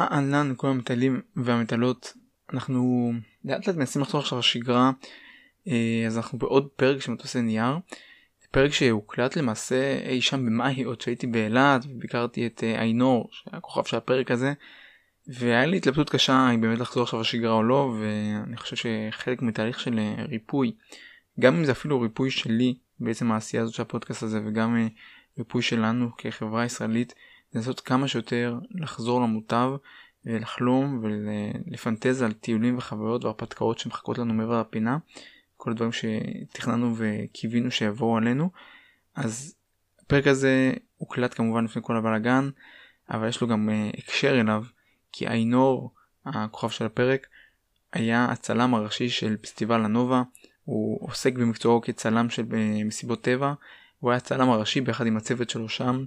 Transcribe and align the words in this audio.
אהלן 0.00 0.52
כל 0.56 0.66
המטיילים 0.66 1.20
והמטיילות 1.36 2.12
אנחנו 2.52 3.12
לאט 3.44 3.66
לאט 3.66 3.76
מנסים 3.76 4.02
לחזור 4.02 4.20
עכשיו 4.20 4.38
לשגרה 4.38 4.90
אה, 5.68 6.04
אז 6.06 6.16
אנחנו 6.16 6.38
בעוד 6.38 6.68
פרק 6.76 7.00
של 7.00 7.12
מטוסי 7.12 7.40
נייר. 7.40 7.78
פרק 8.50 8.72
שהוקלט 8.72 9.36
למעשה 9.36 9.98
אי 10.08 10.20
שם 10.20 10.46
במאי 10.46 10.82
עוד 10.82 11.00
שהייתי 11.00 11.26
באילת 11.26 11.84
וביקרתי 11.84 12.46
את 12.46 12.64
אה, 12.64 12.80
איינור 12.80 13.28
שהיה 13.32 13.60
כוכב 13.60 13.84
של 13.84 13.96
הפרק 13.96 14.30
הזה. 14.30 14.52
והיה 15.26 15.66
לי 15.66 15.76
התלבטות 15.76 16.10
קשה 16.10 16.50
אם 16.54 16.60
באמת 16.60 16.78
לחזור 16.78 17.02
עכשיו 17.02 17.20
לשגרה 17.20 17.52
או 17.52 17.62
לא 17.62 17.94
ואני 18.00 18.56
חושב 18.56 18.76
שחלק 18.76 19.42
מתהליך 19.42 19.80
של 19.80 19.98
אה, 19.98 20.24
ריפוי 20.28 20.72
גם 21.40 21.56
אם 21.56 21.64
זה 21.64 21.72
אפילו 21.72 22.00
ריפוי 22.00 22.30
שלי 22.30 22.74
בעצם 23.00 23.32
העשייה 23.32 23.62
הזאת 23.62 23.74
של 23.74 23.82
הפודקאסט 23.82 24.22
הזה 24.22 24.40
וגם 24.46 24.88
ריפוי 25.38 25.62
שלנו 25.62 26.10
כחברה 26.18 26.64
ישראלית 26.64 27.14
לנסות 27.54 27.80
כמה 27.80 28.08
שיותר 28.08 28.58
לחזור 28.70 29.20
למוטב 29.20 29.70
ולחלום 30.24 31.02
ולפנטז 31.02 32.22
על 32.22 32.32
טיולים 32.32 32.78
וחוויות 32.78 33.24
והרפתקאות 33.24 33.78
שמחכות 33.78 34.18
לנו 34.18 34.34
מעבר 34.34 34.60
לפינה. 34.60 34.98
כל 35.56 35.70
הדברים 35.70 35.90
שתכננו 35.92 36.94
וקיווינו 36.96 37.70
שיבואו 37.70 38.16
עלינו. 38.16 38.50
אז 39.14 39.54
הפרק 40.00 40.26
הזה 40.26 40.72
הוקלט 40.96 41.34
כמובן 41.34 41.64
לפני 41.64 41.82
כל 41.84 41.96
הבלאגן, 41.96 42.50
אבל 43.10 43.28
יש 43.28 43.40
לו 43.40 43.48
גם 43.48 43.68
uh, 43.68 43.98
הקשר 43.98 44.40
אליו, 44.40 44.64
כי 45.12 45.28
איינור, 45.28 45.94
הכוכב 46.26 46.68
של 46.68 46.86
הפרק, 46.86 47.26
היה 47.92 48.24
הצלם 48.24 48.74
הראשי 48.74 49.08
של 49.08 49.36
פסטיבל 49.36 49.84
הנובה, 49.84 50.22
הוא 50.64 51.08
עוסק 51.08 51.34
במקצועו 51.34 51.80
כצלם 51.80 52.30
של 52.30 52.44
אה, 52.54 52.84
מסיבות 52.84 53.22
טבע, 53.22 53.52
הוא 53.98 54.10
היה 54.10 54.16
הצלם 54.16 54.50
הראשי 54.50 54.80
ביחד 54.80 55.06
עם 55.06 55.16
הצוות 55.16 55.50
שלו 55.50 55.68
שם, 55.68 56.04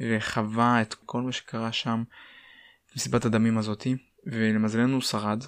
וחווה 0.00 0.82
את 0.82 0.94
כל 0.94 1.22
מה 1.22 1.32
שקרה 1.32 1.72
שם, 1.72 2.02
מסיבת 2.96 3.24
הדמים 3.24 3.58
הזאתי, 3.58 3.96
ולמזלנו 4.26 4.94
הוא 4.94 5.02
שרד. 5.02 5.44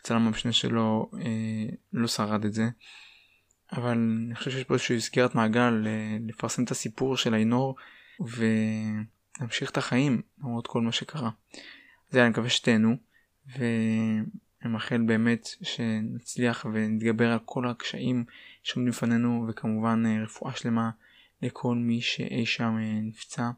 הצלם 0.00 0.26
המשנה 0.26 0.52
שלו 0.52 1.10
אה, 1.20 1.74
לא 1.92 2.08
שרד 2.08 2.44
את 2.44 2.52
זה. 2.52 2.68
אבל 3.72 3.98
אני 4.26 4.34
חושב 4.34 4.50
שיש 4.50 4.64
פה 4.64 4.74
איזושהי 4.74 5.00
סגירת 5.00 5.34
מעגל 5.34 5.86
אה, 5.86 6.16
לפרסם 6.26 6.64
את 6.64 6.70
הסיפור 6.70 7.16
של 7.16 7.34
איינור 7.34 7.76
ולהמשיך 8.20 9.70
את 9.70 9.76
החיים 9.76 10.22
למרות 10.38 10.66
כל 10.66 10.80
מה 10.80 10.92
שקרה. 10.92 11.30
אז 12.10 12.16
אני 12.16 12.28
מקווה 12.28 12.48
שתהנו 12.48 12.96
ואני 13.56 14.24
מאחל 14.64 15.02
באמת 15.06 15.48
שנצליח 15.62 16.66
ונתגבר 16.72 17.32
על 17.32 17.38
כל 17.44 17.68
הקשיים 17.68 18.24
שעומדים 18.62 18.90
לפנינו 18.90 19.46
וכמובן 19.48 20.02
אה, 20.06 20.22
רפואה 20.22 20.56
שלמה 20.56 20.90
לכל 21.42 21.74
מי 21.74 22.00
שאי 22.00 22.46
שם 22.46 22.76
אה, 22.78 23.00
נפצע. 23.02 23.50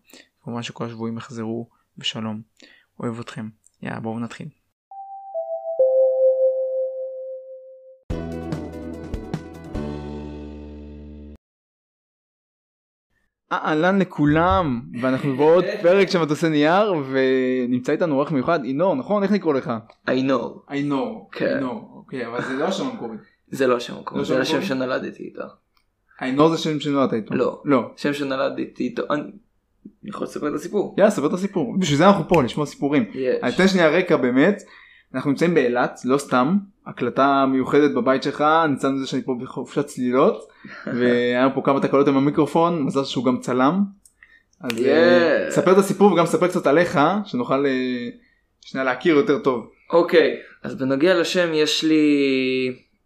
כמובן 0.44 0.62
שכל 0.62 0.84
השבויים 0.84 1.16
יחזרו 1.16 1.68
בשלום. 1.98 2.42
אוהב 3.00 3.20
אתכם. 3.20 3.48
יאללה 3.82 4.00
בואו 4.00 4.18
נתחיל. 4.18 4.48
אהלן 13.52 13.98
לכולם 13.98 14.82
ואנחנו 15.00 15.36
בעוד 15.36 15.64
פרק 15.82 16.08
של 16.08 16.18
מטוסי 16.18 16.48
נייר 16.48 16.94
ונמצא 17.10 17.92
איתנו 17.92 18.14
עורך 18.14 18.32
מיוחד 18.32 18.64
אינור 18.64 18.94
נכון 18.94 19.22
איך 19.22 19.32
לקרוא 19.32 19.54
לך? 19.54 19.72
איינור. 20.08 20.64
איינור. 20.70 21.28
כן. 21.32 21.62
אוקיי 21.62 22.26
אבל 22.26 22.42
זה 22.42 22.52
לא 22.52 22.64
השם 22.64 22.86
המקורי. 22.86 23.16
זה 23.48 23.66
לא 23.66 23.76
השם 23.76 23.94
המקורי 23.96 24.20
לא 24.20 24.26
זה 24.26 24.44
שם 24.44 24.58
השם? 24.58 24.62
שנולדתי 24.62 25.22
איתו. 25.22 25.65
איינור 26.22 26.48
זה 26.48 26.58
שם 26.58 26.80
שנולדת 26.80 27.12
איתו. 27.12 27.34
לא. 27.34 27.62
לא. 27.64 27.90
שם 27.96 28.14
שנולדתי 28.14 28.84
איתו. 28.84 29.02
אני 29.10 29.22
אני 30.02 30.10
יכול 30.10 30.26
לספר 30.26 30.48
את 30.48 30.54
הסיפור. 30.54 30.94
יאללה 30.98 31.10
ספר 31.10 31.26
את 31.26 31.32
הסיפור 31.32 31.78
בשביל 31.78 31.98
זה 31.98 32.06
אנחנו 32.06 32.28
פה 32.28 32.42
לשמוע 32.42 32.66
סיפורים. 32.66 33.10
אני 33.14 33.48
יש. 33.48 33.54
אתן 33.54 33.68
שנייה 33.68 33.88
רקע 33.88 34.16
באמת 34.16 34.62
אנחנו 35.14 35.30
נמצאים 35.30 35.54
באילת 35.54 36.00
לא 36.04 36.18
סתם 36.18 36.56
הקלטה 36.86 37.46
מיוחדת 37.46 37.94
בבית 37.94 38.22
שלך 38.22 38.44
ניצלנו 38.68 38.96
מזה 38.96 39.06
שאני 39.06 39.22
פה 39.22 39.36
בחופשת 39.42 39.86
צלילות 39.86 40.48
והיה 40.98 41.48
פה 41.54 41.62
כמה 41.64 41.80
תקלות 41.80 42.08
עם 42.08 42.16
המיקרופון 42.16 42.82
מזל 42.82 43.04
שהוא 43.04 43.24
גם 43.24 43.40
צלם. 43.40 43.82
אז 44.60 44.70
אה, 44.84 45.46
Yeah. 45.48 45.50
ספר 45.50 45.72
את 45.72 45.78
הסיפור 45.78 46.12
וגם 46.12 46.26
ספר 46.26 46.48
קצת 46.48 46.66
עליך 46.66 46.98
שנוכל 47.24 47.66
אה, 47.66 48.08
שנייה 48.60 48.84
להכיר 48.84 49.16
יותר 49.16 49.38
טוב. 49.38 49.70
אוקיי 49.92 50.36
אז 50.62 50.74
בנוגע 50.74 51.20
לשם 51.20 51.54
יש 51.54 51.84
לי 51.84 52.06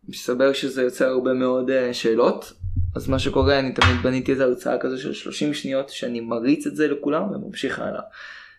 מסתבר 0.09 0.53
שזה 0.53 0.83
יוצר 0.83 1.09
הרבה 1.09 1.33
מאוד 1.33 1.71
אה, 1.71 1.95
שאלות. 1.95 2.53
אז 2.95 3.09
מה 3.09 3.19
שקורה 3.19 3.59
אני 3.59 3.73
תמיד 3.73 3.97
בניתי 4.03 4.33
איזה 4.33 4.45
הרצאה 4.45 4.79
כזו 4.79 5.03
של 5.03 5.13
30 5.13 5.55
שניות 5.55 5.89
שאני 5.89 6.21
מריץ 6.21 6.67
את 6.67 6.77
זה 6.77 6.89
לכולם 6.89 7.23
וממשיך 7.23 7.79
הלאה. 7.79 8.03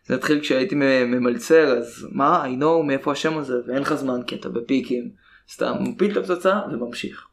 זה 0.05 0.15
התחיל 0.15 0.39
כשהייתי 0.39 0.75
ממלצר 1.05 1.77
אז 1.77 2.07
מה 2.11 2.45
I 2.45 2.61
know 2.61 2.83
מאיפה 2.87 3.11
השם 3.11 3.37
הזה 3.37 3.55
ואין 3.67 3.81
לך 3.81 3.93
זמן 3.93 4.21
כי 4.27 4.35
אתה 4.35 4.49
בפיקים 4.49 5.09
סתם 5.49 5.73
מפיל 5.79 6.11
את 6.11 6.17
הפצצה 6.17 6.59
וממשיך. 6.71 7.27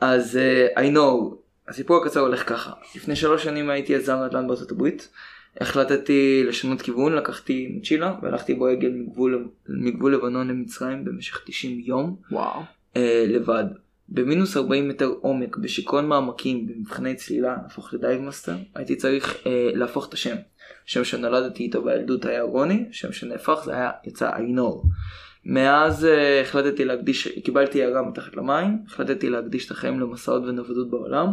אז 0.00 0.38
uh, 0.74 0.78
I 0.78 0.96
know 0.96 1.34
הסיפור 1.68 1.96
הקצר 1.96 2.20
הולך 2.20 2.48
ככה 2.48 2.72
לפני 2.96 3.16
שלוש 3.16 3.44
שנים 3.44 3.70
הייתי 3.70 3.92
יזם 3.92 4.16
נדל"ן 4.26 4.46
בארצות 4.46 4.70
הברית 4.70 5.08
החלטתי 5.60 6.44
לשנות 6.46 6.82
כיוון 6.82 7.12
לקחתי 7.12 7.68
מוצ'ילה 7.74 8.14
והלכתי 8.22 8.54
ברגל 8.54 8.90
מגבול, 8.90 9.48
מגבול 9.68 10.14
לבנון 10.14 10.48
למצרים 10.48 11.04
במשך 11.04 11.42
90 11.46 11.80
יום 11.80 12.16
וואו. 12.30 12.60
אה, 12.96 13.24
לבד. 13.28 13.64
במינוס 14.10 14.56
40 14.56 14.88
מטר 14.88 15.12
עומק, 15.20 15.56
בשיכרון 15.56 16.08
מעמקים, 16.08 16.66
במבחני 16.66 17.14
צלילה, 17.14 17.56
להפוך 17.62 17.94
ל 17.94 17.99
dive 17.99 18.20
master, 18.20 18.56
הייתי 18.74 18.96
צריך 18.96 19.36
אה, 19.46 19.70
להפוך 19.74 20.08
את 20.08 20.14
השם. 20.14 20.36
שם 20.86 21.04
שנולדתי 21.04 21.62
איתו 21.62 21.82
בילדות 21.82 22.24
היה 22.24 22.42
רוני, 22.42 22.84
שם 22.92 23.12
שנהפך 23.12 23.60
זה 23.64 23.74
היה, 23.74 23.90
יצא 24.04 24.30
איינור. 24.36 24.84
מאז 25.44 26.04
אה, 26.04 26.40
החלטתי 26.40 26.84
להקדיש, 26.84 27.28
קיבלתי 27.28 27.84
הארה 27.84 28.02
מתחת 28.02 28.36
למים, 28.36 28.78
החלטתי 28.86 29.30
להקדיש 29.30 29.66
את 29.66 29.70
החיים 29.70 30.00
למסעות 30.00 30.42
ונוודות 30.42 30.90
בעולם. 30.90 31.28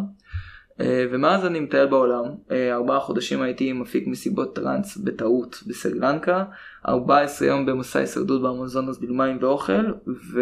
אה, 0.80 1.06
ומאז 1.12 1.46
אני 1.46 1.60
מטייל 1.60 1.86
בעולם, 1.86 2.24
אה, 2.52 2.74
ארבעה 2.74 3.00
חודשים 3.00 3.42
הייתי 3.42 3.74
מפיק 3.74 4.08
מסיבות 4.08 4.56
טראנס 4.56 4.98
בטעות 4.98 5.64
בסרילנקה, 5.68 6.44
14 6.88 7.48
יום 7.48 7.66
במסע 7.66 8.00
הישרדות 8.00 8.42
באמזונס 8.42 8.98
בלי 8.98 9.14
מים 9.14 9.38
ואוכל, 9.42 9.92
ו... 10.08 10.42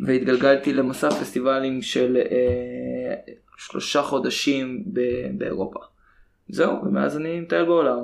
והתגלגלתי 0.00 0.72
למסע 0.72 1.10
פסטיבלים 1.10 1.82
של 1.82 2.16
אה, 2.16 3.14
שלושה 3.56 4.02
חודשים 4.02 4.84
ב- 4.92 5.38
באירופה. 5.38 5.80
זהו, 6.48 6.84
ומאז 6.84 7.16
אני 7.16 7.40
מטייל 7.40 7.64
בעולם, 7.64 7.98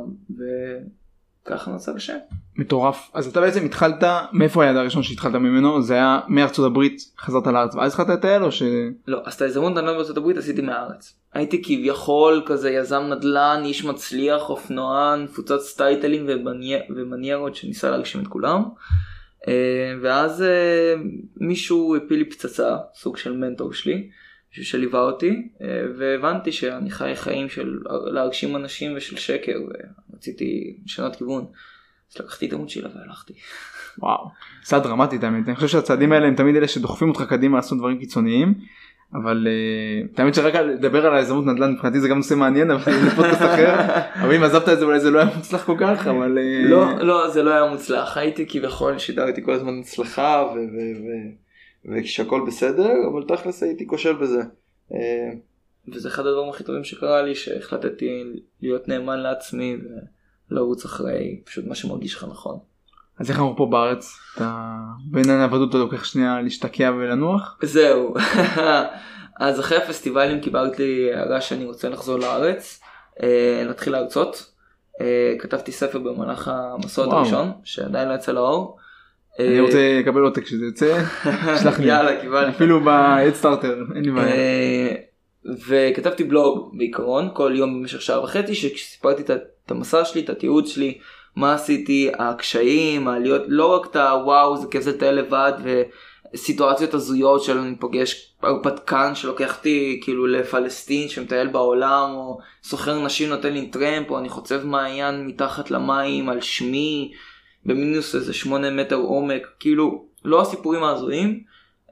וככה 1.46 1.70
נוצר 1.70 1.96
השם. 1.96 2.16
מטורף 2.56 3.10
אז 3.14 3.26
אתה 3.26 3.40
בעצם 3.40 3.64
התחלת 3.64 4.04
מאיפה 4.32 4.62
היעד 4.64 4.76
הראשון 4.76 5.02
שהתחלת 5.02 5.34
ממנו 5.34 5.82
זה 5.82 5.94
היה 5.94 6.20
מארצות 6.28 6.66
הברית 6.66 7.00
חזרת 7.18 7.46
לארץ 7.46 7.74
ואז 7.74 7.92
התחלת 7.92 8.08
לטייל 8.08 8.42
או 8.44 8.52
ש... 8.52 8.62
לא, 9.06 9.20
אז 9.24 9.34
את 9.34 9.42
ההזדמנות 9.42 9.72
נדל"ן 9.72 9.86
בארצות 9.86 10.16
הברית 10.16 10.36
עשיתי 10.36 10.62
מהארץ. 10.62 11.14
הייתי 11.34 11.62
כביכול 11.62 12.42
כזה 12.46 12.70
יזם 12.70 13.02
נדל"ן, 13.02 13.62
איש 13.64 13.84
מצליח, 13.84 14.50
אופנוען, 14.50 15.22
מפוצץ 15.24 15.74
טייטלים 15.76 16.26
ומני- 16.28 16.92
ומניירות 16.96 17.54
שניסה 17.54 17.90
להגשים 17.90 18.20
את 18.20 18.26
כולם. 18.26 18.62
אה, 19.48 19.94
ואז 20.02 20.42
אה, 20.42 20.94
מישהו 21.36 21.96
הפיל 21.96 22.18
לי 22.18 22.24
פצצה, 22.24 22.76
סוג 22.94 23.16
של 23.16 23.36
מנטור 23.36 23.72
שלי, 23.72 24.08
מישהו 24.50 24.64
שליווה 24.64 25.00
אותי, 25.00 25.48
אה, 25.62 25.82
והבנתי 25.98 26.52
שאני 26.52 26.90
חי 26.90 27.12
חיים 27.16 27.48
של 27.48 27.78
להגשים 28.12 28.56
אנשים 28.56 28.96
ושל 28.96 29.16
שקר, 29.16 29.58
ורציתי 30.12 30.76
לשנות 30.84 31.16
כיוון. 31.16 31.46
אז 32.12 32.20
לקחתי 32.20 32.46
את 32.46 32.52
עמוד 32.52 32.68
שלה 32.68 32.88
והלכתי. 32.94 33.32
וואו. 33.98 34.28
צעד 34.62 34.82
דרמטי 34.82 35.16
האמת 35.22 35.48
אני 35.48 35.56
חושב 35.56 35.68
שהצעדים 35.68 36.12
האלה 36.12 36.26
הם 36.26 36.34
תמיד 36.34 36.56
אלה 36.56 36.68
שדוחפים 36.68 37.08
אותך 37.08 37.22
קדימה 37.28 37.56
לעשות 37.56 37.78
דברים 37.78 37.98
קיצוניים. 37.98 38.54
אבל 39.14 39.46
uh, 39.46 40.20
האמת 40.20 40.34
שרק 40.34 40.54
לדבר 40.54 41.06
על 41.06 41.14
היזמות 41.16 41.46
נדל"ן 41.46 41.72
מבחינתי 41.72 42.00
זה 42.00 42.08
גם 42.08 42.16
נושא 42.16 42.34
מעניין 42.34 42.70
אבל 42.70 42.92
זה 42.92 43.10
פודקאסט 43.16 43.42
אחר 43.42 43.74
אבל 44.22 44.34
אם 44.34 44.42
עזבת 44.42 44.68
את 44.68 44.78
זה 44.78 44.84
אולי 44.84 45.00
זה 45.00 45.10
לא 45.10 45.18
היה 45.18 45.36
מוצלח 45.36 45.64
כל 45.64 45.76
כך 45.80 46.06
אבל 46.06 46.38
אה, 46.38 46.68
לא, 46.68 46.98
לא, 46.98 47.30
זה 47.30 47.42
לא 47.42 47.50
היה 47.50 47.70
מוצלח. 47.70 48.16
הייתי 48.16 48.46
כביכול 48.48 48.98
שידרתי 48.98 49.44
כל 49.44 49.52
הזמן 49.52 49.78
הצלחה 49.80 50.52
ו- 50.54 50.58
ו- 50.58 51.00
ו- 51.02 51.48
ושהכל 51.84 52.44
בסדר, 52.46 52.92
אבל 53.12 53.36
תכלס 53.36 53.62
הייתי 53.62 53.86
כושל 53.86 54.12
בזה. 54.12 54.40
אה, 54.94 55.30
וזה 55.88 56.08
אחד 56.08 56.26
הדברים 56.26 56.50
הכי 56.50 56.64
טובים 56.64 56.84
שקרה 56.84 57.22
לי, 57.22 57.34
שהחלטתי 57.34 58.24
להיות 58.62 58.88
נאמן 58.88 59.18
לעצמי 59.18 59.76
ולרוץ 60.50 60.84
אחרי 60.84 61.40
פשוט 61.44 61.66
מה 61.66 61.74
שמרגיש 61.74 62.14
לך 62.14 62.26
נכון. 62.30 62.58
אז 63.20 63.30
איך 63.30 63.38
אנחנו 63.38 63.56
פה 63.56 63.66
בארץ 63.66 64.18
אתה 64.34 64.74
בין 65.04 65.30
העבדות 65.30 65.70
אתה 65.70 65.78
לוקח 65.78 66.04
שנייה 66.04 66.40
להשתקע 66.42 66.92
ולנוח 66.98 67.58
זהו. 67.62 68.14
אז 69.40 69.60
אחרי 69.60 69.78
הפסטיבלים 69.78 70.40
קיבלתי 70.40 71.08
הערה 71.14 71.40
שאני 71.40 71.64
רוצה 71.64 71.88
לחזור 71.88 72.18
לארץ, 72.18 72.80
אה, 73.22 73.62
להתחיל 73.66 73.92
להרצות. 73.92 74.50
אה, 75.00 75.34
כתבתי 75.38 75.72
ספר 75.72 75.98
במהלך 75.98 76.50
וואו. 76.98 77.12
הראשון, 77.12 77.52
שעדיין 77.64 78.08
לא 78.08 78.14
יצא 78.14 78.32
לאור. 78.32 78.78
אני 79.38 79.58
אה, 79.58 79.60
רוצה 79.60 80.00
לקבל 80.00 80.20
עותק 80.20 80.42
כשזה 80.42 80.64
יוצא 80.64 81.04
שלח 81.62 81.80
לי 81.80 81.86
יאללה 81.86 82.20
קיבלתי. 82.20 82.50
אפילו 82.50 82.80
ב-head 82.80 83.44
starter 83.44 83.94
אין 83.94 84.04
לי 84.04 84.10
בעיה. 84.10 84.34
אה, 84.34 84.94
וכתבתי 85.68 86.24
בלוג 86.24 86.74
בעיקרון 86.78 87.30
כל 87.34 87.52
יום 87.54 87.80
במשך 87.80 88.02
שעה 88.02 88.22
וחצי 88.22 88.54
שסיפרתי 88.54 89.22
את 89.22 89.70
המסע 89.70 90.04
שלי 90.04 90.20
את 90.20 90.30
התיעוד 90.30 90.66
שלי 90.66 90.98
מה 91.38 91.54
עשיתי 91.54 92.10
הקשיים 92.18 93.08
העליות 93.08 93.42
לא 93.48 93.66
רק 93.66 93.90
את 93.90 93.96
הוואו 93.96 94.56
זה 94.56 94.66
כיף 94.70 94.86
לטייל 94.86 95.14
לבד 95.14 95.52
וסיטואציות 96.34 96.94
הזויות 96.94 97.42
של 97.42 97.58
אני 97.58 97.76
פוגש 97.76 98.34
הרפתקן 98.42 99.14
שלוקח 99.14 99.56
אותי 99.56 100.00
כאילו 100.02 100.26
לפלסטין 100.26 101.08
שמטייל 101.08 101.46
בעולם 101.46 102.10
או 102.10 102.38
סוחר 102.62 103.04
נשים 103.04 103.28
נותן 103.28 103.52
לי 103.52 103.66
טרמפ 103.66 104.10
או 104.10 104.18
אני 104.18 104.28
חוצב 104.28 104.66
מעיין 104.66 105.26
מתחת 105.26 105.70
למים 105.70 106.28
על 106.28 106.40
שמי 106.40 107.12
במינוס 107.66 108.14
איזה 108.14 108.34
שמונה 108.34 108.70
מטר 108.70 108.96
עומק 108.96 109.46
כאילו 109.60 110.04
לא 110.24 110.40
הסיפורים 110.40 110.82
ההזויים 110.82 111.42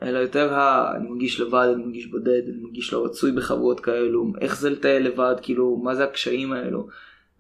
אלא 0.03 0.19
יותר 0.19 0.55
ה... 0.55 0.93
אני 0.97 1.09
מרגיש 1.09 1.41
לבד, 1.41 1.69
אני 1.75 1.85
מרגיש 1.85 2.07
בודד, 2.07 2.43
אני 2.49 2.63
מרגיש 2.63 2.93
לא 2.93 3.05
רצוי 3.05 3.33
בחברות 3.33 3.81
כאלו, 3.81 4.33
איך 4.41 4.61
זה 4.61 4.71
לטייל 4.71 5.07
לבד, 5.07 5.35
כאילו, 5.43 5.77
מה 5.77 5.95
זה 5.95 6.05
הקשיים 6.05 6.53
האלו. 6.53 6.89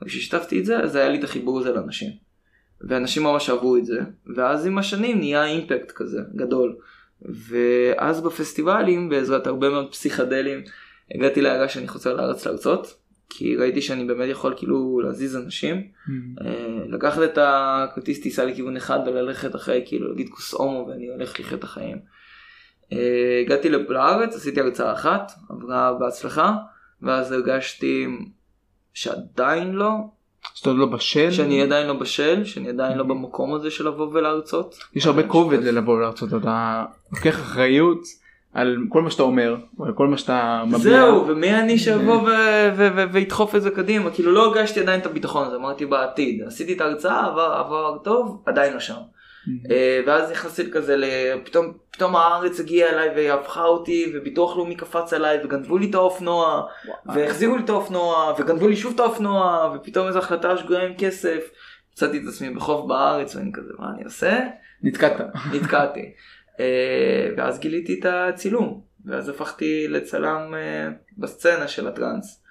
וכששיתפתי 0.03 0.61
את 0.61 0.65
זה, 0.65 0.79
אז 0.79 0.97
היה 0.97 1.09
לי 1.09 1.19
את 1.19 1.25
החיבור 1.25 1.61
הזה 1.61 1.73
לאנשים. 1.73 2.11
ואנשים 2.81 3.23
ממש 3.23 3.51
אהבו 3.51 3.77
את 3.77 3.87
זה, 3.87 4.01
ואז 4.37 4.67
עם 4.67 4.79
השנים 4.79 5.19
נהיה 5.19 5.45
אימפקט 5.45 5.93
כזה, 5.95 6.21
גדול. 6.35 6.77
ואז 7.23 8.21
בפסטיבלים, 8.21 9.09
בעזרת 9.09 9.47
הרבה 9.47 9.69
מאוד 9.71 9.93
פסיכדלים, 9.93 10.63
הגעתי 11.15 11.41
להערה 11.41 11.69
שאני 11.69 11.89
חוזר 11.89 12.15
לארץ 12.15 12.47
להרצות, 12.47 12.95
כי 13.29 13.57
ראיתי 13.57 13.83
שאני 13.83 14.05
באמת 14.05 14.29
יכול 14.31 14.55
כאילו 14.57 15.01
להזיז 15.01 15.37
אנשים. 15.37 15.83
אה, 16.41 16.85
לקחת 16.89 17.23
את 17.23 17.39
הכרטיס 17.43 18.21
טיסה 18.21 18.45
לכיוון 18.45 18.77
אחד 18.77 18.99
וללכת 19.07 19.55
אחרי 19.55 19.83
כאילו 19.87 20.09
להגיד 20.09 20.29
כוס 20.29 20.55
הומו 20.55 20.87
ואני 20.89 21.09
הולך 21.09 21.41
לחיות 21.41 21.59
את 21.59 21.65
החיים. 21.65 21.99
אה, 22.93 23.43
הגעתי 23.45 23.69
לארץ 23.71 24.37
עשיתי 24.37 24.61
הרצאה 24.61 24.93
אחת 24.93 25.33
עברה 25.51 25.95
בהצלחה 26.01 26.55
ואז 27.03 27.33
הרגשתי 27.33 28.07
שעדיין 28.97 29.73
לא 29.73 29.91
שאתה 30.55 30.71
עוד 30.71 30.79
לא 30.79 30.87
בשל. 30.87 31.31
שאני 31.31 31.63
עדיין 31.63 31.87
לא 31.87 31.93
בשל 31.93 32.45
שאני 32.45 32.69
עדיין 32.69 32.99
לא 32.99 33.05
במקום 33.05 33.55
הזה 33.55 33.71
של 33.71 33.89
לבוא 33.89 34.09
ולהרצות. 34.13 34.79
יש 34.95 35.07
הרבה 35.07 35.23
כובד. 35.23 35.65
ללבוא 35.65 36.01
לארצות 36.01 36.29
אתה 36.35 36.85
לוקח 37.13 37.41
אחריות 37.41 38.01
על 38.55 38.77
כל 38.89 39.03
מה 39.03 39.11
שאתה 39.11 39.23
אומר 39.23 39.57
על 39.81 39.93
כל 39.93 40.07
מה 40.09 40.19
שאתה 40.19 40.63
מביע. 40.67 40.79
זהו 40.79 41.27
ומי 41.27 41.55
אני 41.55 41.77
ו- 42.77 43.13
וידחוף 43.13 43.55
את 43.55 43.63
זה 43.63 43.71
קדימה 43.71 44.11
כאילו 44.11 44.33
לא 44.33 44.47
הרגשתי 44.47 44.81
עדיין 44.81 45.01
את 45.01 45.07
הביטחון 45.07 45.47
הזה 45.47 45.57
אמרתי 45.57 45.87
בעתיד 45.87 46.43
עשיתי 46.47 46.73
את 46.73 46.81
ההרצאה 46.81 47.27
עבר 47.27 47.53
עבר 47.59 47.99
טוב 48.05 48.43
עדיין 48.47 48.73
לא 48.73 48.81
שם. 48.81 48.95
אה, 49.71 50.01
ואז 50.07 50.31
נכנסתי 50.31 50.71
כזה 50.71 50.97
לפתאום 50.97 51.73
פתאום 51.91 52.17
הארץ 52.17 52.61
הגיעה 52.61 52.91
אליי 52.91 53.09
והפכה 53.17 53.65
אותי 53.65 54.13
וביטוח 54.15 54.57
לאומי 54.57 54.77
קפץ 54.77 55.13
עליי 55.13 55.45
וגנבו 55.45 55.79
לי 55.79 55.91
את 55.91 55.95
האופנוע 55.95 56.67
והחזירו 57.07 57.57
לי 57.57 57.65
את 57.65 57.69
האופנוע 57.69 58.35
וגנבו 58.39 58.69
לי 58.69 58.77
שוב 58.77 58.95
את 58.95 59.01
האופנוע 59.01 59.73
ופתאום 59.77 60.09
איזו 60.09 60.19
החלטה 60.19 60.57
שגויה 60.57 60.87
עם 60.87 60.95
כסף. 60.99 61.51
מצאתי 61.93 62.19
את 62.19 62.23
עצמי 62.29 62.51
בחוף 62.51 62.87
בארץ 62.89 63.37
ואני 63.37 63.53
כזה 63.53 63.73
מה 63.79 63.87
אני 63.95 64.05
עושה? 64.05 64.41
נתקעת. 64.83 65.21
נתקעתי. 65.53 66.13
אה, 66.61 67.31
ואז 67.37 67.59
גיליתי 67.59 68.01
את 68.01 68.07
הצילום 68.09 68.81
ואז 69.05 69.29
הפכתי 69.29 69.89
לצלם 69.89 70.55
אה, 70.55 70.89
בסצנה 71.19 71.69
של 71.69 71.89
הטראנס. 71.89 72.43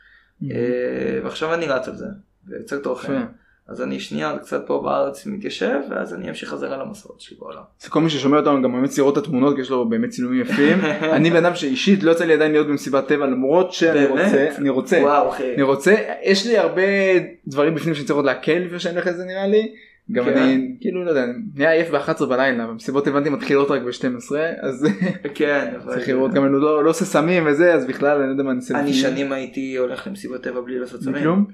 ועכשיו 1.24 1.54
אני 1.54 1.66
רץ 1.66 1.88
על 1.88 1.96
זה 1.96 2.06
ויוצר 2.48 2.80
תוכן. 2.80 3.22
אז 3.70 3.82
אני 3.82 4.00
שנייה 4.00 4.38
קצת 4.38 4.68
פה 4.68 4.82
בארץ 4.84 5.26
מתיישב 5.26 5.80
ואז 5.90 6.14
אני 6.14 6.30
אמשיך 6.30 6.50
חזרה 6.50 6.78
למסורת 6.78 7.20
שלי 7.20 7.38
בעולם. 7.40 7.62
אז 7.84 7.88
כל 7.88 8.02
מי 8.02 8.10
ששומע 8.10 8.38
אותנו 8.38 8.62
גם 8.62 8.72
באמת 8.72 8.98
לראות 8.98 9.18
את 9.18 9.24
התמונות 9.24 9.56
כי 9.56 9.62
יש 9.62 9.70
לו 9.70 9.90
באמת 9.90 10.10
צילומים 10.10 10.42
יפים. 10.42 10.80
אני 11.16 11.30
בן 11.30 11.46
אדם 11.46 11.56
שאישית 11.56 12.04
לא 12.04 12.12
יצא 12.12 12.26
לי 12.26 12.34
עדיין 12.34 12.52
להיות 12.52 12.68
במסיבת 12.68 13.08
טבע 13.08 13.26
למרות 13.26 13.74
שאני? 13.74 14.06
רוצה 14.06 14.48
אני 14.58 14.70
רוצה 14.70 15.00
וואו. 15.02 15.34
אני 15.54 15.64
רוצה 15.64 15.96
יש 16.24 16.48
לי 16.48 16.58
הרבה 16.58 16.82
דברים 17.48 17.76
בפנים 17.76 17.96
שאני 17.96 18.08
צריך 18.08 18.18
עוד 18.18 18.26
להקל 18.26 18.58
לפני 18.58 18.80
שאני 18.80 18.94
הולך 18.94 19.08
לזה 19.08 19.26
נראה 19.26 19.48
לי. 19.48 19.72
גם 20.12 20.26
כן. 20.26 20.38
אני 20.38 20.76
כאילו 20.82 21.06
לא 21.06 21.10
יודע 21.10 21.26
נהיה 21.56 21.72
עייף 21.72 21.90
ב-11 21.90 22.26
בלילה 22.26 22.68
במסיבות 22.68 23.08
הבנתי 23.08 23.30
מתחילות 23.30 23.72
רק 23.72 23.82
ב-12 23.82 24.36
אז 24.62 24.88
כן. 25.36 25.74
צריך 25.88 26.10
לראות 26.10 26.34
גם 26.34 26.46
אני 26.46 26.54
לא 26.54 26.84
לא 26.84 26.90
עושה 26.90 27.06
סמים 27.06 27.48
וזה 27.48 27.74
אז 27.74 27.86
בכלל 27.86 28.18
אני 28.18 28.28
לא 28.28 28.32
יודע 28.32 28.44
מה 28.44 28.52
אני 28.52 28.60
עושה. 28.60 28.80
אני. 28.80 28.94
שנים 28.94 29.32
הייתי 29.32 29.78
הולך 29.78 30.08
למסיבות 30.08 30.44
טבע 30.44 30.62
בלי 30.62 30.80
לעשות 30.80 31.02
סמים. 31.02 31.46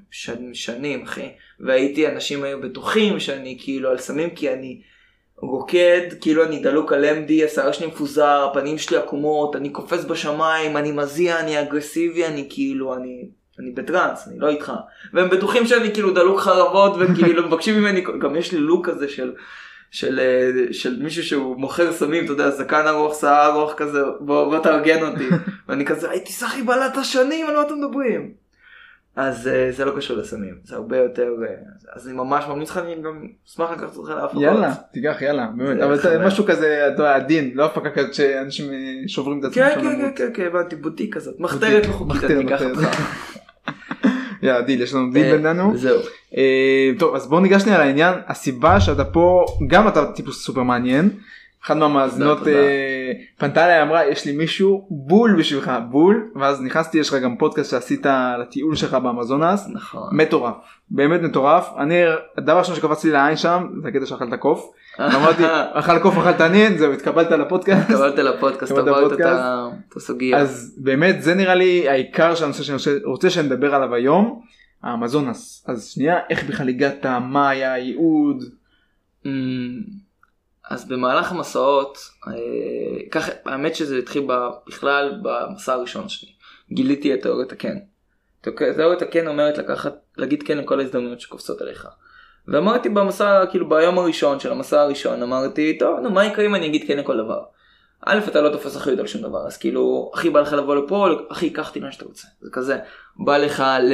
שנים 0.53 1.01
אחי. 1.01 1.27
והייתי 1.59 2.07
אנשים 2.07 2.43
היו 2.43 2.61
בטוחים 2.61 3.19
שאני 3.19 3.57
כאילו 3.61 3.89
על 3.89 3.97
סמים 3.97 4.29
כי 4.29 4.53
אני 4.53 4.81
רוקד 5.37 6.01
כאילו 6.21 6.45
אני 6.45 6.59
דלוק 6.59 6.93
על 6.93 7.05
MD 7.05 7.45
השיער 7.45 7.71
שלי 7.71 7.87
מפוזר 7.87 8.47
הפנים 8.51 8.77
שלי 8.77 8.97
עקומות 8.97 9.55
אני 9.55 9.69
קופץ 9.69 10.05
בשמיים 10.05 10.77
אני 10.77 10.91
מזיע 10.91 11.39
אני 11.39 11.61
אגרסיבי 11.61 12.25
אני 12.25 12.47
כאילו 12.49 12.95
אני. 12.95 13.40
אני 13.59 13.71
בטראנס, 13.71 14.27
אני 14.27 14.39
לא 14.39 14.49
איתך. 14.49 14.73
והם 15.13 15.29
בטוחים 15.29 15.65
שאני 15.65 15.93
כאילו 15.93 16.13
דלוק 16.13 16.39
חרבות 16.39 16.93
וכאילו 16.99 17.47
מבקשים 17.47 17.81
ממני, 17.81 18.03
גם 18.21 18.35
יש 18.35 18.51
לי 18.51 18.57
לוק 18.57 18.89
כזה 18.89 19.09
של, 19.09 19.33
של, 19.91 20.19
אה, 20.19 20.73
של 20.73 21.03
מישהו 21.03 21.23
שהוא 21.23 21.57
מוכר 21.57 21.91
סמים, 21.91 22.23
אתה 22.23 22.31
יודע, 22.31 22.49
זקן 22.49 22.87
ארוך, 22.87 23.15
שיער 23.15 23.51
ארוך 23.51 23.73
כזה, 23.77 24.01
בוא, 24.19 24.45
בוא 24.45 24.59
תארגן 24.59 25.03
אותי. 25.03 25.29
ואני 25.67 25.85
כזה, 25.85 26.09
הייתי 26.09 26.31
סחי 26.31 26.61
בלט 26.61 26.97
השנים, 26.97 27.47
על 27.47 27.55
מה 27.55 27.61
אתם 27.61 27.73
מדברים? 27.77 28.41
אז 29.15 29.47
אה, 29.47 29.71
זה 29.71 29.85
לא 29.85 29.97
קשור 29.97 30.17
לסמים, 30.17 30.55
זה 30.63 30.75
הרבה 30.75 30.97
יותר, 30.97 31.29
אה, 31.43 31.55
אז 31.95 32.07
אני 32.07 32.17
ממש 32.17 32.45
ממליץ 32.49 32.69
לך, 32.69 32.77
אני 32.77 32.95
גם 33.01 33.27
אשמח 33.47 33.71
לקחת 33.71 33.95
אותך 33.97 34.09
להפקות. 34.09 34.41
יאללה 34.41 34.73
תיקח 34.93 35.21
יאללה 35.21 35.47
באמת 35.57 35.81
אבל 35.81 35.97
זה. 35.97 36.19
משהו 36.19 36.45
כזה 36.45 36.87
אתה 36.93 37.01
יודע 37.01 37.15
עדין 37.15 37.51
לא 37.53 37.65
הפקה 37.65 37.89
כזאת 37.89 38.13
שאנשים 38.13 38.71
שוברים 39.07 39.39
את 39.39 39.43
עצמם. 39.43 39.63
כן, 39.63 39.71
שם 39.73 39.81
כן. 39.81 40.01
כן, 40.01 40.11
כן, 40.15 40.29
כן, 40.33 40.45
הבנתי, 40.47 40.75
בוטיק 40.75 41.15
כזאת, 41.15 41.39
מחתרת 41.39 41.87
לא 41.87 41.93
חוקית, 41.93 42.15
מחתרת, 42.15 42.31
אני 42.31 42.55
אקח. 42.55 42.61
אותך. 42.61 43.30
יאללה 44.43 44.61
דיל 44.61 44.81
יש 44.81 44.93
לנו 44.93 45.11
דיל 45.11 45.25
אה, 45.25 45.31
בינינו. 45.37 45.77
זהו. 45.77 45.99
אה, 46.37 46.91
טוב 46.99 47.15
אז 47.15 47.27
בוא 47.27 47.41
ניגש 47.41 47.61
שנייה 47.61 47.77
לעניין 47.77 48.13
הסיבה 48.27 48.79
שאתה 48.79 49.05
פה 49.05 49.45
גם 49.67 49.87
אתה 49.87 50.05
טיפוס 50.05 50.45
סופר 50.45 50.63
מעניין. 50.63 51.09
אחת 51.65 51.75
מהמאזינות. 51.75 52.47
אה, 52.47 53.11
פנתה 53.37 53.65
אליי 53.65 53.81
אמרה 53.81 54.05
יש 54.05 54.25
לי 54.25 54.31
מישהו 54.31 54.87
בול 54.89 55.35
בשבילך 55.39 55.71
בול 55.89 56.31
ואז 56.35 56.61
נכנסתי 56.61 56.97
יש 56.97 57.09
לך 57.09 57.15
גם 57.15 57.37
פודקאסט 57.37 57.71
שעשית 57.71 58.05
לטיול 58.41 58.75
שלך 58.75 58.93
באמזונס 58.93 59.67
נכון. 59.73 60.09
מטורף 60.11 60.55
באמת 60.89 61.21
מטורף 61.21 61.69
אני 61.77 61.95
הדבר 62.37 62.55
הראשון 62.55 62.75
שקפץ 62.75 63.03
לי 63.03 63.11
לעין 63.11 63.37
שם 63.37 63.67
זה 63.81 63.87
הקטע 63.87 64.05
שאכלת 64.05 64.33
קוף 64.39 64.71
אמרתי 64.99 65.43
אכל 65.73 65.99
קוף 65.99 66.17
אכל 66.17 66.31
תנין 66.33 66.77
זהו 66.77 66.93
התקבלת 66.93 67.31
לפודקאסט 67.31 67.87
קבלת 67.87 68.19
לפודקאסט, 68.19 68.71
עברת 68.71 69.11
את 69.89 69.95
הסוגיה. 69.95 70.37
אז 70.37 70.75
באמת 70.77 71.21
זה 71.23 71.33
נראה 71.35 71.55
לי 71.55 71.89
העיקר 71.89 72.35
של 72.35 72.43
הנושא 72.43 72.63
שאני 72.63 72.77
רוצה- 73.05 73.29
שנדבר 73.29 73.75
עליו 73.75 73.93
היום 73.95 74.41
האמזונס 74.83 75.65
אז 75.67 75.89
שנייה 75.89 76.19
איך 76.29 76.43
בכלל 76.43 76.69
הגעת 76.69 77.05
מה 77.05 77.49
היה 77.49 77.73
הייעוד 77.73 78.43
אמ, 79.25 79.31
אז 80.69 80.87
במהלך 80.87 81.31
המסעות, 81.31 81.97
אה, 82.27 82.33
ככה, 83.11 83.31
האמת 83.45 83.75
שזה 83.75 83.97
התחיל 83.97 84.27
בכלל 84.67 85.19
במסע 85.21 85.73
הראשון 85.73 86.09
שלי. 86.09 86.29
גיליתי 86.71 87.13
את 87.13 87.21
תיאוריית 87.21 87.51
הכן. 87.51 87.77
תיאוריית 88.41 89.01
הכן 89.01 89.27
אומרת 89.27 89.57
לקחת, 89.57 89.93
להגיד 90.17 90.43
כן 90.43 90.57
לכל 90.57 90.79
ההזדמנויות 90.79 91.21
שקופצות 91.21 91.61
עליך. 91.61 91.87
ואמרתי 92.47 92.89
במסע, 92.89 93.45
כאילו 93.49 93.69
ביום 93.69 93.99
הראשון 93.99 94.39
של 94.39 94.51
המסע 94.51 94.81
הראשון, 94.81 95.23
אמרתי, 95.23 95.77
טוב, 95.77 95.99
נו, 95.99 96.11
מה 96.11 96.25
יקרה 96.25 96.45
אם 96.45 96.55
אני 96.55 96.65
אגיד 96.65 96.83
כן 96.87 96.97
לכל 96.97 97.17
דבר? 97.17 97.39
א', 98.05 98.19
אתה 98.27 98.41
לא 98.41 98.49
תופס 98.49 98.77
אחריות 98.77 98.99
על 98.99 99.07
שום 99.07 99.21
דבר, 99.21 99.47
אז 99.47 99.57
כאילו, 99.57 100.11
אחי, 100.15 100.29
בא 100.29 100.41
לך 100.41 100.53
לבוא 100.53 100.75
לפה, 100.75 101.07
אחי, 101.31 101.49
קח 101.49 101.77
לאן 101.77 101.91
שאתה 101.91 102.05
רוצה. 102.05 102.27
זה 102.41 102.49
כזה, 102.51 102.77
בא 103.15 103.37
לך, 103.37 103.63
ל... 103.81 103.93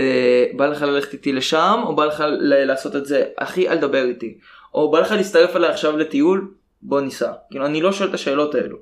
בא 0.57 0.67
לך 0.67 0.81
ללכת 0.81 1.13
איתי 1.13 1.33
לשם, 1.33 1.79
או 1.85 1.95
בא 1.95 2.05
לך 2.05 2.23
ל... 2.27 2.65
לעשות 2.65 2.95
את 2.95 3.05
זה, 3.05 3.25
אחי, 3.37 3.69
אל 3.69 3.77
תדבר 3.77 4.03
איתי. 4.03 4.37
או 4.73 4.91
בא 4.91 4.99
לך 4.99 5.11
להצטרף 5.11 5.55
אליי 5.55 5.69
עכשיו 5.69 5.97
לטיול, 5.97 6.51
בוא 6.81 7.01
ניסע. 7.01 7.31
כאילו, 7.51 7.65
אני 7.65 7.81
לא 7.81 7.91
שואל 7.91 8.09
את 8.09 8.13
השאלות 8.13 8.55
האלו. 8.55 8.77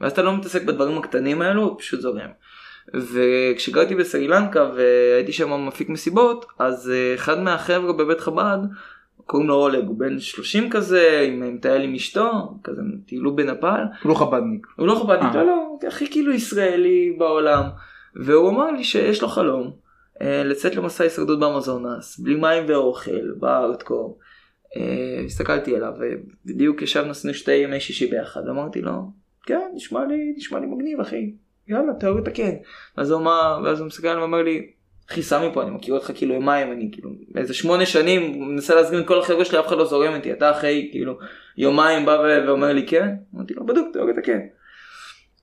ואז 0.00 0.12
אתה 0.12 0.22
לא 0.22 0.36
מתעסק 0.36 0.62
בדברים 0.62 0.98
הקטנים 0.98 1.42
האלו, 1.42 1.78
פשוט 1.78 2.00
זורם. 2.00 2.30
וכשגרתי 2.94 3.94
בסרילנקה 3.94 4.70
והייתי 4.74 5.32
שם 5.32 5.66
מפיק 5.66 5.88
מסיבות, 5.88 6.46
אז 6.58 6.90
אה, 6.90 7.14
אחד 7.14 7.40
מהחבר'ה 7.40 7.92
בבית 7.92 8.20
חב"ד, 8.20 8.58
קוראים 9.26 9.48
לו 9.48 9.54
אולג, 9.54 9.86
הוא 9.86 9.98
בן 9.98 10.18
30 10.18 10.70
כזה, 10.70 11.24
עם 11.26 11.54
מטייל 11.54 11.82
עם 11.82 11.94
אשתו, 11.94 12.58
כזה 12.64 12.82
טיילו 13.06 13.36
בנפאל, 13.36 13.82
הוא 14.02 14.10
לא 14.10 14.14
חבדניק 14.14 14.66
הוא 14.76 14.86
לא 14.86 14.94
חב"דניק, 14.94 15.34
אה. 15.34 15.44
לא 15.44 15.46
לא, 15.46 15.88
הכי 15.88 16.10
כאילו 16.10 16.32
ישראלי 16.32 17.16
בעולם. 17.18 17.62
והוא 18.14 18.50
אמר 18.50 18.70
לי 18.70 18.84
שיש 18.84 19.22
לו 19.22 19.28
חלום 19.28 19.72
אה, 20.22 20.44
לצאת 20.44 20.76
למסע 20.76 21.04
הישרדות 21.04 21.40
באמזונס, 21.40 22.18
בלי 22.18 22.34
מים 22.34 22.64
ואוכל, 22.68 23.32
בארדקור. 23.38 24.18
אה, 24.76 25.22
הסתכלתי 25.24 25.76
עליו 25.76 25.92
ובדיוק 25.98 26.82
ישבנו 26.82 27.10
עשינו 27.10 27.34
שתי 27.34 27.54
ימי 27.54 27.80
שישי 27.80 28.06
ביחד 28.06 28.40
ואמרתי 28.46 28.82
לו 28.82 28.92
כן 29.46 29.68
נשמע 29.74 30.06
לי 30.06 30.34
נשמע 30.36 30.60
לי 30.60 30.66
מגניב 30.66 31.00
אחי 31.00 31.32
יאללה 31.68 31.94
תיאוריות 32.00 32.28
הכן. 32.28 32.56
אז 32.96 33.10
הוא 33.10 33.20
אמר 33.20 33.60
ואז 33.64 33.80
הוא 33.80 33.86
מסתכל 33.86 34.08
עליי 34.08 34.20
ואומר 34.20 34.42
לי 34.42 34.70
אחי 35.10 35.22
סמי 35.22 35.46
פה 35.54 35.62
אני 35.62 35.70
מכיר 35.70 35.94
אותך 35.94 36.10
כאילו 36.14 36.34
יומיים 36.34 36.72
אני 36.72 36.88
כאילו 36.92 37.10
איזה 37.36 37.54
שמונה 37.54 37.86
שנים 37.86 38.48
מנסה 38.48 38.74
להזמין 38.74 39.00
את 39.00 39.06
כל 39.06 39.18
החבר'ה 39.18 39.44
שלי 39.44 39.60
אף 39.60 39.66
אחד 39.66 39.76
לא 39.76 39.84
זורם 39.84 40.14
איתי 40.14 40.32
אתה 40.32 40.50
אחרי 40.50 40.88
כאילו 40.90 41.18
יומיים 41.56 42.06
בא 42.06 42.18
ואומר 42.46 42.72
לי 42.72 42.86
כן 42.86 43.14
אמרתי 43.34 43.54
לו 43.54 43.66
בדוק 43.66 43.88
תיאוריות 43.92 44.18
הכן. 44.18 44.40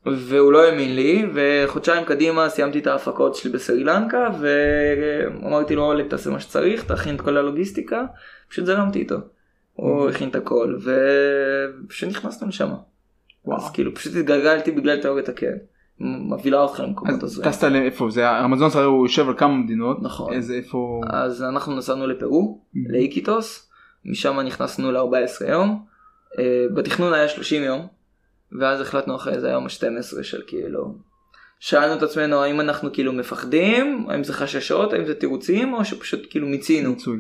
והוא 0.06 0.54
לא 0.54 0.64
האמין 0.64 0.96
לי, 0.96 1.26
וחודשיים 1.34 2.06
קדימה 2.06 2.50
סיימתי 2.50 2.80
את 2.80 2.88
ההפקות 2.88 3.36
שלי 3.36 3.52
בסרי 3.52 3.84
לנקה, 3.84 4.30
ואמרתי 4.40 5.76
לו, 5.76 5.84
אולג 5.84 6.08
תעשה 6.08 6.30
מה 6.30 6.40
שצריך, 6.40 6.84
תכין 6.84 7.16
את 7.16 7.22
כל 7.22 7.38
הלוגיסטיקה, 7.38 8.06
פשוט 8.50 8.66
זרמתי 8.66 9.00
איתו. 9.00 9.16
הוא 9.74 10.10
הכין 10.10 10.30
את 10.30 10.36
הכל, 10.36 10.78
ופשוט 11.86 12.10
נכנסנו 12.10 12.48
לשם. 12.48 12.70
אז 13.58 13.72
כאילו 13.72 13.96
פשוט 13.96 14.16
התגלגלתי 14.16 14.72
בגלל 14.72 15.02
תיאוריית 15.02 15.30
הקן. 15.30 15.58
מובילה 16.04 16.62
אותך 16.62 16.80
למקומות 16.80 17.24
אז 17.24 17.32
הזויים. 17.32 17.52
טסת 17.52 17.64
לאיפה 17.64 18.10
זה 18.10 18.30
הרמזון 18.30 18.70
הרי 18.74 18.86
הוא 18.86 19.06
יושב 19.06 19.28
על 19.28 19.38
כמה 19.38 19.54
מדינות 19.54 19.98
נכון. 20.02 20.34
איזה 20.34 20.54
איפה 20.54 21.02
אז 21.10 21.44
אנחנו 21.44 21.76
נסענו 21.76 22.08
לפרו. 22.08 22.62
לאיקיטוס, 22.90 23.70
משם 24.06 24.40
נכנסנו 24.40 24.92
ל-14 24.92 25.50
יום, 25.50 25.86
אה, 26.40 26.66
בתכנון 26.76 27.14
היה 27.14 27.28
30 27.28 27.64
יום, 27.64 27.88
ואז 28.60 28.82
החלטנו 28.82 29.16
אחרי 29.16 29.40
זה 29.40 29.48
היום 29.48 29.64
ה-12 29.64 30.24
של 30.24 30.42
כאילו, 30.48 30.96
שאלנו 31.60 31.94
את 31.94 32.04
עצמנו 32.04 32.44
האם 32.44 32.62
אנחנו 32.62 32.94
כאילו 32.94 33.14
מפחדים, 33.14 34.06
האם 34.10 34.24
זה 34.24 34.34
חששות, 34.34 34.94
האם 34.94 35.06
זה 35.06 35.16
תירוצים, 35.16 35.74
או 35.74 35.86
שפשוט 35.86 36.28
כאילו 36.30 36.48
מיצינו, 36.48 36.90
מיצוי. 36.90 37.18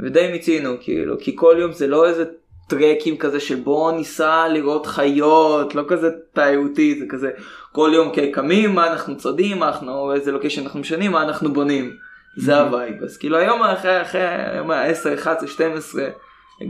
ודי 0.00 0.32
מיצינו 0.32 0.70
כאילו, 0.80 1.16
כי 1.20 1.32
כל 1.36 1.56
יום 1.58 1.72
זה 1.72 1.86
לא 1.86 2.08
איזה 2.08 2.24
טרקים 2.70 3.16
כזה 3.16 3.40
של 3.40 3.56
בוא 3.56 3.92
ניסע 3.92 4.48
לראות 4.48 4.86
חיות, 4.86 5.74
לא 5.74 5.82
כזה 5.88 6.10
תיירותי, 6.32 6.98
זה 7.00 7.04
כזה 7.08 7.30
כל 7.72 7.90
יום 7.94 8.12
קמים, 8.32 8.74
מה 8.74 8.92
אנחנו 8.92 9.16
צודים, 9.16 9.58
מה 9.58 9.68
אנחנו, 9.68 10.12
איזה 10.12 10.32
לוקיישן 10.32 10.62
אנחנו 10.62 10.80
משנים, 10.80 11.12
מה 11.12 11.22
אנחנו 11.22 11.52
בונים. 11.52 11.96
זה 12.36 12.56
Mhm. 12.56 12.60
ה 12.60 12.67
vibe. 12.67 13.02
אז 13.02 13.16
כאילו 13.16 13.36
היום 13.36 13.62
אחרי, 13.62 14.02
אחרי 14.02 14.20
היום 14.20 14.70
ה-10, 14.70 15.14
11, 15.14 15.48
12, 15.48 16.08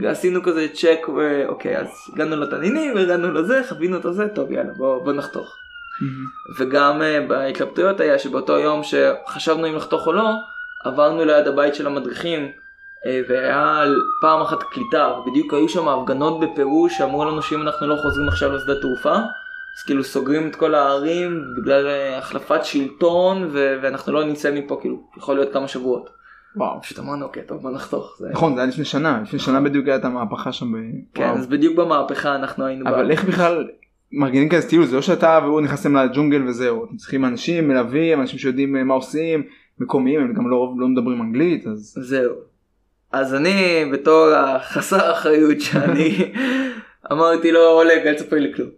עשינו 0.09 0.43
כזה 0.43 0.67
צ'ק, 0.75 1.07
ואוקיי, 1.17 1.79
אז 1.79 1.89
הגענו 2.13 2.37
לתנינים, 2.37 2.97
הגענו 2.97 3.33
לזה, 3.33 3.63
חווינו 3.69 3.97
את 3.97 4.05
הזה, 4.05 4.29
טוב 4.29 4.53
יאללה 4.53 4.73
בוא, 4.77 5.05
בוא 5.05 5.13
נחתוך. 5.13 5.57
מהמם. 6.01 6.27
וגם 6.59 7.01
uh, 7.01 7.29
בהתלבטויות 7.29 8.01
היה 8.01 8.19
שבאותו 8.19 8.59
יום 8.59 8.81
שחשבנו 8.83 9.69
אם 9.69 9.77
לחתוך 9.77 10.07
או 10.07 10.13
לא, 10.13 10.31
עברנו 10.85 11.25
ליד 11.25 11.47
הבית 11.47 11.75
של 11.75 11.87
המדריכים 11.87 12.53
והיה 13.29 13.77
על 13.77 13.97
פעם 14.21 14.41
אחת 14.41 14.63
קליטה, 14.63 15.15
ובדיוק 15.19 15.55
היו 15.55 15.69
שם 15.69 15.89
הפגנות 15.89 16.41
בפרו 16.41 16.91
שאמרו 16.91 17.25
לנו 17.25 17.43
שאם 17.43 17.63
אנחנו 17.63 17.87
לא 17.87 17.97
חוזרים 17.97 18.29
עכשיו 18.29 18.53
לשדה 18.53 18.81
תעופה, 18.81 19.15
אז 19.79 19.85
כאילו 19.87 20.05
סוגרים 20.05 20.49
את 20.49 20.57
כל 20.57 20.75
הערים 20.75 21.45
בגלל 21.57 21.87
uh, 21.87 22.19
החלפת 22.19 22.65
שלטון 22.65 23.49
ו- 23.51 23.79
ואנחנו 23.83 24.13
לא 24.13 24.25
נצא 24.25 24.55
מפה 24.55 24.79
כאילו, 24.81 24.97
יכול 25.17 25.37
להיות 25.37 25.53
כמה 25.53 25.69
שבועות. 25.69 26.11
וואו. 26.57 26.83
פשוט 26.83 26.99
אמרנו 26.99 27.25
אוקיי 27.25 27.43
טוב 27.43 27.63
בוא 27.63 27.71
נחתוך. 27.71 28.17
זה... 28.19 28.29
נכון 28.33 28.55
זה 28.55 28.61
היה 28.61 28.69
לפני 28.69 28.85
שנה 28.85 29.21
לפני 29.23 29.39
שנה 29.39 29.61
בדיוק 29.61 29.89
הייתה 29.89 30.07
המהפכה 30.07 30.53
שם. 30.53 30.73
ב- 30.73 30.77
כן, 31.15 31.23
וואו. 31.23 31.37
אז 31.37 31.47
בדיוק 31.47 31.77
במהפכה 31.77 32.35
אנחנו 32.35 32.67
היינו. 32.67 32.89
אבל 32.89 33.07
ב- 33.07 33.11
איך 33.11 33.25
בכלל 33.25 33.69
מארגנים 34.13 34.49
כזה 34.49 34.69
טיול 34.69 34.85
זה 34.85 34.97
לא 34.97 35.03
שאתה 35.03 35.39
והוא 35.43 35.61
נכנסתם 35.61 35.97
לג'ונגל 35.97 36.49
וזהו 36.49 36.85
אתם 36.85 36.97
צריכים 36.97 37.25
אנשים 37.25 37.69
מלווים 37.69 38.21
אנשים 38.21 38.39
שיודעים 38.39 38.77
אה, 38.77 38.85
מה 38.85 38.95
עושים 38.95 39.43
מקומיים 39.79 40.21
הם 40.21 40.35
גם 40.35 40.51
לא 40.51 40.75
לא 40.79 40.89
מדברים 40.89 41.23
אנגלית 41.23 41.67
אז 41.67 41.95
זהו. 42.01 42.50
אז 43.13 43.35
אני 43.35 43.85
בתור 43.93 44.29
החסר 44.35 45.13
אחריות 45.13 45.61
שאני 45.61 46.33
אמרתי 47.13 47.53
לו 47.53 47.67
אולג 47.67 48.07
אל 48.07 48.15
תספר 48.15 48.37
לי 48.37 48.55
כלום. 48.55 48.69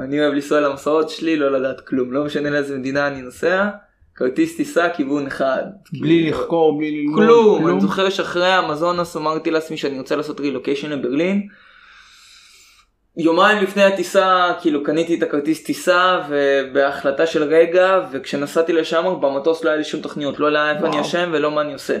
אני 0.00 0.20
אוהב 0.20 0.32
לנסוע 0.32 0.60
למסעות 0.60 1.10
שלי 1.10 1.36
לא 1.36 1.52
לדעת 1.52 1.80
כלום 1.80 2.12
לא 2.12 2.24
משנה 2.24 2.50
לאיזה 2.50 2.78
מדינה 2.78 3.06
אני 3.06 3.22
נוסע 3.22 3.68
כרטיס 4.14 4.56
טיסה 4.56 4.88
כיוון 4.90 5.26
אחד. 5.26 5.62
בלי 6.00 6.22
כאילו, 6.22 6.38
לחקור 6.38 6.78
בלי 6.78 6.90
ללמוד 6.90 7.18
כלום. 7.18 7.68
אני 7.68 7.80
זוכר 7.80 8.10
שאחרי 8.10 8.52
המזונוס 8.52 9.16
אמרתי 9.16 9.50
לעצמי 9.50 9.76
שאני 9.76 9.98
רוצה 9.98 10.16
לעשות 10.16 10.40
רילוקיישן 10.40 10.90
לברלין. 10.90 11.48
יומיים 13.16 13.62
לפני 13.62 13.82
הטיסה 13.82 14.52
כאילו 14.60 14.82
קניתי 14.84 15.14
את 15.14 15.22
הכרטיס 15.22 15.64
טיסה 15.64 16.20
ובהחלטה 16.28 17.26
של 17.26 17.42
רגע 17.42 18.00
וכשנסעתי 18.12 18.72
לשם 18.72 19.04
במטוס 19.20 19.64
לא 19.64 19.70
היה 19.70 19.78
לי 19.78 19.84
שום 19.84 20.00
תוכניות 20.00 20.40
לא 20.40 20.46
היה 20.46 20.70
איפה 20.70 20.86
אני. 20.86 21.00
ישן 21.00 21.30
ולא 21.32 21.50
מה 21.50 21.60
אני 21.60 21.72
עושה. 21.72 21.98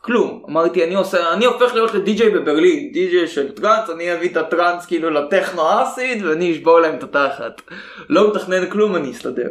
כלום 0.00 0.42
אמרתי 0.48 0.84
אני 0.84 0.94
עושה 0.94 1.32
אני 1.34 1.44
הופך 1.44 1.74
להיות 1.74 1.94
לדי-ג'יי 1.94 2.30
בברלין 2.30 2.92
די-ג'יי 2.92 3.26
של 3.26 3.52
טראנס 3.52 3.90
אני 3.90 4.14
אביא 4.14 4.30
את 4.30 4.36
הטראנס 4.36 4.86
כאילו 4.86 5.10
לטכנו 5.10 5.62
אסיד 5.82 6.24
ואני 6.24 6.52
אשבור 6.52 6.80
להם 6.80 6.94
את 6.94 7.02
התחת. 7.02 7.62
לא 8.08 8.30
מתכנן 8.30 8.70
כלום 8.70 8.96
אני 8.96 9.10
אסתדר. 9.10 9.48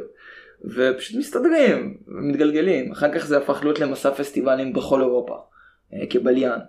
ופשוט 0.65 1.17
מסתדרים 1.17 1.97
ומתגלגלים 2.07 2.91
אחר 2.91 3.13
כך 3.13 3.25
זה 3.25 3.37
הפך 3.37 3.59
להיות 3.63 3.79
למסע 3.79 4.11
פסטיבלים 4.11 4.73
בכל 4.73 5.01
אירופה 5.01 5.37
אה, 5.93 6.05
כבליין. 6.09 6.59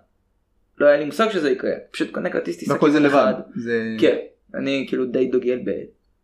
לא 0.78 0.86
היה 0.86 0.98
לי 0.98 1.04
מושג 1.04 1.30
שזה 1.30 1.50
יקרה 1.50 1.70
פשוט 1.90 2.10
קונה 2.10 2.30
כרטיס 2.30 2.56
טיסה 2.56 2.72
והכל 2.72 2.90
זה 2.90 2.98
כיוון 2.98 3.12
לבד 3.12 3.32
אחד. 3.32 3.42
זה 3.56 3.96
כן 3.98 4.16
אני 4.54 4.84
כאילו 4.88 5.04
די 5.04 5.26
דוגל 5.26 5.58
ב... 5.64 5.70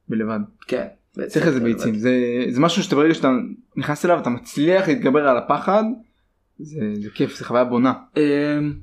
בלבד 0.09 0.39
כן. 0.67 0.87
צריך 1.27 1.47
איזה 1.47 1.61
ביצים 1.61 1.95
זה 1.95 2.11
זה 2.49 2.61
משהו 2.61 2.83
שאתה 2.83 2.97
ברגע 2.97 3.15
שאתה 3.15 3.29
נכנס 3.77 4.05
אליו 4.05 4.19
אתה 4.19 4.31
מצליח 4.31 4.89
להתגבר 4.89 5.29
על 5.29 5.37
הפחד 5.37 5.85
זה 6.59 6.81
זה 6.95 7.11
כיף 7.11 7.39
זה 7.39 7.45
חוויה 7.45 7.65
בונה 7.65 7.93
אמ, 8.17 8.79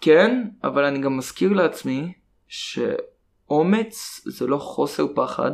כן 0.00 0.48
אבל 0.64 0.84
אני 0.84 0.98
גם 0.98 1.16
מזכיר 1.16 1.52
לעצמי 1.52 2.12
שאומץ 2.48 4.20
זה 4.24 4.46
לא 4.46 4.58
חוסר 4.58 5.06
פחד 5.14 5.52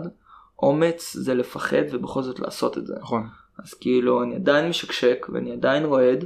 אומץ 0.59 1.17
זה 1.17 1.35
לפחד 1.35 1.83
ובכל 1.93 2.23
זאת 2.23 2.41
לעשות 2.41 2.79
את 2.79 2.87
זה. 2.87 2.95
נכון 3.01 3.29
אז 3.59 3.75
כאילו 3.75 4.23
אני 4.23 4.35
עדיין 4.35 4.69
משקשק 4.69 5.27
ואני 5.33 5.53
עדיין 5.53 5.85
רועד 5.85 6.25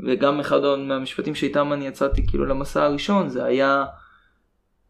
וגם 0.00 0.40
אחד 0.40 0.60
מהמשפטים 0.78 1.34
שאיתם 1.34 1.72
אני 1.72 1.86
יצאתי 1.86 2.26
כאילו 2.26 2.46
למסע 2.46 2.84
הראשון 2.84 3.28
זה 3.28 3.44
היה 3.44 3.84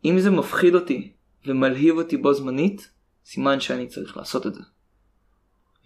אם 0.04 0.18
זה 0.18 0.30
מפחיד 0.30 0.74
אותי 0.74 1.12
ומלהיב 1.46 1.96
אותי 1.96 2.16
בו 2.16 2.34
זמנית 2.34 2.90
סימן 3.24 3.60
שאני 3.60 3.86
צריך 3.86 4.16
לעשות 4.16 4.46
את 4.46 4.54
זה. 4.54 4.60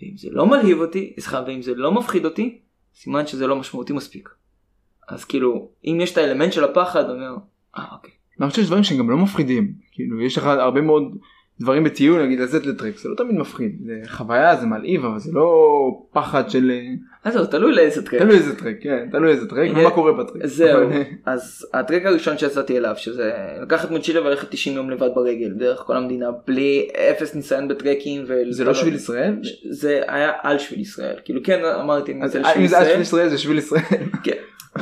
ואם 0.02 0.16
זה 0.16 0.28
לא 0.30 0.46
מלהיב 0.46 0.80
אותי, 0.80 1.14
סליחה, 1.18 1.42
ואם 1.46 1.62
זה 1.62 1.74
לא 1.74 1.92
מפחיד 1.92 2.24
אותי 2.24 2.58
סימן 3.00 3.26
שזה 3.26 3.46
לא 3.46 3.56
משמעותי 3.56 3.92
מספיק. 3.92 4.28
אז 5.08 5.24
כאילו 5.24 5.70
אם 5.84 5.98
יש 6.00 6.12
את 6.12 6.16
האלמנט 6.18 6.52
של 6.52 6.64
הפחד 6.64 7.10
אומר 7.10 7.36
אה 7.76 7.84
אוקיי. 7.92 8.10
אני 8.40 8.50
חושב 8.50 8.62
שיש 8.62 8.68
דברים 8.68 8.84
שהם 8.84 8.98
גם 8.98 9.10
לא 9.10 9.16
מפחידים 9.16 9.74
כאילו 9.92 10.20
יש 10.20 10.38
לך 10.38 10.44
הרבה 10.44 10.80
מאוד 10.80 11.02
דברים 11.60 11.84
בטיול 11.84 12.22
נגיד 12.22 12.40
לצאת 12.40 12.66
לטרק 12.66 12.98
זה 12.98 13.08
לא 13.08 13.14
תמיד 13.14 13.34
מפחיד 13.36 13.78
זה 13.86 14.00
חוויה 14.06 14.56
זה 14.56 14.66
מלהיב 14.66 15.04
אבל 15.04 15.18
זה 15.18 15.30
לא 15.32 15.50
פחד 16.12 16.50
של 16.50 16.70
אז 17.24 17.32
זהו 17.34 17.46
תלוי 17.46 17.74
לאיזה 17.74 18.02
טרק. 18.02 18.22
תלוי 18.22 18.36
איזה 18.36 18.56
טרק 18.56 18.76
כן 18.80 19.08
תלוי 19.10 19.32
איזה 19.32 19.48
טרק 19.48 19.68
אה, 19.68 19.80
ומה 19.80 19.90
קורה 19.90 20.12
בטרק. 20.12 20.46
זהו, 20.46 20.90
אז 21.26 21.66
הטרק 21.74 22.06
הראשון 22.06 22.38
שיצאתי 22.38 22.78
אליו 22.78 22.94
שזה 22.96 23.32
לקחת 23.62 23.90
מוצ'ילה 23.90 24.20
וללכת 24.20 24.50
90 24.50 24.76
יום 24.76 24.90
לבד 24.90 25.08
ברגל 25.14 25.48
דרך 25.48 25.78
כל 25.78 25.96
המדינה 25.96 26.26
בלי 26.46 26.88
אפס 27.10 27.34
ניסיון 27.34 27.68
בטרקים. 27.68 28.24
זה 28.50 28.64
לא 28.64 28.74
שביל 28.74 28.94
ישראל? 28.94 29.34
זה 29.70 30.00
היה 30.08 30.32
על 30.42 30.58
שביל 30.58 30.80
ישראל 30.80 31.16
כאילו 31.24 31.40
כן 31.44 31.64
אמרתי 31.64 32.12
אם 32.12 32.28
זה 32.28 32.38
על 32.38 32.44
שביל 32.44 32.64
ישראל. 32.64 33.00
ישראל 33.00 33.28
זה 33.28 33.38
שביל 33.38 33.58
ישראל. 33.58 33.82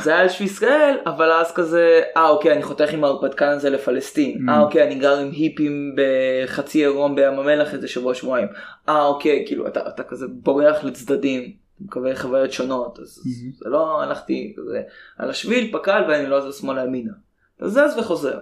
זה 0.03 0.19
היה 0.19 0.29
שביל 0.29 0.47
ישראל 0.49 0.97
אבל 1.07 1.33
אז 1.33 1.53
כזה 1.53 2.01
אה 2.17 2.29
אוקיי 2.29 2.53
אני 2.53 2.63
חותך 2.63 2.93
עם 2.93 3.05
ההרפתקן 3.05 3.49
הזה 3.49 3.71
לפלסטין 3.71 4.39
Mm. 4.49 4.51
אה 4.51 4.61
אוקיי 4.61 4.83
אני 4.87 4.95
גר 4.95 5.19
עם 5.19 5.31
היפים 5.33 5.97
בחצי 5.97 6.79
עירום 6.79 7.15
בים 7.17 7.39
המלח 7.39 7.75
איזה 7.75 7.89
שבוע 7.89 8.15
שבועיים 8.15 8.49
אה 8.89 9.05
אוקיי 9.05 9.45
כאילו 9.47 9.67
אתה, 9.67 9.89
אתה 9.89 10.03
כזה 10.03 10.27
בורח 10.31 10.85
לצדדים 10.85 11.53
מקבל 11.81 12.15
חוויות 12.15 12.53
שונות 12.53 12.99
אז 12.99 13.23
Mhm. 13.25 13.59
זה 13.65 13.69
לא 13.69 14.03
הלכתי 14.03 14.55
כזה 14.57 14.81
על 15.19 15.31
השביל 15.31 15.73
פקל 15.73 16.03
ואני 16.09 16.27
לא 16.29 16.51
זז 16.51 16.59
שמאלה 16.61 16.85
ימינה. 16.85 17.13
אתה 17.57 17.69
זז 17.69 17.99
וחוזר. 17.99 18.39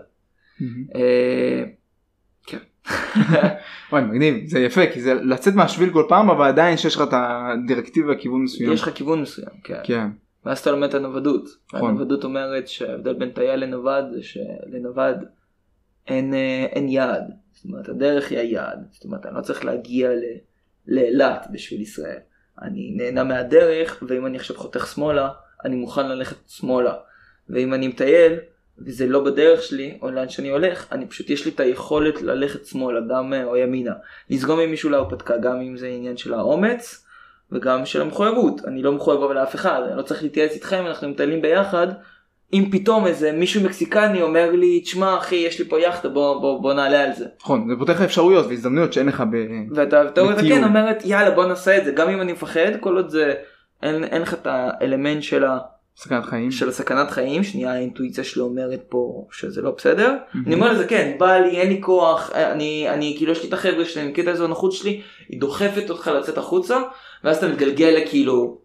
אה, 0.95 1.65
כן. 2.47 2.59
וואי 3.93 4.03
מגניב 4.03 4.47
זה 4.47 4.59
יפה 4.59 4.81
כי 4.93 5.01
זה 5.01 5.15
לצאת 5.15 5.55
מהשביל 5.55 5.91
כל 5.93 6.05
פעם 6.09 6.31
אבל 6.31 6.47
עדיין 6.49 6.77
שיש 6.77 6.97
לך 6.97 7.03
את 7.03 7.13
הדירקטיבה 7.13 8.15
כיוון 8.15 8.43
מסוים. 8.43 8.73
יש 8.73 8.83
לך 8.83 8.91
כיוון 8.95 9.23
מסוים 9.23 9.49
כן. 9.65 9.81
כן. 9.85 10.07
ואז 10.45 10.59
אתה 10.59 10.71
לומד 10.71 10.89
את 10.89 10.95
הנוודות. 10.95 11.49
נכון. 11.75 11.91
הנוודות 11.91 12.25
אומרת 12.25 12.69
שההבדל 12.69 13.13
בין 13.13 13.31
טייל 13.31 13.61
לנווד 13.61 14.05
זה 14.13 14.23
שלנווד 14.23 15.17
אין, 16.07 16.35
אה, 16.35 16.67
אין 16.73 16.89
יעד. 16.89 17.31
זאת 17.53 17.65
אומרת 17.65 17.89
הדרך 17.89 18.31
היא 18.31 18.39
היעד. 18.39 18.79
זאת 18.91 19.05
אומרת 19.05 19.27
אני 19.27 19.35
לא 19.35 19.41
צריך 19.41 19.65
להגיע 19.65 20.11
לאילת 20.87 21.47
בשביל 21.53 21.81
ישראל. 21.81 22.19
אני 22.63 22.93
נהנה 22.97 23.25
מהדרך 23.25 24.03
ואם 24.09 24.27
אני 24.27 24.37
עכשיו 24.37 24.57
חותך 24.57 24.87
שמאלה 24.95 25.29
אני 25.65 25.77
מוכן 25.77 26.09
ללכת 26.09 26.37
שמאלה. 26.49 26.95
ואם 27.49 27.75
אני 27.75 27.89
מטייל 27.89 28.39
וזה 28.79 29.07
לא 29.07 29.25
בדרך 29.25 29.63
שלי 29.63 29.99
או 30.03 30.11
לאן 30.11 30.29
שאני 30.29 30.49
הולך 30.49 30.93
אני 30.93 31.07
פשוט 31.07 31.31
יש 31.31 31.45
לי 31.45 31.51
את 31.51 31.61
היכולת 31.61 32.23
ללכת 32.23 32.67
שמאלה 32.67 33.01
גם 33.01 33.33
אה, 33.33 33.45
או 33.45 33.57
ימינה. 33.57 33.95
לזגום 34.31 34.61
עם 34.61 34.71
מישהו 34.71 34.91
להרפתקה 34.91 35.39
גם 35.39 35.61
אם 35.61 35.77
זה 35.77 35.89
עניין 35.89 36.17
של 36.17 36.35
האומץ 36.35 37.04
וגם 37.53 37.87
של 37.87 38.01
המחויבות 38.03 38.61
אני 38.65 38.83
לא 38.83 38.93
מחויב 38.93 39.23
אבל 39.23 39.35
לאף 39.35 39.55
אחד 39.55 39.83
אני 39.89 39.97
לא 39.97 40.03
צריך 40.03 40.23
להתייעץ 40.23 40.53
איתכם 40.53 40.85
אנחנו 40.87 41.09
מטיילים 41.09 41.43
ביחד 41.43 41.87
אם 42.53 42.69
פתאום 42.73 43.07
איזה 43.07 43.33
מישהו 43.33 43.65
מקסיקני 43.65 44.23
אומר 44.23 44.51
לי 44.51 44.81
תשמע 44.81 45.19
אחי 45.19 45.37
יש 45.37 45.59
לי 45.59 45.69
פה 45.69 45.81
יאכטה 45.81 46.09
בוא, 46.09 46.41
בוא, 46.41 46.63
בוא 46.63 46.73
נעלה 46.73 47.05
על 47.05 47.13
זה 47.13 47.27
נכון 47.43 47.69
זה 47.69 47.75
פותח 47.79 47.93
לך 47.93 48.01
אפשרויות 48.01 48.47
והזדמנויות 48.47 48.93
שאין 48.93 49.07
לך 49.07 49.25
ב... 49.33 49.37
ואתה 49.75 50.11
תיאוריה 50.11 50.37
בטיול. 50.37 50.59
כן 50.59 50.65
אומרת 50.65 51.03
יאללה 51.05 51.31
בוא 51.31 51.45
נעשה 51.45 51.79
את 51.79 51.85
זה 51.85 51.91
גם 51.91 52.09
אם 52.09 52.21
אני 52.21 52.33
מפחד 52.33 52.71
כל 52.81 52.97
עוד 52.97 53.09
זה 53.09 53.35
אין, 53.83 54.05
אין 54.05 54.23
לך 54.23 54.35
את 54.35 54.47
האלמנט 54.47 55.23
של 55.23 55.45
ה... 55.45 55.59
סכנת 55.97 56.25
חיים. 56.25 56.51
של 56.51 56.69
הסכנת 56.69 57.11
חיים, 57.11 57.45
שנייה 57.45 57.73
האינטואיציה 57.73 58.25
שלי 58.25 58.43
אומרת 58.43 58.81
פה 58.89 59.27
שזה 59.31 59.63
לא 59.63 59.75
בסדר. 59.77 60.09
מהמם. 60.09 60.47
אני 60.47 60.55
אומר 60.55 60.73
לזה 60.73 60.87
כן, 60.87 61.17
בא 61.19 61.37
לי, 61.37 61.57
אין 61.57 61.69
לי 61.69 61.81
כוח, 61.81 62.31
אני, 62.35 62.87
אני 62.91 63.15
כאילו 63.17 63.33
יש 63.33 63.43
לי 63.43 63.49
את 63.49 63.53
החבר'ה 63.53 63.85
שלי, 63.85 64.03
אני 64.03 64.11
מכיר 64.11 64.25
את 64.25 64.29
איזו 64.29 64.47
נוחות 64.47 64.73
שלי, 64.73 65.01
היא 65.29 65.41
דוחפת 65.41 65.91
אותך 65.91 66.11
לצאת 66.15 66.39
החוצה, 66.39 66.79
ואז 67.25 67.37
אתה 67.37 67.49
מתגלגל 67.49 67.99
לכאילו 68.03 68.59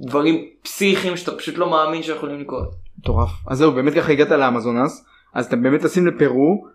דברים 0.00 0.48
פסיכיים 0.62 1.16
שאתה 1.16 1.36
פשוט 1.36 1.58
לא 1.58 1.70
מאמין 1.70 2.02
שיכולים 2.02 2.40
לקרות. 2.40 2.74
מטורף. 2.98 3.30
אז 3.46 3.58
זהו 3.58 3.72
באמת 3.72 3.94
ככה 3.94 4.12
הגעת 4.12 4.30
לאמזונס 4.30 5.04
אז 5.34 5.46
אתם 5.46 5.62
באמת 5.62 5.80
טסים 5.80 6.06
לפרו 6.06 6.66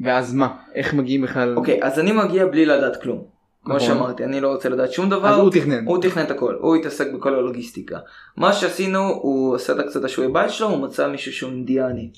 ואז 0.00 0.34
מה 0.34 0.56
איך 0.74 0.94
מגיעים 0.94 1.22
בכלל 1.22 1.56
אוקיי, 1.56 1.78
אז 1.82 1.98
אני 1.98 2.12
מגיע 2.12 2.46
בלי 2.46 2.66
לדעת 2.66 3.02
כלום. 3.02 3.24
כמו 3.64 3.76
נכון. 3.76 3.88
שאמרתי, 3.88 4.24
אני 4.24 4.40
לא 4.40 4.52
רוצה 4.52 4.68
לדעת 4.68 4.92
שום 4.92 5.10
דבר. 5.10 5.28
אז 5.28 5.38
הוא 5.38 5.50
תכנן. 5.50 5.84
הוא 5.86 6.02
תכנן 6.02 6.24
את 6.24 6.30
הכל, 6.30 6.54
הוא 6.60 6.76
התעסק 6.76 7.06
בכל 7.14 7.34
הלוגיסטיקה. 7.34 7.98
מה 8.36 8.52
שעשינו, 8.52 8.98
הוא 8.98 9.54
עשה 9.54 9.72
את 9.72 9.86
קצת 9.88 10.04
השיעורי 10.04 10.32
בית 10.32 10.50
שלו, 10.50 10.68
הוא 10.68 10.78
מצא 10.78 11.08
מישהו 11.08 11.32
שהוא 11.32 11.50
אינדיאני, 11.50 12.10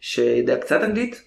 שיודע 0.00 0.56
קצת 0.56 0.80
אנגלית, 0.82 1.22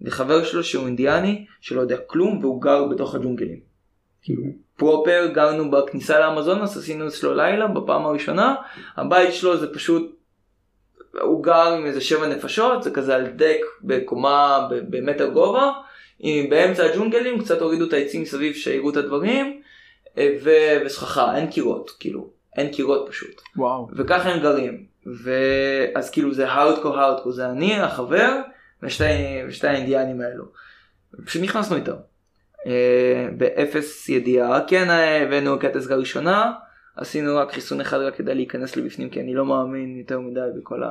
וחבר 0.00 0.44
שלו 0.44 0.64
שהוא 0.64 0.86
אינדיאני, 0.86 1.46
שלא 1.60 1.80
יודע 1.80 1.96
כלום, 2.06 2.38
והוא 2.38 2.62
גר 2.62 2.84
בתוך 2.84 3.14
הג'ונגלים. 3.14 3.60
כאילו, 4.22 4.42
פרופר, 4.78 5.26
גרנו 5.32 5.70
בכניסה 5.70 6.20
לאמזונס, 6.20 6.76
עשינו 6.76 7.08
אצלו 7.08 7.34
לילה 7.34 7.66
בפעם 7.66 8.06
הראשונה, 8.06 8.54
הבית 8.96 9.34
שלו 9.34 9.56
זה 9.56 9.74
פשוט, 9.74 10.18
הוא 11.20 11.42
גר 11.44 11.72
עם 11.72 11.86
איזה 11.86 12.00
שבע 12.00 12.26
נפשות, 12.26 12.82
זה 12.82 12.90
כזה 12.90 13.14
על 13.16 13.26
דק 13.26 13.60
בקומה 13.82 14.68
במטר 14.70 15.28
גובה, 15.28 15.72
עם- 16.18 16.50
באמצע 16.50 16.84
הג'ונגלים, 16.84 17.38
קצת 17.42 17.60
הורידו 17.60 17.84
את 17.86 17.92
העצים 17.92 18.22
מסביב 18.22 18.54
שיראו 18.54 18.90
את 18.90 18.96
הדברים, 18.96 19.60
אה, 20.18 20.36
ו- 20.42 20.84
וסככה, 20.86 21.36
אין 21.36 21.50
קירות, 21.50 21.90
כאילו, 22.00 22.30
אין 22.56 22.72
קירות 22.72 23.08
פשוט. 23.08 23.40
וואו. 23.56 23.88
וככה 23.96 24.28
הם 24.28 24.40
גרים. 24.40 24.86
ואז 25.24 26.10
כאילו 26.10 26.34
זה 26.34 26.48
הארדקור 26.48 26.98
הארדקור, 26.98 27.32
זה 27.32 27.46
אני, 27.50 27.80
החבר, 27.80 28.40
ושתי, 28.82 29.04
ושתי 29.48 29.66
האינדיאנים 29.66 30.20
האלו. 30.20 30.44
פשוט 31.26 31.42
נכנסנו 31.42 31.76
איתם. 31.76 31.92
אה, 32.66 33.28
באפס 33.36 34.08
ידיעה, 34.08 34.60
כן 34.66 34.90
אה, 34.90 35.22
הבאנו 35.22 35.58
קטע 35.58 35.78
עזרה 35.78 35.96
ראשונה, 35.96 36.52
עשינו 36.96 37.36
רק 37.36 37.52
חיסון 37.52 37.80
אחד 37.80 37.98
רק 37.98 38.16
כדי 38.16 38.34
להיכנס 38.34 38.76
לבפנים, 38.76 39.10
כי 39.10 39.20
אני 39.20 39.34
לא 39.34 39.44
מאמין 39.44 39.98
יותר 39.98 40.20
מדי 40.20 40.40
בכל 40.60 40.82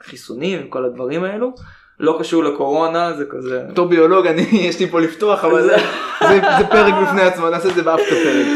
החיסונים 0.00 0.66
וכל 0.66 0.84
הדברים 0.84 1.24
האלו. 1.24 1.54
לא 2.00 2.16
קשור 2.20 2.44
לקורונה, 2.44 3.12
זה 3.12 3.24
כזה... 3.30 3.64
בתור 3.70 3.88
ביולוג 3.88 4.26
אני 4.26 4.42
יש 4.68 4.80
לי 4.80 4.86
פה 4.86 5.00
לפתוח 5.00 5.44
אבל 5.44 5.62
זה, 5.62 5.76
זה, 6.28 6.40
זה 6.58 6.66
פרק 6.70 6.94
בפני 7.02 7.22
עצמו 7.22 7.50
נעשה 7.50 7.68
את 7.68 7.74
זה 7.74 7.82
באפטר 7.82 8.14
פרק. 8.24 8.46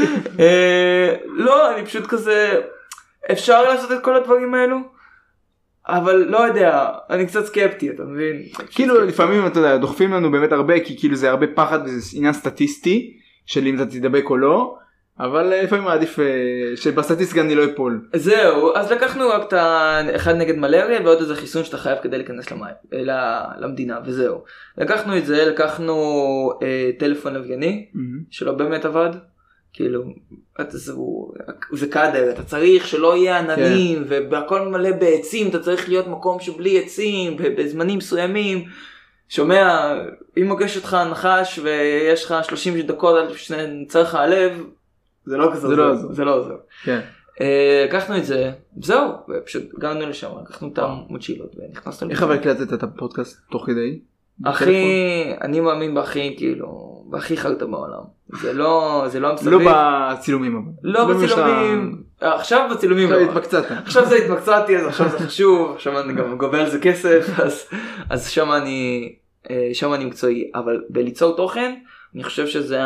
אה, 0.41 1.15
לא, 1.27 1.75
אני 1.75 1.87
פשוט 1.87 2.07
כזה, 2.07 2.61
אפשר 3.33 3.63
לעשות 3.63 3.93
את 3.93 4.03
כל 4.03 4.17
הדברים 4.17 4.55
האלו, 4.55 4.77
אבל 5.89 6.27
לא 6.29 6.39
יודע, 6.39 6.87
אני 7.11 7.27
קצת 7.27 7.45
סקפטי, 7.45 7.91
אתה 7.91 8.03
מבין? 8.03 8.43
כאילו 8.71 9.05
לפעמים 9.05 9.47
אתה 9.47 9.59
יודע 9.59 9.77
דוחפים 9.77 10.13
לנו 10.13 10.31
באמת 10.31 10.53
הרבה 10.53 10.81
כי 10.81 10.99
כאילו 10.99 11.17
זה 11.17 11.31
הרבה 11.31 11.47
פחד 11.55 11.79
וזה 11.85 12.17
עניין 12.19 12.33
סטטיסטי 12.33 13.17
של 13.47 13.67
אם 13.67 13.77
אתה 13.77 13.87
תדבק 13.87 14.31
או 14.31 14.37
לא 14.37 14.75
אבל 15.21 15.53
אה, 15.53 15.63
לפעמים 15.63 15.89
עדיף 15.89 16.19
אה, 16.19 16.25
שבסטטיסטיקה 16.77 17.41
אני 17.41 17.55
לא 17.55 17.65
אפול. 17.65 18.09
זהו, 18.15 18.77
אז 18.77 18.93
לקחנו 18.93 19.29
רק 19.29 19.49
את 19.49 19.53
האחד 19.53 20.35
נגד 20.35 20.57
מלריה 20.57 21.01
ועוד 21.05 21.19
איזה 21.19 21.37
חיסון 21.37 21.65
שאתה 21.65 21.77
חייב 21.77 21.99
כדי 22.03 22.19
להיכנס 22.19 22.51
למים, 22.51 22.75
אה, 22.93 23.43
למדינה, 23.59 23.99
וזהו. 24.05 24.45
לקחנו 24.79 25.17
את 25.17 25.27
זה, 25.27 25.45
לקחנו 25.45 25.95
אה, 26.63 26.91
טלפון 26.99 27.35
לווייני, 27.35 27.87
שלא 28.31 28.53
באמת 28.53 28.85
עבד. 28.85 29.11
כאילו, 29.79 30.03
זה, 30.69 30.93
הוא- 30.93 31.35
זה 31.73 31.87
קאדר, 31.89 32.31
אתה 32.31 32.43
צריך 32.43 32.87
שלא 32.87 33.17
יהיה 33.17 33.39
עננים, 33.39 34.05
והכל 34.31 34.69
מלא 34.69 34.93
בעצים, 34.93 35.49
אתה 35.49 35.59
צריך 35.59 35.89
להיות 35.89 36.07
מקום 36.07 36.41
שבלי 36.41 36.79
עצים, 36.85 37.37
בזמנים 37.37 37.99
מסוימים. 37.99 38.65
שומע, 39.29 39.93
אם 40.39 40.49
מוגש 40.49 40.77
אותך 40.77 40.97
נחש 41.11 41.59
ויש 41.63 42.25
לך 42.25 42.35
30 42.43 42.81
דקות 42.81 43.17
עד 43.17 43.33
שנצא 43.37 44.01
לך 44.03 44.15
הלב, 44.15 44.65
זה 45.25 45.37
לא 45.37 45.51
כזה 45.53 45.69
זה 45.69 45.77
לא 45.77 45.91
עוזר, 45.91 46.03
עוזר. 46.05 46.15
זה 46.15 46.25
לא 46.25 46.35
עוזר. 46.37 46.57
כן. 46.85 47.01
אה, 47.41 47.85
לקחנו 47.89 48.17
את 48.17 48.25
זה, 48.25 48.51
זהו, 48.83 49.09
ופשוט 49.29 49.63
הגענו 49.77 50.07
לשם, 50.09 50.29
לקחנו 50.43 50.69
את 50.73 50.79
המוצ'ילות 50.79 51.53
ונכנסנו 51.57 52.11
איך 52.11 52.23
אבל 52.23 52.35
הקלטת 52.35 52.73
את 52.73 52.83
הפודקאסט 52.83 53.41
תוך 53.51 53.67
כדי? 53.67 53.99
הכי, 54.47 54.85
אני 55.41 55.61
מאמין 55.61 55.95
בהכי, 55.95 56.35
כאילו, 56.37 56.98
בהכי 57.11 57.37
חרטא 57.37 57.67
בעולם. 57.67 58.03
זה 58.29 58.53
לא, 58.53 59.05
זה 59.07 59.21
לא 59.21 59.29
לא 59.29 59.35
מסביב. 59.35 59.69
בצילומים 59.71 60.57
אבל. 60.57 60.91
לא 60.91 61.05
בצילומים, 61.05 62.03
עכשיו 62.21 62.69
בצילומים. 62.75 63.13
עכשיו 63.13 63.21
לא. 63.27 63.31
התמקצעת. 63.31 63.65
עכשיו 63.71 64.07
זה 64.07 64.15
התמקצעתי 64.15 64.77
אז 64.77 64.87
עכשיו 64.87 65.09
זה 65.09 65.19
חשוב 65.19 65.73
עכשיו 65.75 66.01
אני 66.01 66.13
גם 66.13 66.39
גובה 66.39 66.61
על 66.61 66.71
זה 66.71 66.81
כסף 66.81 67.27
אז 67.45 67.65
אז 68.11 68.29
שם 68.29 68.53
אני 68.53 69.13
אה, 69.51 69.71
שם 69.73 69.95
אני 69.95 70.05
מקצועי 70.05 70.51
אבל 70.55 70.83
בליצור 70.91 71.37
תוכן 71.37 71.75
אני 72.15 72.25
חושב 72.25 72.47
שזה 72.47 72.81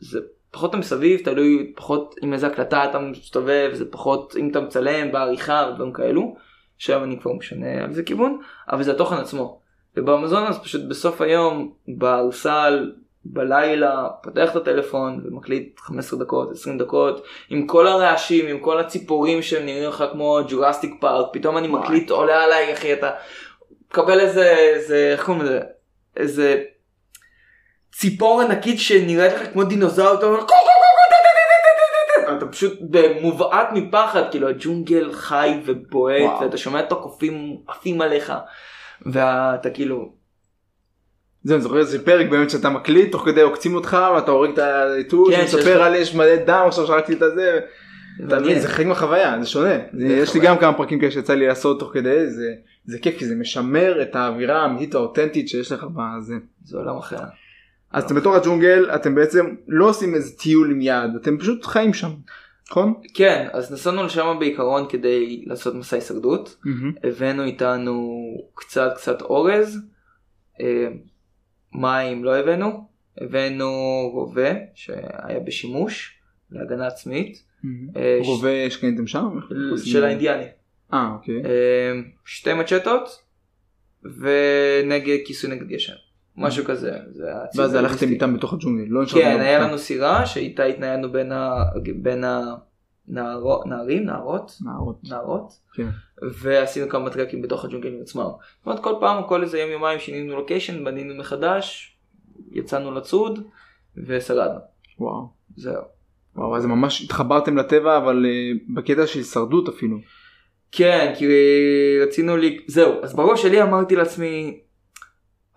זה 0.00 0.20
פחות 0.50 0.74
המסביב 0.74 1.20
תלוי 1.24 1.72
פחות 1.76 2.14
עם 2.22 2.32
איזה 2.32 2.46
הקלטה 2.46 2.84
אתה 2.84 2.98
מסתובב 2.98 3.70
זה 3.72 3.84
פחות 3.90 4.34
אם 4.38 4.48
אתה 4.50 4.60
מצלם 4.60 5.12
בעריכה 5.12 5.68
ודברים 5.70 5.92
כאלו 5.92 6.36
שם 6.78 7.02
אני 7.04 7.20
כבר 7.20 7.32
משנה 7.32 7.84
על 7.84 7.92
זה 7.92 8.02
כיוון 8.02 8.38
אבל 8.68 8.82
זה 8.82 8.90
התוכן 8.90 9.16
עצמו. 9.16 9.60
ובאמזון 9.96 10.46
אז 10.46 10.58
פשוט 10.58 10.82
בסוף 10.88 11.20
היום 11.20 11.72
בארסל 11.88 12.92
בלילה 13.24 14.08
פותח 14.22 14.50
את 14.50 14.56
הטלפון 14.56 15.20
ומקליט 15.24 15.80
15 15.80 16.18
דקות 16.20 16.50
20 16.52 16.78
דקות 16.78 17.24
עם 17.50 17.66
כל 17.66 17.86
הרעשים 17.86 18.46
עם 18.46 18.58
כל 18.58 18.80
הציפורים 18.80 19.42
שהם 19.42 19.66
נראים 19.66 19.88
לך 19.88 20.04
כמו 20.12 20.40
ג'ורסטיק 20.48 20.94
פארק 21.00 21.26
פתאום 21.32 21.58
אני. 21.58 21.68
מקליט 21.68 22.10
עולה 22.10 22.44
עליי 22.44 22.72
אחי 22.72 22.92
אתה 22.92 23.10
מקבל 23.90 24.20
איזה 24.20 24.50
איזה 24.50 25.10
איך 25.12 25.24
קוראים 25.24 25.42
לזה 25.42 25.60
איזה 26.16 26.62
ציפור 27.92 28.40
ענקית 28.40 28.80
שנראית 28.80 29.32
לך 29.32 29.52
כמו 29.52 29.64
דינוזאור 29.64 30.14
אתה 30.14 30.26
אומר. 30.26 30.44
אתה 32.36 32.46
פשוט 32.46 32.78
מובעט 33.20 33.68
מפחד 33.72 34.22
כאילו 34.30 34.48
הג'ונגל 34.48 35.12
חי 35.12 35.60
ובועט. 35.64 36.40
ואתה 36.40 36.56
שומע 36.56 36.80
את 36.80 36.92
הקופים 36.92 37.56
עפים 37.68 38.00
עליך 38.00 38.32
ואתה 39.06 39.70
כאילו 39.70 40.12
זהו, 41.44 41.54
אני 41.54 41.62
זוכר 41.62 41.78
איזה 41.78 42.04
פרק 42.04 42.28
באמת 42.30 42.50
שאתה 42.50 42.70
מקליט 42.70 43.12
תוך 43.12 43.24
כדי 43.24 43.40
עוקצים 43.40 43.74
אותך 43.74 43.96
ואתה 44.14 44.30
הורג 44.30 44.50
את 44.50 44.58
העיתוי 44.58 45.36
כן, 45.36 45.44
לך- 45.58 45.66
על 45.66 45.94
יש 45.94 46.14
מלא 46.14 46.36
דם 46.46 46.64
עכשיו 46.66 46.86
שרקתי 46.86 47.12
את 47.12 47.22
הזה. 47.22 47.58
אתה 48.26 48.38
מבין. 48.40 48.58
זה 48.60 48.68
חלק 48.68 48.86
מהחוויה 48.86 49.36
זה 49.40 49.46
שונה 49.48 49.78
זה- 49.92 50.08
זה 50.08 50.14
יש 50.16 50.34
לי. 50.34 50.40
גם 50.40 50.58
כמה 50.58 50.72
פרקים 50.76 51.00
כאלה 51.00 51.10
שיצא 51.10 51.34
לי 51.34 51.46
לעשות 51.46 51.78
תוך 51.80 51.90
כדי 51.94 52.30
זה 52.30 52.54
זה 52.84 52.98
כיף 52.98 53.18
כי 53.18 53.26
זה 53.26 53.34
משמר 53.34 54.02
את 54.02 54.16
האווירה 54.16 54.62
האמיתית 54.62 54.94
האותנטית 54.94 55.48
שיש 55.48 55.72
לך 55.72 55.84
בזה. 55.84 56.34
זה 56.64 56.78
עולם 56.78 56.96
אחר. 56.96 57.16
אז 57.92 58.04
אתם 58.04 58.14
בתור 58.14 58.34
הג'ונגל 58.34 58.90
אתם 58.94 59.14
בעצם 59.14 59.46
לא 59.68 59.88
עושים 59.88 60.14
איזה 60.14 60.36
טיול 60.38 60.70
עם 60.70 60.80
יעד 60.80 61.10
אתם 61.22 61.38
פשוט 61.38 61.64
חיים 61.64 61.94
שם. 61.94 62.10
נכון? 62.70 62.94
כן 63.14 63.46
אז 63.52 63.72
נסענו 63.72 64.04
לשם 64.04 64.36
בעיקרון 64.40 64.86
כדי 64.88 65.44
לעשות 65.46 65.74
מסע 65.74 65.96
הישרדות 65.96 66.56
הבאנו 67.04 67.42
איתנו 67.44 68.10
קצת 68.54 68.92
קצת 68.96 69.22
אורז, 69.22 69.78
אה, 70.60 70.86
מים 71.74 72.24
לא 72.24 72.36
הבאנו, 72.36 72.86
הבאנו 73.20 73.70
רובה 74.12 74.50
שהיה 74.74 75.40
בשימוש 75.46 76.18
להגנה 76.50 76.86
עצמית, 76.86 77.42
אה, 77.96 78.18
ש- 78.22 78.26
רובה 78.26 78.70
שקניתם 78.70 79.06
שם? 79.06 79.28
של 79.84 80.04
האינדיאני, 80.04 80.44
אה 80.92 81.10
אוקיי. 81.14 81.42
אה, 81.44 82.00
שתי 82.24 82.52
מצ'טות 82.54 83.08
ונגד 84.04 85.18
כיסוי 85.24 85.50
נגד 85.50 85.68
גשם, 85.68 85.92
משהו 86.36 86.64
כזה. 86.64 86.92
זה 87.10 87.24
הציוד 87.36 87.64
ואז 87.64 87.74
הלכתם. 87.74 88.08
איתם 88.08 88.36
בתוך 88.36 88.52
הג'ונגל. 88.52 88.84
לא 88.88 89.04
כן, 89.14 89.40
היה. 89.40 89.58
לנו 89.58 89.78
סירה 89.78 90.26
שאיתה 90.26 90.64
התניידנו 90.64 91.08
בין 92.02 92.24
הנערות, 93.08 93.66
נערים, 93.66 94.04
נערות, 94.04 94.52
נערות. 94.64 94.96
נערות. 95.04 95.52
כן. 95.74 95.88
ועשינו 96.32 96.88
כמה 96.88 97.10
טרקים 97.10 97.42
בתוך 97.42 97.64
הג'ונגלים 97.64 98.00
עצמם. 98.02 98.22
זאת 98.22 98.66
אומרת 98.66 98.82
כל 98.82 98.94
פעם 99.00 99.22
כל 99.28 99.42
איזה 99.42 99.58
יום 99.58 99.70
יומיים 99.70 99.98
שינינו 99.98 100.36
לוקיישן 100.36 100.84
בנינו 100.84 101.14
מחדש 101.14 101.96
יצאנו 102.52 102.92
לצוד 102.92 103.46
ושרדנו 104.06 104.58
וואו. 104.98 105.28
זהו. 105.56 105.82
וואו 106.36 106.56
אז 106.56 106.66
ממש 106.66 107.02
התחברתם 107.02 107.56
לטבע 107.56 107.96
אבל 107.96 108.26
אה, 108.26 108.52
בקטע 108.74 109.06
של 109.06 109.18
הישרדות 109.18 109.68
אפילו. 109.68 109.98
כן 110.72 111.12
כי 111.18 111.26
רצינו 112.02 112.36
לי 112.36 112.58
זהו 112.66 112.92
אז 113.02 113.14
בראש 113.14 113.42
שלי 113.42 113.62
אמרתי 113.62 113.96
לעצמי 113.96 114.60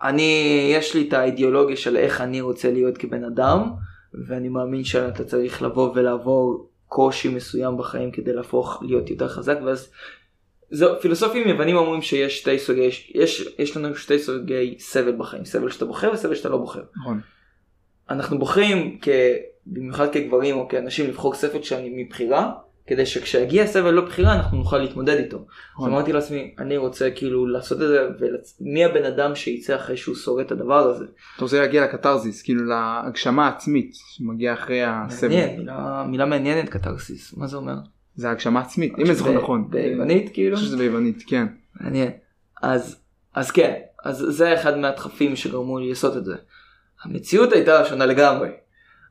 אני 0.02 0.70
יש 0.72 0.94
לי 0.94 1.08
את 1.08 1.12
האידיאולוגיה 1.12 1.76
של 1.76 1.96
איך 1.96 2.20
אני 2.20 2.40
רוצה 2.40 2.70
להיות 2.70 2.98
כבן 2.98 3.24
אדם 3.24 3.70
ואני 4.26 4.48
מאמין 4.48 4.84
שאתה 4.84 5.24
צריך 5.24 5.62
לבוא 5.62 5.92
ולעבור 5.94 6.70
קושי 6.88 7.28
מסוים 7.28 7.76
בחיים 7.76 8.10
כדי 8.10 8.32
להפוך 8.32 8.82
להיות 8.82 9.10
יותר 9.10 9.28
חזק 9.28 9.58
ואז 9.64 9.90
זהו 10.70 11.00
פילוסופים 11.00 11.48
יוונים 11.48 11.76
אומרים 11.76 12.02
שיש 12.02 12.38
שתי 12.38 12.58
סוגי 12.58 12.80
יש, 13.14 13.54
יש, 13.58 13.76
לנו 13.76 13.94
שתי 13.96 14.18
סוגי 14.18 14.76
סבל 14.78 15.16
בחיים 15.16 15.44
סבל 15.44 15.70
שאתה 15.70 15.84
בוחר 15.84 16.10
וסבל 16.12 16.34
שאתה 16.34 16.48
לא 16.48 16.56
בוחר. 16.56 16.82
נכון. 17.00 17.20
אנחנו 18.10 18.38
בוחרים 18.38 18.98
כ... 19.02 19.08
במיוחד 19.66 20.12
כגברים 20.12 20.56
או 20.56 20.68
כאנשים 20.68 21.08
לבחור 21.08 21.34
סבל 21.34 21.62
שאני 21.62 22.04
מבחירה 22.04 22.52
כדי 22.86 23.06
שכשיגיע 23.06 23.66
סבל 23.66 23.90
לא 23.90 24.04
בחירה 24.04 24.34
אנחנו 24.34 24.58
נוכל 24.58 24.78
להתמודד 24.78 25.16
איתו. 25.16 25.36
אז 25.36 25.44
נכון. 25.74 25.92
אמרתי 25.92 26.12
לעצמי 26.12 26.54
אני 26.58 26.76
רוצה 26.76 27.10
כאילו 27.10 27.46
לעשות 27.46 27.82
את 27.82 27.88
זה 27.88 28.08
ומי 28.60 28.84
הבן 28.84 29.04
אדם 29.04 29.34
שיצא 29.34 29.76
אחרי 29.76 29.96
שהוא 29.96 30.14
שורד 30.14 30.44
את 30.46 30.52
הדבר 30.52 30.78
הזה. 30.78 31.04
אתה 31.36 31.42
רוצה 31.44 31.60
להגיע 31.60 31.84
לקתרזיס 31.84 32.42
כאילו 32.42 32.64
להגשמה 32.64 33.48
עצמית 33.48 33.90
שמגיעה 33.94 34.54
אחרי 34.54 34.82
הסבל. 34.84 35.28
מעניין 35.28 35.66
מילה, 36.10 36.24
מעניינת 36.26 36.68
קתרסיס 36.68 37.36
מה 37.36 37.46
זה 37.46 37.56
אומר? 37.56 37.74
זה 38.14 38.30
הגשמה 38.30 38.60
עצמית 38.60 38.98
אם 38.98 39.06
אני 39.06 39.14
זוכר 39.14 39.32
ב- 39.32 39.34
נכון. 39.34 39.70
ביוונית 39.70 40.24
אני 40.24 40.34
כאילו? 40.34 40.56
חושב 40.56 40.68
שזה 40.68 40.76
ביוונית 40.76 41.22
כן. 41.26 41.46
מעניין. 41.80 42.10
אז, 42.62 42.96
אז 43.34 43.50
כן, 43.50 43.74
אז 44.04 44.26
זה 44.28 44.54
אחד 44.54 44.78
מהדחפים 44.78 45.36
שגרמו 45.36 45.78
לי 45.78 45.88
לעשות 45.88 46.16
את 46.16 46.24
זה. 46.24 46.34
המציאות 47.04 47.52
הייתה 47.52 47.84
שונה 47.84 48.06
לגמרי. 48.06 48.48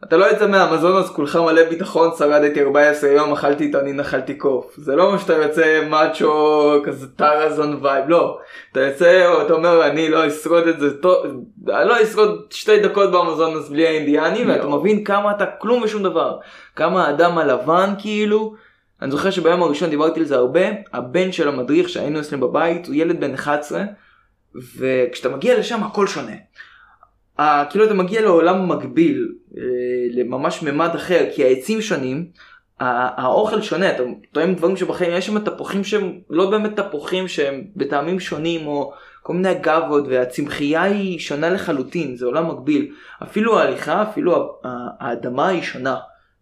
אתה 0.08 0.18
לא 0.18 0.26
יוצא 0.26 0.48
מהאמזונס 0.48 1.10
כולך 1.10 1.36
מלא 1.36 1.70
ביטחון, 1.70 2.10
שרדתי 2.18 2.62
14 2.62 3.10
יום, 3.10 3.34
אכלתי 3.34 3.72
תנין, 3.72 4.00
אכלתי 4.00 4.36
קוף. 4.38 4.76
זה 4.78 4.96
לא 4.96 5.12
מה 5.12 5.20
שאתה 5.20 5.34
יוצא 5.34 5.88
מאצ'ו, 5.90 6.82
כזה 6.86 7.08
טרזן 7.08 7.80
vibe, 7.82 8.10
לא. 8.10 8.38
אתה 8.72 8.80
יוצא, 8.80 9.34
אתה 9.46 9.54
אומר, 9.54 9.88
אני 9.88 10.10
לא 10.10 10.28
אשרוד 10.28 10.68
את 10.68 10.80
זה 10.80 10.98
טוב, 10.98 11.26
אני 11.70 11.90
לא 11.90 12.04
אשרוד 12.04 12.46
שתי 12.50 12.80
דקות 12.80 13.12
באמזונס 13.12 13.70
בלי 13.70 13.88
האינדיאני, 13.88 14.46
ואתה 14.46 14.64
לא. 14.64 14.80
מבין 14.80 15.04
כמה 15.04 15.32
אתה 15.32 15.46
כלום 15.46 15.84
ושום 15.84 16.04
דבר. 16.04 16.38
כמה 16.76 17.08
האדם 17.08 17.38
הלבן 17.38 17.94
כאילו, 17.98 18.56
אני 19.02 19.12
זוכר 19.12 19.30
שביום 19.30 19.64
הראשון 19.64 19.90
דיברתי 19.90 20.20
על 20.20 20.26
זה 20.26 20.36
הרבה, 20.36 20.62
הבן 20.94 21.32
של 21.32 21.48
המדריך 21.48 21.90
שהיינו 21.90 22.20
אצלם 22.20 22.40
בבית 22.40 22.88
הוא 22.88 22.96
ילד 22.96 23.20
בן 23.20 23.34
11 23.34 23.84
וכשאתה 24.78 25.30
מגיע 25.30 25.60
לשם 25.60 25.84
הכל 25.84 26.08
שונה. 26.08 26.36
אה, 27.40 27.64
כאילו 27.70 27.86
אתה 27.86 27.94
מגיע 27.94 28.22
לעולם 28.22 28.70
מקביל, 28.72 29.32
אה, 29.58 29.62
לממש 30.12 30.64
ממד 30.64 30.90
אחר, 30.96 31.26
כי 31.36 31.44
העצים 31.44 31.82
שונים, 31.82 32.26
ה- 32.80 33.22
האוכל 33.24 33.62
שונה, 33.62 33.96
אתה 33.96 34.04
טועם 34.32 34.54
דברים 34.56 34.78
שבחיים, 34.78 35.12
יש 35.18 35.26
שם 35.26 35.40
תפוחים 35.40 35.84
שהם 35.84 36.20
לא 36.30 36.50
באמת 36.50 36.80
תפוחים 36.80 37.28
שהם 37.28 37.64
בטעמים 37.76 38.20
שונים 38.20 38.68
או 38.68 38.94
כל 39.24 39.34
מיני 39.34 39.52
אגבות 39.52 40.04
והצמחייה 40.08 40.84
היא 40.84 41.20
שונה 41.20 41.50
לחלוטין, 41.50 42.16
זה 42.16 42.26
עולם 42.26 42.48
מקביל. 42.52 42.92
אפילו 43.24 43.60
ההליכה, 43.60 44.04
אפילו 44.04 44.36
ה- 44.36 44.68
ה- 44.68 44.70
האדמה 45.00 45.48
היא 45.48 45.62
שונה, 45.62 45.96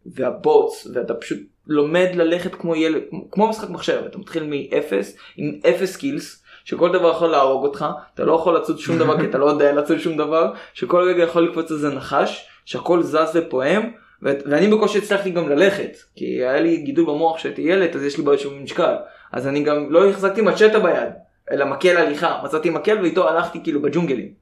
והבוץ, 0.05 0.87
ואתה 0.93 1.13
פשוט 1.13 1.37
לומד 1.67 2.07
ללכת 2.13 2.55
כמו 2.55 2.75
ילד, 2.75 3.01
כמו 3.31 3.47
משחק 3.49 3.69
מחשב, 3.69 4.01
אתה 4.05 4.17
מתחיל 4.17 4.43
מאפס, 4.43 5.15
עם 5.37 5.59
אפס 5.69 5.95
קילס, 5.95 6.42
שכל 6.63 6.93
דבר 6.93 7.11
יכול 7.11 7.27
להרוג 7.27 7.63
אותך, 7.63 7.85
אתה 8.13 8.23
לא 8.23 8.33
יכול 8.33 8.55
לצוד 8.55 8.79
שום 8.79 8.97
דבר 8.97 9.19
כי 9.19 9.25
אתה 9.25 9.37
לא 9.37 9.45
יודע 9.45 9.73
לצוד 9.73 9.99
שום 9.99 10.17
דבר, 10.17 10.53
שכל 10.73 11.01
רגע 11.01 11.23
יכול 11.23 11.43
לקפוץ 11.43 11.71
איזה 11.71 11.89
נחש, 11.89 12.47
שהכל 12.65 13.03
זז 13.03 13.31
ופועם, 13.35 13.91
ו- 14.23 14.37
ואני 14.45 14.67
בקושי 14.67 14.97
הצלחתי 14.97 15.29
גם 15.29 15.49
ללכת, 15.49 15.97
כי 16.15 16.25
היה 16.25 16.59
לי 16.59 16.77
גידול 16.77 17.05
במוח 17.05 17.37
כשהייתי 17.37 17.61
ילד, 17.61 17.95
אז 17.95 18.03
יש 18.03 18.17
לי 18.17 18.23
בעיות 18.23 18.39
של 18.39 18.49
משקל, 18.49 18.95
אז 19.31 19.47
אני 19.47 19.63
גם 19.63 19.91
לא 19.91 20.09
החזקתי 20.09 20.41
מצ'טה 20.41 20.79
ביד, 20.79 21.13
אלא 21.51 21.65
מקל 21.65 21.97
הליכה, 21.97 22.41
מצאתי 22.43 22.69
מקל 22.69 22.97
ואיתו 23.01 23.29
הלכתי 23.29 23.63
כאילו 23.63 23.81
בג'ונגלים. 23.81 24.33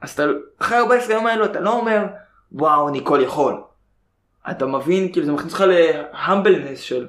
אז 0.00 0.10
אתה, 0.10 0.24
אחרי 0.58 0.78
14 0.78 1.14
יום 1.14 1.26
האלו 1.26 1.44
אתה 1.44 1.60
לא 1.60 1.72
אומר, 1.78 2.04
וואו 2.52 2.88
אני 2.88 3.00
כל 3.04 3.20
יכול. 3.22 3.54
אתה 4.50 4.66
מבין, 4.66 5.12
כאילו 5.12 5.26
זה 5.26 5.32
מכניס 5.32 5.52
אותך 5.52 5.64
להמבלנס 5.68 6.80
של, 6.80 7.06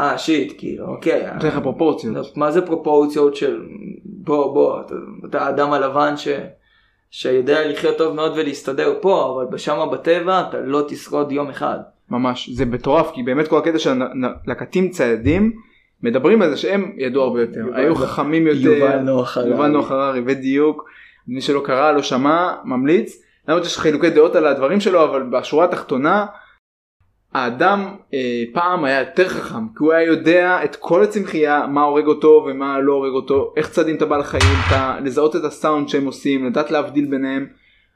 אה 0.00 0.18
שיט, 0.18 0.54
כאילו, 0.58 0.86
אוקיי. 0.86 1.34
נותן 1.34 1.48
לך 1.48 1.58
פרופורציות. 1.62 2.36
מה 2.36 2.50
זה 2.50 2.66
פרופורציות 2.66 3.36
של 3.36 3.62
בוא 4.04 4.54
בוא 4.54 4.80
אתה, 4.80 4.94
אתה 5.28 5.42
האדם 5.42 5.72
הלבן 5.72 6.16
ש, 6.16 6.28
שיודע 7.10 7.68
לחיות 7.68 7.98
טוב 7.98 8.14
מאוד 8.14 8.32
ולהסתדר 8.36 8.94
פה 9.00 9.34
אבל 9.34 9.54
בשמה 9.54 9.86
בטבע 9.86 10.42
אתה 10.48 10.60
לא 10.60 10.84
תשרוד 10.88 11.32
יום 11.32 11.48
אחד. 11.48 11.78
ממש 12.10 12.50
זה 12.50 12.64
מטורף 12.64 13.10
כי 13.14 13.22
באמת 13.22 13.48
כל 13.48 13.58
הקטע 13.58 13.78
של 13.78 14.02
לקטים 14.46 14.88
ציידים 14.90 15.52
מדברים 16.02 16.42
על 16.42 16.50
זה 16.50 16.56
שהם 16.56 16.92
ידעו 16.96 17.22
הרבה 17.22 17.40
יותר 17.40 17.60
היו 17.74 17.94
חכמים 17.94 18.46
יותר. 18.46 19.00
יובל 19.46 19.68
נוח 19.68 19.90
הררי 19.90 20.20
בדיוק 20.20 20.90
מי 21.28 21.40
שלא 21.40 21.62
קרא 21.64 21.92
לא 21.92 22.02
שמע 22.02 22.52
ממליץ 22.64 23.22
למרות 23.48 23.64
שיש 23.64 23.78
חילוקי 23.78 24.10
דעות 24.10 24.36
על 24.36 24.46
הדברים 24.46 24.80
שלו 24.80 25.04
אבל 25.04 25.22
בשורה 25.22 25.64
התחתונה 25.64 26.26
האדם 27.34 27.96
אה, 28.14 28.42
פעם 28.52 28.84
היה 28.84 29.00
יותר 29.00 29.28
חכם 29.28 29.68
כי 29.68 29.84
הוא 29.84 29.92
היה 29.92 30.06
יודע 30.06 30.64
את 30.64 30.76
כל 30.76 31.02
הצמחייה 31.02 31.66
מה 31.66 31.82
הורג 31.82 32.06
אותו 32.06 32.44
ומה 32.46 32.78
לא 32.80 32.92
הורג 32.92 33.12
אותו 33.12 33.54
איך 33.56 33.70
צדים 33.70 33.96
את 33.96 34.02
הבעל 34.02 34.22
חיים 34.22 34.42
אתה 34.68 34.98
לזהות 35.04 35.36
את 35.36 35.44
הסאונד 35.44 35.88
שהם 35.88 36.06
עושים 36.06 36.46
לדעת 36.46 36.70
להבדיל 36.70 37.06
ביניהם. 37.10 37.46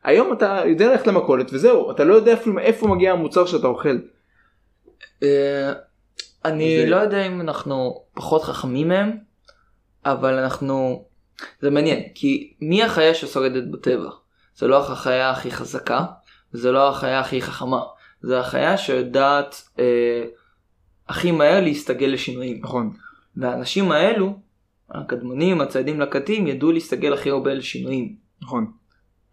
היום 0.05 0.33
אתה 0.33 0.61
יודע 0.67 0.89
ללכת 0.91 1.07
למכולת 1.07 1.51
וזהו 1.53 1.91
אתה 1.91 2.05
לא 2.05 2.15
יודע 2.15 2.33
אפילו 2.35 2.55
מאיפה 2.55 2.87
מגיע 2.89 3.13
המוצר 3.13 3.47
שאתה 3.47 3.67
אוכל. 3.67 3.97
אה, 5.23 5.73
אני 6.45 6.79
זה- 6.83 6.91
לא 6.91 6.97
יודע 6.97 7.27
אם 7.27 7.41
אנחנו 7.41 8.05
פחות 8.15 8.43
חכמים 8.43 8.89
מהם 8.89 9.11
אבל 10.07 10.35
אנחנו 10.39 11.05
זה 11.61 11.71
מעניין 11.71 12.03
כי 12.15 12.55
מי 12.61 12.83
החיה 12.83 13.15
ששורדת 13.15 13.65
בטבע 13.71 14.11
זה 14.57 14.67
לא 14.67 14.79
החיה 14.79 15.31
הכי 15.31 15.51
חזקה 15.51 16.05
זה 16.53 16.73
לא 16.73 16.89
החיה 16.89 17.21
הכי 17.21 17.43
חכמה 17.43 17.81
זה 18.27 18.41
החיה 18.41 18.77
שיודעת 18.77 19.69
אה, 19.79 20.25
הכי 21.09 21.31
מהר 21.31 21.61
להסתגל 21.61 22.07
לשינויים. 22.07 22.61
נכון. 22.63 22.93
והאנשים 23.37 23.93
האלו, 23.93 24.39
הקדמונים, 24.91 25.61
הציידים 25.61 26.01
לקטים, 26.01 26.47
ידעו 26.47 26.73
להסתגל 26.73 27.13
הכי 27.13 27.31
הרבה 27.31 27.55
לשינויים. 27.55 28.15
נכון. 28.43 28.73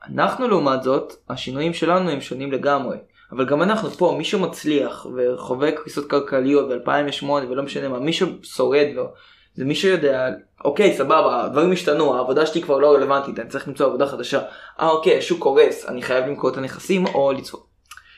אנחנו 0.07 0.47
לעומת 0.47 0.83
זאת, 0.83 1.13
השינויים 1.29 1.73
שלנו 1.73 2.09
הם 2.09 2.21
שונים 2.21 2.51
לגמרי. 2.51 2.97
אבל 3.31 3.45
גם 3.45 3.61
אנחנו 3.61 3.89
פה, 3.89 4.15
מי 4.17 4.23
שמצליח 4.23 5.05
וחווה 5.15 5.71
קריסות 5.71 6.09
כלכליות 6.09 6.69
ב-2008 6.69 7.25
ולא 7.25 7.63
משנה 7.63 7.89
מה, 7.89 7.99
מי 7.99 8.13
ששורד 8.13 8.87
לו, 8.93 9.05
זה 9.53 9.65
מי 9.65 9.75
שיודע, 9.75 10.29
אוקיי 10.65 10.93
סבבה, 10.93 11.43
הדברים 11.45 11.71
השתנו, 11.71 12.15
העבודה 12.15 12.45
שלי 12.45 12.61
כבר 12.61 12.77
לא 12.77 12.93
רלוונטית, 12.93 13.39
אני 13.39 13.49
צריך 13.49 13.67
למצוא 13.67 13.85
עבודה 13.85 14.07
חדשה. 14.07 14.41
אה 14.79 14.89
אוקיי, 14.89 15.17
השוק 15.17 15.39
קורס, 15.39 15.85
אני 15.85 16.01
חייב 16.01 16.25
למכור 16.25 16.49
את 16.49 16.57
הנכסים 16.57 17.05
או 17.05 17.31
לצפות. 17.31 17.70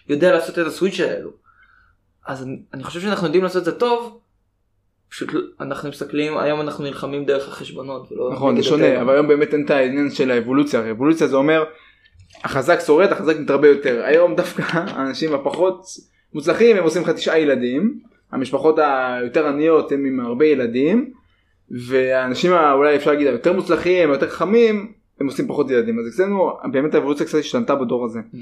יודע 0.10 0.32
לעשות 0.32 0.60
את 0.60 0.68
הסוויץ' 0.68 1.00
האלו. 1.00 1.30
אז 2.28 2.44
אני, 2.44 2.60
אני 2.74 2.84
חושב 2.84 3.00
שאנחנו 3.02 3.28
יודעים 3.28 3.44
לעשות 3.44 3.60
את 3.60 3.66
זה 3.66 3.72
טוב, 3.72 4.20
פשוט 5.10 5.34
לא- 5.34 5.42
אנחנו 5.60 5.89
מסתכלים, 5.89 6.38
היום 6.38 6.62
אנחנו 6.62 6.84
נלחמים 6.84 7.26
דרך 7.26 7.48
החשבונות. 7.48 8.10
נכון 8.32 8.56
זה 8.58 8.63
שונה. 8.63 9.02
אבל 9.02 9.13
היום 9.13 9.28
באמת 9.28 9.54
אין 9.54 9.66
את 9.66 9.70
העניין 9.72 10.12
של 10.12 10.32
האבולוציה 10.32 10.80
הרי 10.80 10.92
אבולוציה 10.92 11.28
זה 11.28 11.36
אומר 11.36 11.63
החזק 12.44 12.80
שורד 12.86 13.12
החזק 13.12 13.39
מתרבה 13.39 13.68
יותר 13.68 14.02
היום 14.06 14.36
דווקא 14.36 14.63
האנשים 14.96 15.34
הפחות 15.34 15.86
מוצלחים 16.34 16.78
הם 16.78 16.84
עושים 16.84 17.02
לך 17.02 17.10
תשעה 17.10 17.39
ילדים 17.39 18.00
המשפחות 18.32 18.76
היותר 18.80 19.48
עניות 19.48 19.92
הם 19.92 20.06
עם 20.06 20.20
הרבה 20.20 20.46
ילדים 20.46 21.13
והאנשים 21.72 22.52
אולי 22.54 22.96
אפשר 22.96 23.12
להגיד 23.12 23.28
היותר 23.28 23.54
מוצלחים 23.54 24.10
היותר 24.12 24.30
חכמים 24.30 24.92
הם 25.22 25.28
עושים 25.28 25.48
פחות 25.48 25.72
ילדים 25.72 26.00
אז 26.00 26.13
אצלנו 26.13 26.52
באמת 26.72 26.96
האבולוציה 26.96 27.26
קצת 27.26 27.38
השתנתה 27.38 27.76
בדור 27.76 28.06
הזה 28.06 28.20
Mm, 28.20 28.38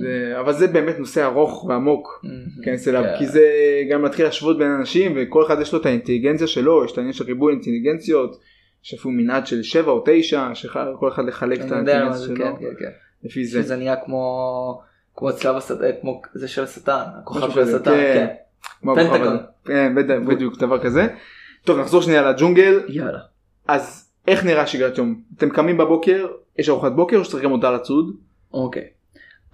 זה, 0.00 0.40
אבל 0.40 0.52
זה 0.52 0.66
באמת 0.66 0.98
נושא 0.98 1.24
ארוך 1.24 1.64
ועמוק 1.64 2.24
mm, 2.24 2.28
להיכנס 2.56 2.88
אליו 2.88 3.02
כן. 3.02 3.18
כי 3.18 3.26
זה 3.26 3.48
גם 3.90 4.02
להתחיל 4.02 4.24
להשוות 4.24 4.58
בין 4.58 4.70
אנשים 4.70 5.12
וכל 5.16 5.46
אחד 5.46 5.60
יש 5.60 5.72
לו 5.72 5.80
את 5.80 5.86
האינטליגנציה 5.86 6.46
שלו 6.46 6.84
יש 6.84 6.92
את 6.92 6.98
העניין 6.98 7.12
של 7.12 7.24
ריבוי 7.24 7.52
אינטליגנציות 7.52 8.40
יש 8.84 8.94
אפילו 8.94 9.14
מנעד 9.14 9.46
של 9.46 9.62
7 9.62 9.90
או 9.90 10.02
9 10.06 10.54
שכל 10.54 11.08
אחד 11.08 11.24
לחלק 11.24 11.60
את 11.60 11.72
האינטליגנציה 11.72 12.26
שלו 12.26 12.36
כן, 12.36 12.66
כן. 12.78 12.90
לפי 13.24 13.44
זה. 13.44 13.62
שזה 13.62 13.76
נהיה 13.76 13.96
כמו, 13.96 14.82
כמו 15.16 15.32
צלב 15.32 15.56
השטן, 15.56 15.90
כמו 16.00 16.22
זה 16.34 16.48
של 16.48 16.62
השטן, 16.62 17.02
הכוכב 17.20 17.50
של 17.50 17.60
השטן, 17.60 17.90
כן. 17.90 18.26
כן. 19.64 20.26
בדיוק, 20.26 20.58
דבר 20.58 20.82
כזה. 20.82 21.06
טוב 21.64 21.78
נחזור 21.78 22.02
שנייה 22.02 22.30
לג'ונגל 22.30 22.80
יאללה. 22.88 23.18
אז 23.68 24.10
איך 24.28 24.44
נראה 24.44 24.66
שגרת 24.66 24.98
יום 24.98 25.20
אתם 25.36 25.50
קמים 25.50 25.78
בבוקר 25.78 26.26
יש 26.58 26.68
ארוחת 26.68 26.92
בוקר 26.92 27.16
או 27.16 27.24
שצריכים 27.24 27.52
אותה 27.52 27.70
לצוד 27.70 28.16
אוקיי. 28.52 28.88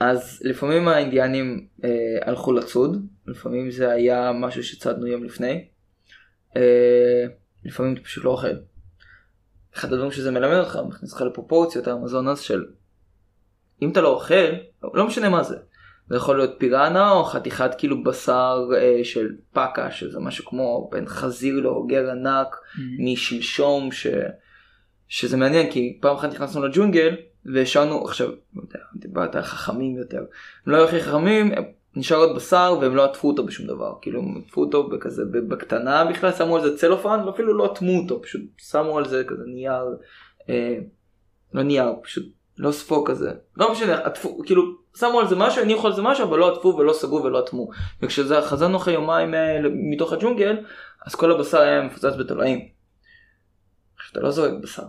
אז 0.00 0.42
לפעמים 0.44 0.88
האינדיאנים 0.88 1.66
אה, 1.84 1.90
הלכו 2.22 2.52
לצוד, 2.52 3.06
לפעמים 3.26 3.70
זה 3.70 3.90
היה 3.90 4.32
משהו 4.34 4.64
שצדנו 4.64 5.06
יום 5.06 5.24
לפני, 5.24 5.64
אה, 6.56 7.24
לפעמים 7.64 7.94
אתה 7.94 8.02
פשוט 8.02 8.24
לא 8.24 8.30
אוכל. 8.30 8.56
אחד 9.74 9.92
הדברים 9.92 10.10
שזה 10.10 10.30
מלמד 10.30 10.56
אותך, 10.56 10.78
מכניס 10.88 11.12
אותך 11.12 11.22
לפרופורציות 11.22 11.88
אז 11.88 12.40
של 12.40 12.64
אם 13.82 13.90
אתה 13.90 14.00
לא 14.00 14.08
אוכל, 14.08 14.52
לא 14.94 15.06
משנה 15.06 15.28
מה 15.28 15.42
זה. 15.42 15.56
זה 16.08 16.16
יכול 16.16 16.36
להיות 16.36 16.54
פיראנה 16.58 17.10
או 17.10 17.24
חתיכת 17.24 17.70
כאילו 17.78 18.04
בשר 18.04 18.68
אה, 18.76 19.00
של 19.04 19.28
פקה 19.52 19.90
שזה 19.90 20.20
משהו 20.20 20.44
כמו 20.44 20.88
בין 20.92 21.06
חזיר 21.06 21.54
לאוגר 21.54 22.10
ענק 22.10 22.56
משלשום 22.98 23.92
ש... 23.92 24.06
שזה 25.08 25.36
מעניין 25.36 25.70
כי 25.70 25.98
פעם 26.02 26.16
אחת 26.16 26.28
נכנסנו 26.28 26.66
לג'ונגל 26.66 27.16
והשארנו 27.46 28.04
עכשיו 28.04 28.28
לא 28.28 28.62
יודע, 28.62 28.78
דיברת 28.96 29.34
על 29.34 29.42
חכמים 29.42 29.96
יותר 29.96 30.18
הם 30.18 30.72
לא 30.72 30.76
היו 30.76 30.84
הכי 30.84 31.00
חכמים 31.00 31.52
נשאר 31.96 32.16
עוד 32.16 32.36
בשר 32.36 32.78
והם 32.80 32.96
לא 32.96 33.04
עטפו 33.04 33.28
אותו 33.28 33.46
בשום 33.46 33.66
דבר 33.66 33.94
כאילו 34.02 34.20
הם 34.20 34.42
עטפו 34.44 34.60
אותו 34.60 34.88
בכזה 34.88 35.22
בקטנה 35.48 36.04
בכלל 36.04 36.32
שמו 36.32 36.56
על 36.56 36.62
זה 36.62 36.78
צלופן 36.78 37.20
ואפילו 37.26 37.54
לא 37.54 37.72
אטמו 37.72 37.98
אותו 37.98 38.22
פשוט 38.22 38.42
שמו 38.58 38.98
על 38.98 39.08
זה 39.08 39.24
כזה 39.26 39.42
נייר 39.46 39.84
אה, 40.48 40.78
לא 41.54 41.62
נייר 41.62 41.92
פשוט 42.02 42.26
לא 42.60 42.72
ספוג 42.72 43.10
כזה. 43.10 43.32
לא 43.56 43.72
משנה, 43.72 43.98
עטפו, 43.98 44.38
כאילו, 44.46 44.62
שמו 44.96 45.20
על 45.20 45.28
זה 45.28 45.36
משהו, 45.36 45.62
הניחו 45.62 45.86
על 45.86 45.92
זה 45.92 46.02
משהו, 46.02 46.28
אבל 46.28 46.38
לא 46.38 46.52
עטפו 46.52 46.68
ולא 46.68 46.92
סגרו 46.92 47.24
ולא 47.24 47.38
אטמו. 47.38 47.68
וכשזה 48.02 48.42
חזרנו 48.42 48.76
אחרי 48.76 48.94
יומיים 48.94 49.34
אה, 49.34 49.58
מתוך 49.90 50.12
הג'ונגל, 50.12 50.56
אז 51.06 51.14
כל 51.14 51.32
הבשר 51.32 51.60
היה 51.60 51.82
מפוצץ 51.82 52.14
בתולעים. 52.18 52.68
אתה 54.12 54.20
לא 54.20 54.30
זורק 54.30 54.52
בשר, 54.62 54.82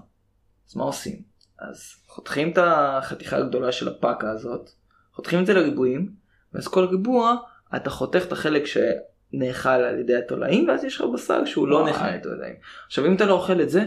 אז 0.69 0.75
מה 0.75 0.83
עושים? 0.83 1.30
אז 1.69 1.95
חותכים 2.07 2.51
את 2.51 2.57
החתיכה 2.61 3.37
הגדולה 3.37 3.71
של 3.71 3.87
הפאקה 3.87 4.31
הזאת, 4.31 4.69
חותכים 5.13 5.41
את 5.41 5.45
זה 5.45 5.53
לריבועים, 5.53 6.11
ואז 6.53 6.67
כל 6.67 6.85
ריבוע 6.85 7.35
אתה 7.75 7.89
חותך 7.89 8.23
את 8.27 8.31
החלק 8.31 8.63
שנאכל 8.65 9.69
על 9.69 9.99
ידי 9.99 10.15
התולעים, 10.15 10.69
ואז 10.69 10.83
יש 10.83 10.95
לך 10.95 11.07
בשר 11.13 11.45
שהוא 11.45 11.67
לא 11.67 11.85
נאכל 11.85 12.05
על 12.05 12.09
ידי 12.09 12.17
התולעים. 12.17 12.55
עכשיו 12.87 13.05
אם 13.05 13.15
אתה 13.15 13.25
לא 13.25 13.33
אוכל 13.33 13.61
את 13.61 13.69
זה, 13.69 13.83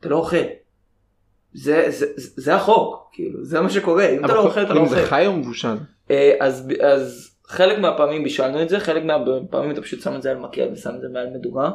אתה 0.00 0.08
לא 0.08 0.16
אוכל. 0.16 0.36
זה, 1.54 1.84
זה, 1.88 2.06
זה, 2.16 2.30
זה 2.36 2.54
החוק, 2.54 3.10
כאילו, 3.12 3.44
זה 3.44 3.60
מה 3.60 3.70
שקורה, 3.70 4.08
אם 4.08 4.24
אתה 4.24 4.34
לא 4.34 4.44
אוכל 4.44 4.62
אתה 4.62 4.74
לא 4.74 4.80
אם 4.80 4.84
אוכל. 4.84 4.94
זה 4.94 5.06
חי 5.06 5.26
או 5.26 5.32
מבושל? 5.32 5.76
אה, 6.10 6.36
אז, 6.40 6.68
אז 6.82 7.36
חלק 7.46 7.78
מהפעמים 7.78 8.24
בישלנו 8.24 8.62
את 8.62 8.68
זה, 8.68 8.80
חלק 8.80 9.04
מהפעמים 9.04 9.70
אתה 9.70 9.82
פשוט 9.82 10.00
שם 10.00 10.16
את 10.16 10.22
זה 10.22 10.30
על 10.30 10.36
מקל 10.36 10.68
ושם 10.72 10.94
את 10.94 11.00
זה 11.00 11.08
מעל 11.08 11.30
מדורה, 11.34 11.70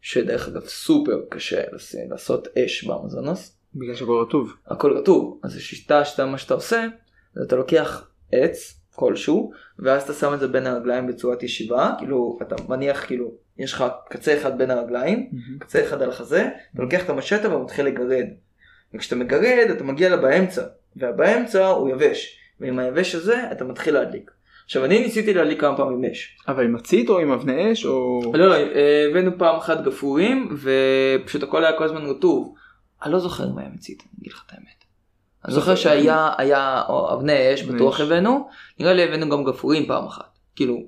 שדרך 0.00 0.48
אגב 0.48 0.64
סופר 0.64 1.20
קשה 1.30 1.62
לעשות 2.10 2.48
אש 2.58 2.84
באמזונוס, 2.84 3.56
בגלל 3.74 3.94
שהכל 3.94 4.24
רטוב. 4.26 4.54
הכל 4.66 4.92
רטוב, 4.92 5.40
אז 5.42 5.56
השיטה 5.56 6.04
שאתה 6.04 6.26
מה 6.26 6.38
שאתה 6.38 6.54
עושה, 6.54 6.86
זה 7.34 7.42
אתה 7.46 7.56
לוקח 7.56 8.06
עץ 8.32 8.80
כלשהו, 8.94 9.52
ואז 9.78 10.02
אתה 10.02 10.12
שם 10.12 10.34
את 10.34 10.40
זה 10.40 10.48
בין 10.48 10.66
הרגליים 10.66 11.06
בצורת 11.06 11.42
ישיבה, 11.42 11.90
כאילו 11.98 12.38
אתה 12.42 12.56
מניח 12.68 13.06
כאילו, 13.06 13.34
יש 13.58 13.72
לך 13.72 13.84
קצה 14.10 14.36
אחד 14.36 14.58
בין 14.58 14.70
הרגליים, 14.70 15.30
קצה 15.58 15.82
אחד 15.82 16.02
על 16.02 16.08
החזה, 16.08 16.48
אתה 16.74 16.82
לוקח 16.82 17.04
את 17.04 17.10
המשטה 17.10 17.56
ומתחיל 17.56 17.86
לגרד. 17.86 18.24
וכשאתה 18.94 19.16
מגרד 19.16 19.70
אתה 19.70 19.84
מגיע 19.84 20.08
לה 20.08 20.16
באמצע, 20.16 20.62
והבאמצע 20.96 21.66
הוא 21.66 21.88
יבש, 21.88 22.38
ועם 22.60 22.78
היבש 22.78 23.14
הזה 23.14 23.52
אתה 23.52 23.64
מתחיל 23.64 23.94
להדליק. 23.94 24.30
עכשיו 24.64 24.84
אני 24.84 25.02
ניסיתי 25.02 25.34
להדליק 25.34 25.60
כמה 25.60 25.76
פעמים 25.76 26.10
אש. 26.10 26.36
אבל 26.48 26.64
עם 26.64 26.72
מצית 26.72 27.08
או 27.08 27.18
עם 27.18 27.32
אבני 27.32 27.72
אש 27.72 27.86
או... 27.86 28.20
לא 28.34 28.48
לא, 28.48 28.54
הבאנו 29.10 29.38
פעם 29.38 29.56
אחת 29.56 29.84
גפרורים, 29.84 30.56
ופשוט 30.60 31.42
הכל 31.42 31.64
היה 31.64 31.78
כל 31.78 31.84
הזמן 31.84 32.06
רטוב. 32.06 32.54
אני 33.02 33.12
לא 33.12 33.18
זוכר 33.18 33.44
אם 33.50 33.58
היה 33.58 33.68
מצית, 33.68 34.02
אני 34.02 34.20
אגיד 34.20 34.32
לך 34.32 34.42
את 34.46 34.52
האמת. 34.52 34.84
אני 35.44 35.54
זוכר 35.54 35.74
שהיה 35.74 36.30
היה 36.38 36.82
אבני 37.14 37.54
אש 37.54 37.62
בטוח. 37.62 38.00
הבאנו, 38.00 38.48
נראה 38.80 38.92
לי 38.92 39.02
הבאנו 39.02 39.30
גם 39.30 39.44
גפרורים 39.44 39.86
פעם 39.86 40.06
אחת, 40.06 40.38
כאילו 40.56 40.82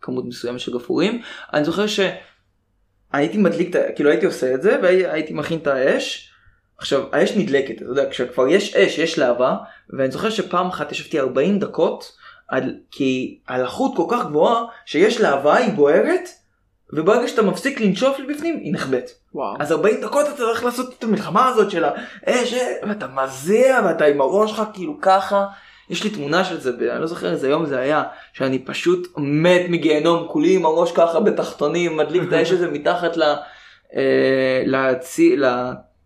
כמות 0.00 0.24
מסוימת 0.24 0.60
של 0.60 0.78
גפרורים. 0.78 1.22
אני 1.52 1.64
זוכר 1.64 1.86
שהייתי 1.86 3.38
מדליק, 3.38 3.76
כאילו 3.96 4.10
הייתי 4.10 4.26
עושה 4.26 4.54
את 4.54 4.62
זה 4.62 4.78
והייתי 4.82 5.32
מכין 5.32 5.58
את 5.58 5.66
האש. 5.66 6.32
עכשיו 6.78 7.02
האש 7.12 7.32
נדלקת, 7.36 7.76
אתה 7.76 7.84
יודע, 7.84 8.10
כשכבר 8.10 8.48
יש 8.48 8.76
אש, 8.76 8.98
יש 8.98 9.18
להבה, 9.18 9.56
ואני 9.90 10.10
זוכר 10.10 10.30
שפעם 10.30 10.66
אחת 10.66 10.92
ישבתי 10.92 11.20
40 11.20 11.58
דקות, 11.58 12.12
על, 12.48 12.74
כי 12.90 13.40
הלחות 13.48 13.92
כל 13.96 14.06
כך 14.10 14.26
גבוהה, 14.26 14.64
שיש 14.86 15.20
להבה, 15.20 15.56
היא 15.56 15.72
בוערת, 15.72 16.28
וברגע 16.92 17.28
שאתה 17.28 17.42
מפסיק 17.42 17.80
לנשוף 17.80 18.18
לבפנים, 18.18 18.56
היא 18.56 18.72
נחבאת. 18.72 19.10
וואו. 19.34 19.56
אז 19.60 19.72
40 19.72 20.00
דקות 20.00 20.26
אתה 20.26 20.36
צריך 20.36 20.64
לעשות 20.64 20.94
את 20.98 21.04
המלחמה 21.04 21.48
הזאת 21.48 21.70
של 21.70 21.84
האש, 21.84 22.54
אה, 22.54 22.88
ואתה 22.88 23.06
מזיע, 23.06 23.80
ואתה 23.84 24.04
עם 24.04 24.20
הראש 24.20 24.50
שלך 24.50 24.62
כאילו 24.72 25.00
ככה. 25.00 25.46
יש 25.90 26.04
לי 26.04 26.10
תמונה 26.10 26.44
של 26.44 26.60
זה, 26.60 26.70
אני 26.92 27.00
לא 27.00 27.06
זוכר 27.06 27.30
איזה 27.30 27.48
יום 27.48 27.66
זה 27.66 27.78
היה, 27.78 28.02
שאני 28.32 28.58
פשוט 28.58 29.08
מת 29.16 29.60
מגיהנום, 29.68 30.28
כולי 30.28 30.56
עם 30.56 30.64
הראש 30.64 30.92
ככה 30.92 31.20
בתחתונים, 31.20 31.96
מדליק 31.96 32.22
את 32.28 32.32
האש 32.32 32.50
הזה 32.52 32.70
מתחת 32.70 33.16
ל... 33.16 33.22
אה, 33.96 34.62
לצי... 34.66 35.36
ל... 35.36 35.44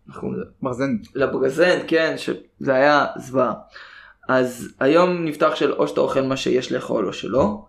איך 0.09 0.17
קוראים 0.19 0.39
לזה? 0.39 0.45
מרזן. 0.61 0.97
לברזנט, 1.15 1.83
כן, 1.87 2.15
שזה 2.17 2.73
היה 2.73 3.05
זוועה. 3.17 3.53
אז 4.29 4.69
היום 4.79 5.25
נפתח 5.25 5.55
של 5.55 5.73
או 5.73 5.87
שאתה 5.87 6.01
אוכל 6.01 6.21
מה 6.21 6.37
שיש 6.37 6.71
לאכול 6.71 7.07
או 7.07 7.13
שלא. 7.13 7.65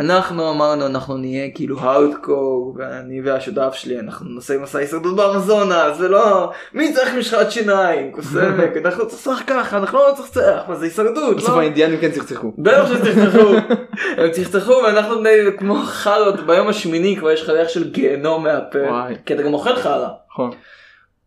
אנחנו 0.00 0.50
אמרנו 0.50 0.86
אנחנו 0.86 1.16
נהיה 1.16 1.50
כאילו 1.54 1.80
הארדקור 1.80 2.74
ואני 2.78 3.22
והשותף 3.22 3.74
שלי 3.74 4.00
אנחנו 4.00 4.30
נעשה 4.30 4.58
מסע 4.58 4.78
הישרדות 4.78 5.16
באמזונה 5.16 5.94
זה 5.94 6.08
לא 6.08 6.50
מי 6.74 6.92
צריך 6.92 7.14
משחת 7.14 7.50
שיניים 7.50 8.12
קוסמק 8.12 8.76
אנחנו 8.84 9.08
צריך 9.08 9.20
לשחק 9.20 9.46
ככה 9.46 9.76
אנחנו 9.76 9.98
לא 9.98 10.12
צריך 10.16 10.28
לצחק 10.28 10.68
מה 10.68 10.74
זה 10.74 10.84
הישרדות 10.84 11.36
בסוף 11.36 11.54
לא? 11.54 11.60
האינדיאנים 11.60 12.00
כן 12.00 12.10
צחצחו. 12.10 12.52
בטח 12.58 12.88
שצחצחו 12.88 13.54
הם 14.22 14.30
צחצחו 14.30 14.72
ואנחנו 14.72 15.16
כמו 15.58 15.74
חארות 15.84 16.46
ביום 16.46 16.68
השמיני 16.68 17.16
כבר 17.16 17.30
יש 17.30 17.42
לך 17.42 17.48
ריח 17.48 17.68
של 17.68 17.90
גיהנום 17.90 18.42
מהפה. 18.44 18.78
כי 19.26 19.34
אתה 19.34 19.42
גם 19.42 19.54
אוכל 19.54 19.76
חרא. 19.76 20.08
נכון. 20.32 20.50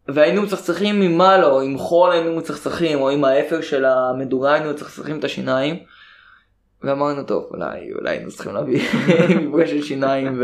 והיינו 0.08 0.42
מצחצחים 0.42 1.00
ממעלה 1.00 1.48
או 1.48 1.62
עם 1.62 1.78
חול 1.78 2.12
היינו 2.12 2.36
מצחצחים 2.36 3.02
או 3.02 3.10
עם 3.10 3.24
האפר 3.24 3.62
של 3.62 3.86
המדורה 3.86 4.54
היינו 4.54 4.70
מצחצחים 4.70 5.20
את 5.20 5.24
השיניים. 5.24 5.80
ואמרנו 6.84 7.24
טוב 7.24 7.48
אולי 7.52 7.94
אולי 7.94 8.10
היינו 8.10 8.32
צריכים 8.32 8.54
להביא 8.54 8.82
מברש 9.42 9.70
של 9.70 9.82
שיניים 9.82 10.40
ו... 10.40 10.44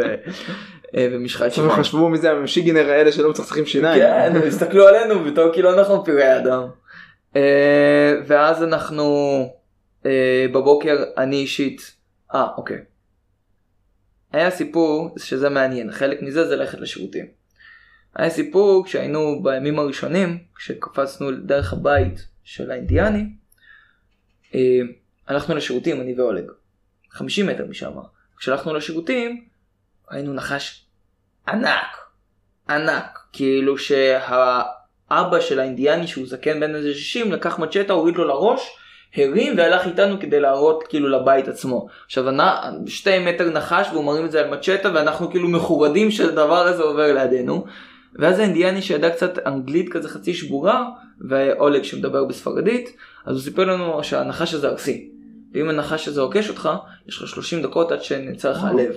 אה, 0.95 1.07
ומשחת 1.11 1.51
שיניים. 1.51 1.71
חשבו 1.71 2.09
מי 2.09 2.17
זה 2.17 2.31
השיגינר 2.31 2.89
האלה 2.89 3.11
שלא 3.11 3.29
מצחצחים 3.29 3.65
שיניים. 3.65 4.01
כן, 4.01 4.35
הם 4.35 4.47
הסתכלו 4.47 4.87
עלינו 4.87 5.23
בתור 5.23 5.53
כאילו 5.53 5.73
אנחנו 5.73 6.05
פראי 6.05 6.37
אדם. 6.37 6.63
אה, 7.35 8.13
ואז 8.27 8.63
אנחנו 8.63 9.03
אה, 10.05 10.45
בבוקר 10.51 11.03
אני 11.17 11.35
אישית 11.35 11.95
אה 12.33 12.47
אוקיי. 12.57 12.77
היה 14.33 14.51
סיפור 14.51 15.15
שזה 15.17 15.49
מעניין 15.49 15.91
חלק 15.91 16.21
מזה 16.21 16.47
זה 16.47 16.55
ללכת 16.55 16.79
לשירותים. 16.79 17.25
היה 18.15 18.29
סיפור 18.29 18.85
כשהיינו 18.85 19.43
בימים 19.43 19.79
הראשונים 19.79 20.37
כשקפצנו 20.55 21.31
דרך 21.31 21.73
הבית 21.73 22.25
של 22.43 22.71
האינדיאני 22.71 23.25
אה, 24.55 24.81
הלכנו 25.29 25.55
לשירותים 25.55 26.01
אני 26.01 26.13
ואולג 26.13 26.51
50 27.11 27.47
מטר 27.47 27.65
משם. 27.69 27.91
כשהלכנו 28.37 28.73
לשירותים 28.73 29.45
ראינו 30.11 30.33
נחש 30.33 30.85
ענק. 31.47 31.97
ענק. 32.69 33.19
כאילו 33.33 33.77
שהאבא 33.77 35.39
של 35.39 35.59
האינדיאני 35.59 36.07
שהוא 36.07 36.27
זקן 36.27 36.59
בן 36.59 36.75
איזה 36.75 36.93
60 36.93 37.31
לקח 37.31 37.59
מצ'טה 37.59 37.93
הוריד 37.93 38.15
לו 38.15 38.27
לראש 38.27 38.77
הרים 39.15 39.57
והלך 39.57 39.87
איתנו 39.87 40.19
כדי 40.19 40.39
להראות 40.39 40.83
כאילו 40.89 41.09
לבית 41.09 41.47
עצמו. 41.47 41.87
עכשיו 42.05 42.25
שתי 42.87 43.19
מטר 43.19 43.49
נחש 43.49 43.87
והוא 43.91 44.03
מרים 44.03 44.25
את 44.25 44.31
זה 44.31 44.39
על 44.39 44.49
מצ'טה 44.49 44.93
ואנחנו 44.93 45.31
כאילו 45.31 45.47
מחורדים 45.47 46.11
שהדבר 46.11 46.67
הזה 46.67 46.83
עובר 46.83 47.13
לידינו. 47.13 47.65
ואז 48.15 48.39
האינדיאני 48.39 48.81
שידע 48.81 49.09
קצת 49.09 49.47
אנגלית 49.47 49.89
כזה 49.93 50.09
חצי 50.09 50.33
שבורה 50.33 50.89
ואולג 51.29 51.83
שמדבר 51.83 52.25
בספרדית 52.25 52.95
אז 53.25 53.35
הוא 53.35 53.43
סיפר 53.43 53.65
לנו 53.65 54.03
שהנחש 54.03 54.53
הזה 54.53 54.67
ארסי 54.67 55.18
ואם 55.53 55.69
הנחש 55.69 56.07
הזה 56.07 56.21
עוקש 56.21 56.49
אותך 56.49 56.69
יש 57.07 57.21
לך 57.21 57.27
30 57.27 57.61
דקות 57.61 57.91
עד 57.91 58.03
שנעצר 58.03 58.51
לך. 58.51 58.63
הלב. 58.63 58.93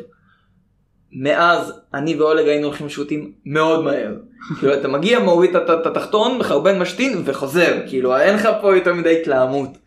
מאז 1.13 1.73
אני 1.95 2.17
ואולג 2.17 2.49
היינו 2.49 2.67
הולכים 2.67 2.87
לשירותים 2.87 3.33
מאוד 3.47 3.85
מהר. 3.85 4.15
כאילו 4.59 4.75
אתה 4.75 4.89
מגיע 4.89 5.19
מוריד 5.19 5.57
את 5.57 5.87
התחתון 5.87 6.39
מחרבן 6.39 6.79
משתין 6.79 7.23
וחוזר 7.25 7.81
כאילו 7.89 8.17
אין 8.17 8.35
לך 8.35 8.49
פה 8.61 8.77
יותר 8.77 8.95
מדי 8.95 9.21
התלהמות. 9.21 9.79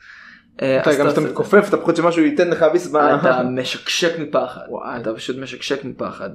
אה, 0.62 0.82
אתה 0.82 0.93
גם 0.95 1.08
כשאתה. 1.08 1.21
מתכופף 1.21 1.65
אתה 1.69 1.78
פוחד 1.78 1.95
שמשהו 1.95 2.23
ייתן 2.23 2.49
לך 2.49 2.65
ביס 2.73 2.88
ב... 2.88 2.95
אתה 2.95 3.43
משקשק 3.43 4.19
מפחד. 4.19 4.62
אתה 5.01 5.13
פשוט 5.13 5.38
משקשק 5.38 5.86
מפחד. 5.86 6.30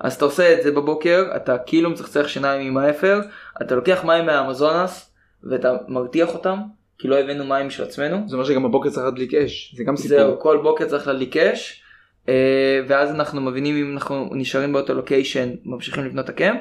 אז 0.00 0.14
אתה 0.14 0.24
עושה 0.24 0.58
את 0.58 0.62
זה 0.62 0.70
בבוקר, 0.70 1.24
אתה 1.36 1.58
כאילו 1.58 1.90
מצחצח 1.90 2.28
שיניים 2.28 2.66
עם 2.66 2.76
האפר, 2.76 3.20
אתה 3.62 3.74
לוקח 3.74 4.04
מים 4.04 4.26
מהאמזונס 4.26 5.10
ואתה 5.50 5.76
מרתיח 5.88 6.34
אותם, 6.34 6.58
כי 7.04 7.08
לא 7.08 7.18
הבאנו 7.18 7.44
מים 7.44 7.70
של 7.70 7.82
עצמנו. 7.82 8.28
זה 8.28 8.36
אומר 8.36 8.46
שגם 8.46 8.62
בבוקר 8.62 8.90
צריך 8.90 9.04
להדליק 9.04 9.34
אש. 9.34 9.74
זה 9.76 9.84
גם 9.84 9.96
זהו, 9.96 10.08
סיפור. 10.08 10.42
כל 10.42 10.60
בוקר 10.62 10.88
צריך 10.88 11.06
להדליק 11.06 11.36
אש, 11.36 11.82
אה, 12.28 12.80
ואז 12.88 13.10
אנחנו 13.10 13.40
מבינים 13.40 13.76
אם 13.76 13.92
אנחנו 13.92 14.30
נשארים 14.32 14.72
באותו 14.72 14.94
לוקיישן, 14.94 15.50
ממשיכים 15.64 16.04
לבנות 16.04 16.24
את 16.24 16.30
הקמפ, 16.30 16.60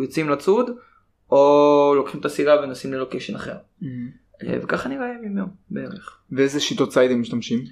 יוצאים 0.00 0.28
לצוד, 0.28 0.70
או 1.30 1.92
לוקחים 1.96 2.20
את 2.20 2.24
הסירה 2.24 2.62
ונוסעים 2.62 2.94
ללוקיישן 2.94 3.34
אחר. 3.34 3.54
Mhm. 3.82 3.86
אה, 4.42 4.58
וככה 4.62 4.88
נראה 4.88 5.06
ימים 5.18 5.38
יום 5.38 5.48
בערך. 5.70 6.18
ואיזה 6.32 6.60
שיטות 6.60 6.92
ציד 6.92 7.10
הם 7.10 7.20
משתמשים? 7.20 7.64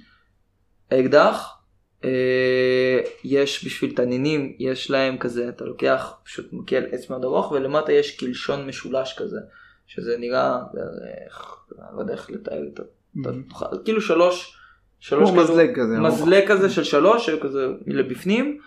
האקדח, 0.91 1.57
אה, 2.03 2.99
יש 3.23 3.65
בשביל 3.65 3.95
תנינים, 3.95 4.55
יש 4.59 4.91
להם 4.91 5.17
כזה, 5.17 5.49
אתה 5.49 5.65
לוקח 5.65 6.13
פשוט 6.23 6.53
מקל 6.53 6.83
עץ 6.91 7.09
מאוד 7.09 7.23
ארוך 7.23 7.51
ולמטה 7.51 7.91
יש 7.91 8.17
קלשון 8.19 8.67
משולש 8.67 9.15
כזה, 9.17 9.39
שזה 9.87 10.17
נראה 10.17 10.59
בערך, 10.73 11.60
אני 11.79 11.95
לא 11.95 12.01
יודע 12.01 12.13
איך 12.13 12.29
לתאר 12.29 12.63
את. 12.73 12.79
זה, 13.23 13.31
כאילו 13.85 14.01
שלוש, 14.01 14.57
שלוש 14.99 15.29
כמו 15.29 15.41
כזו- 15.41 15.53
מזלג 15.53 15.75
כזה. 15.75 15.97
מזלג 15.97 16.47
כזה 16.47 16.69
של 16.69 16.83
שלוש, 16.83 17.29
כזה 17.29 17.67
לבפנים, 17.87 18.57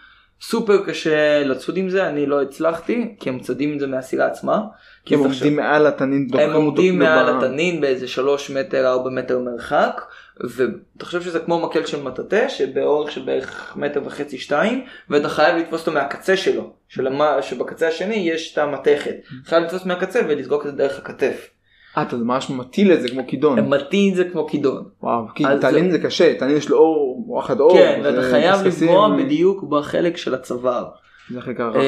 סופר 0.40 0.85
קשה 0.87 1.45
לצוד 1.45 1.77
עם 1.77 1.88
זה, 1.88 2.09
אני 2.09 2.27
לא 2.27 2.43
הצלחתי, 2.43 3.17
כי 3.21 3.29
הם 3.29 3.40
צדים 3.40 3.75
את 3.75 3.81
זה 3.81 3.87
מהסירה 3.87 4.27
עצמה. 4.27 4.61
כי 5.05 5.14
הם 5.14 5.21
עומדים 5.21 5.57
מעל 5.57 5.87
התנין. 5.87 6.29
הם 6.33 6.53
עומדים 6.53 6.99
כאילו 7.01 7.14
מעל 7.14 7.37
התנין 7.38 7.81
באיזה 7.81 8.09
שלוש 8.09 8.51
מטר 8.51 8.87
ארבע 8.87 9.11
מטר 9.11 9.38
מרחק 9.38 10.01
ואתה 10.40 11.05
חושב 11.07 11.23
שזה 11.23 11.40
כמו 11.40 11.61
מקל 11.61 11.87
של 11.87 12.03
מטאטא 12.03 12.49
שבאורך 12.49 13.11
של 13.11 13.23
בערך 13.23 13.77
מטר 13.77 14.01
וחצי 14.05 14.38
שתיים 14.38 14.85
ואתה 15.11 15.29
חייב 15.29 15.57
לתפוס 15.57 15.81
אותו 15.81 15.93
מהקצה 15.93 16.37
שלו 16.37 16.73
של 16.88 17.09
שבקצה 17.40 17.88
השני 17.88 18.14
יש 18.14 18.53
את 18.53 18.59
המתכת 18.59 19.14
חייב 19.45 19.64
לתפוס 19.64 19.87
מהקצה 19.87 20.21
ולזרוק 20.29 20.67
את 20.67 20.71
זה 20.71 20.77
דרך 20.77 20.99
הכתף. 20.99 21.51
אה, 21.98 22.02
אתה 22.02 22.16
ממש 22.16 22.50
מטיל 22.50 22.92
את 22.92 23.02
זה 23.02 23.09
כמו 23.09 23.22
כידון. 23.26 23.59
הם 23.59 23.70
מטים 23.70 24.11
את 24.11 24.16
זה 24.16 24.24
כמו 24.24 24.46
כידון. 24.46 24.85
וואו, 25.02 25.24
כי 25.35 25.44
תנין 25.61 25.90
זה 25.90 25.98
קשה, 25.98 26.35
תנין 26.35 26.57
יש 26.57 26.68
לו 26.68 26.78
אור, 26.78 27.24
וואחד 27.26 27.61
אור. 27.61 27.72
כן, 27.72 28.00
ואתה 28.04 28.22
חייב 28.22 28.66
לפגוע 28.66 29.16
בדיוק 29.16 29.62
בחלק 29.62 30.16
של 30.16 30.35
הצוואר. 30.35 30.85
זה 31.30 31.38
הכי 31.38 31.54
קרה. 31.54 31.80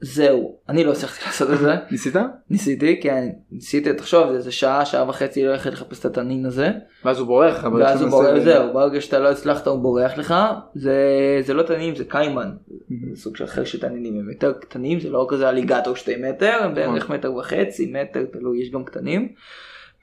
זהו, 0.00 0.56
אני 0.68 0.84
לא 0.84 0.92
הצלחתי 0.92 1.24
לעשות 1.26 1.50
את 1.50 1.58
זה. 1.58 1.74
ניסית? 1.90 2.14
ניסיתי, 2.50 3.00
כן, 3.02 3.28
ניסיתי, 3.52 3.92
תחשוב, 3.92 4.30
זה 4.30 4.36
איזה 4.36 4.52
שעה, 4.52 4.86
שעה 4.86 5.08
וחצי 5.08 5.44
ללכת 5.44 5.72
לחפש 5.72 6.00
את 6.00 6.04
התנין 6.04 6.46
הזה. 6.46 6.70
ואז 7.04 7.18
הוא 7.18 7.26
בורח. 7.26 7.64
אבל 7.64 7.82
ואז 7.82 8.02
הוא 8.02 8.10
בורח, 8.10 8.38
זהו, 8.44 8.72
ברגע 8.72 9.00
שאתה 9.00 9.18
לא 9.18 9.30
הצלחת 9.30 9.66
הוא 9.66 9.78
בורח 9.78 10.18
לך, 10.18 10.34
זה, 10.74 10.96
זה 11.40 11.54
לא 11.54 11.62
תנין, 11.62 11.94
זה 11.96 12.04
קיימן. 12.04 12.50
זה 12.88 13.22
סוג 13.22 13.36
של 13.36 13.44
אחר 13.44 13.64
של 13.64 13.80
תנינים, 13.80 14.20
הם 14.20 14.30
יותר 14.30 14.52
קטנים, 14.52 15.00
זה 15.00 15.10
לא 15.10 15.26
כזה 15.28 15.48
אליגטור 15.48 15.96
שתי 15.96 16.16
מטר, 16.16 16.58
הם 16.62 16.74
בערך 16.74 17.04
נכון. 17.04 17.16
מטר 17.16 17.34
וחצי, 17.34 17.92
מטר, 17.92 18.24
תלוי, 18.32 18.62
יש 18.62 18.70
גם 18.70 18.84
קטנים. 18.84 19.28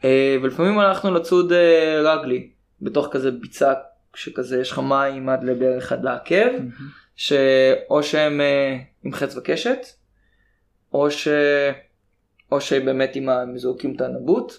אה, 0.04 0.38
ולפעמים 0.44 0.80
הלכנו 0.80 1.14
לצוד 1.14 1.54
אה, 1.54 2.02
רגלי, 2.02 2.50
בתוך 2.82 3.08
כזה 3.12 3.32
ביצה 3.32 3.74
שכזה 4.16 4.62
יש 4.62 4.72
לך 4.72 4.80
מים 4.80 5.30
עד 5.30 5.44
לבערך 5.44 5.92
עד 5.92 6.04
לעקב. 6.04 6.52
שאו 7.18 8.04
שהם 8.04 8.42
אה, 8.42 8.78
עם 9.04 9.14
חץ 9.14 9.38
וקשת, 9.38 9.80
או, 10.94 11.12
ש... 11.12 11.28
או 12.52 12.62
שבאמת 12.62 13.16
עם 13.16 13.30
ה- 13.30 13.42
הם 13.42 13.58
זורקים 13.58 13.96
את 13.96 14.02
הנבוט, 14.02 14.54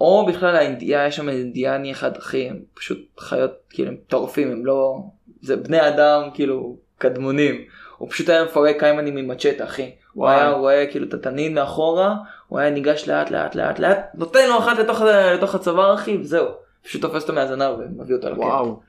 או 0.00 0.26
בכלל 0.26 0.56
האינדיאני, 0.56 1.06
יש 1.06 1.16
שם 1.16 1.28
אינדיאני 1.28 1.92
אחד 1.92 2.16
אחי, 2.16 2.48
הם 2.48 2.62
פשוט 2.74 2.98
חיות 3.20 3.52
כאילו 3.70 3.88
הם 3.88 3.94
מטורפים, 3.94 4.50
הם 4.52 4.66
לא, 4.66 4.98
זה 5.42 5.56
בני 5.56 5.88
אדם 5.88 6.22
כאילו 6.34 6.76
קדמונים, 6.98 7.64
הוא 7.96 8.10
פשוט 8.10 8.28
היה 8.28 8.44
מפרק 8.44 8.78
קיימנים 8.78 9.16
עם 9.16 9.28
מצ'טה 9.28 9.64
אחי, 9.64 9.94
הוא. 10.12 10.28
היה 10.28 10.50
רואה 10.50 10.86
כאילו 10.90 11.06
את 11.08 11.14
התנין 11.14 11.54
מאחורה, 11.54 12.14
הוא 12.48 12.58
היה 12.58 12.70
ניגש 12.70 13.08
לאט 13.08 13.30
לאט 13.30 13.54
לאט 13.54 13.78
לאט, 13.78 14.10
נותן 14.14 14.48
לו 14.48 14.58
אחת 14.58 14.78
לתוך, 14.78 15.00
לתוך 15.34 15.54
הצוואר 15.54 15.94
אחי 15.94 16.16
וזהו, 16.16 16.46
פשוט 16.82 17.02
תופס 17.02 17.22
אותו 17.22 17.32
מהזנב 17.32 17.78
ומביא 17.78 18.14
אותו 18.16 18.28
לקט, 18.30 18.38
וואו. 18.38 18.80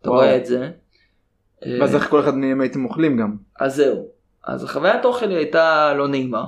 אתה 0.00 0.10
וואו. 0.10 0.20
רואה 0.20 0.36
את 0.36 0.46
זה. 0.46 0.70
ואז 1.80 1.94
איך 1.94 2.08
כל 2.10 2.20
אחד 2.20 2.36
מהם 2.36 2.60
הייתם 2.60 2.84
אוכלים 2.84 3.16
גם. 3.16 3.36
אז 3.60 3.76
זהו, 3.76 4.06
אז 4.46 4.64
החוויית 4.64 5.04
אוכל 5.04 5.28
היא 5.28 5.36
הייתה 5.36 5.94
לא 5.96 6.08
נעימה. 6.08 6.44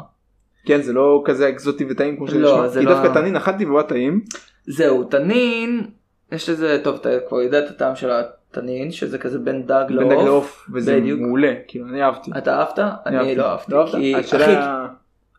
כן 0.66 0.82
זה 0.82 0.92
לא 0.92 1.22
כזה 1.24 1.48
אקזוטי 1.48 1.84
וטעים 1.90 2.16
כמו 2.16 2.28
שזה 2.28 2.38
לא, 2.38 2.66
כי 2.74 2.84
לא- 2.84 2.94
דווקא 2.94 3.18
תנין 3.20 3.36
אכלתי 3.36 3.64
והוא 3.64 3.78
היה 3.78 3.88
טעים. 3.88 4.20
זהו, 4.66 5.04
תנין, 5.04 5.86
יש 6.32 6.48
לזה, 6.48 6.80
טוב, 6.84 6.94
אתה 7.00 7.08
כבר 7.28 7.42
יודע 7.42 7.58
את 7.58 7.70
הטעם 7.70 7.96
של 7.96 8.10
התנין, 8.10 8.90
שזה 8.90 9.18
כזה 9.18 9.38
בין 9.38 9.66
דג 9.66 9.84
בין 9.88 9.96
דג 9.98 10.12
לעוף. 10.12 10.24
לעוף 10.24 10.66
וזה 10.74 10.96
בדיוק. 10.96 11.20
מעולה. 11.20 11.52
כאילו 11.68 11.86
אני 11.88 12.02
אהבתי. 12.02 12.30
אתה 12.38 12.58
אהבת? 12.58 12.78
אני 13.06 13.34
לא 13.34 13.44
אהבתי. 13.46 13.72
לא 13.72 13.80
אהבת? 13.80 13.90
כי, 13.94 14.14
השאלה- 14.16 14.86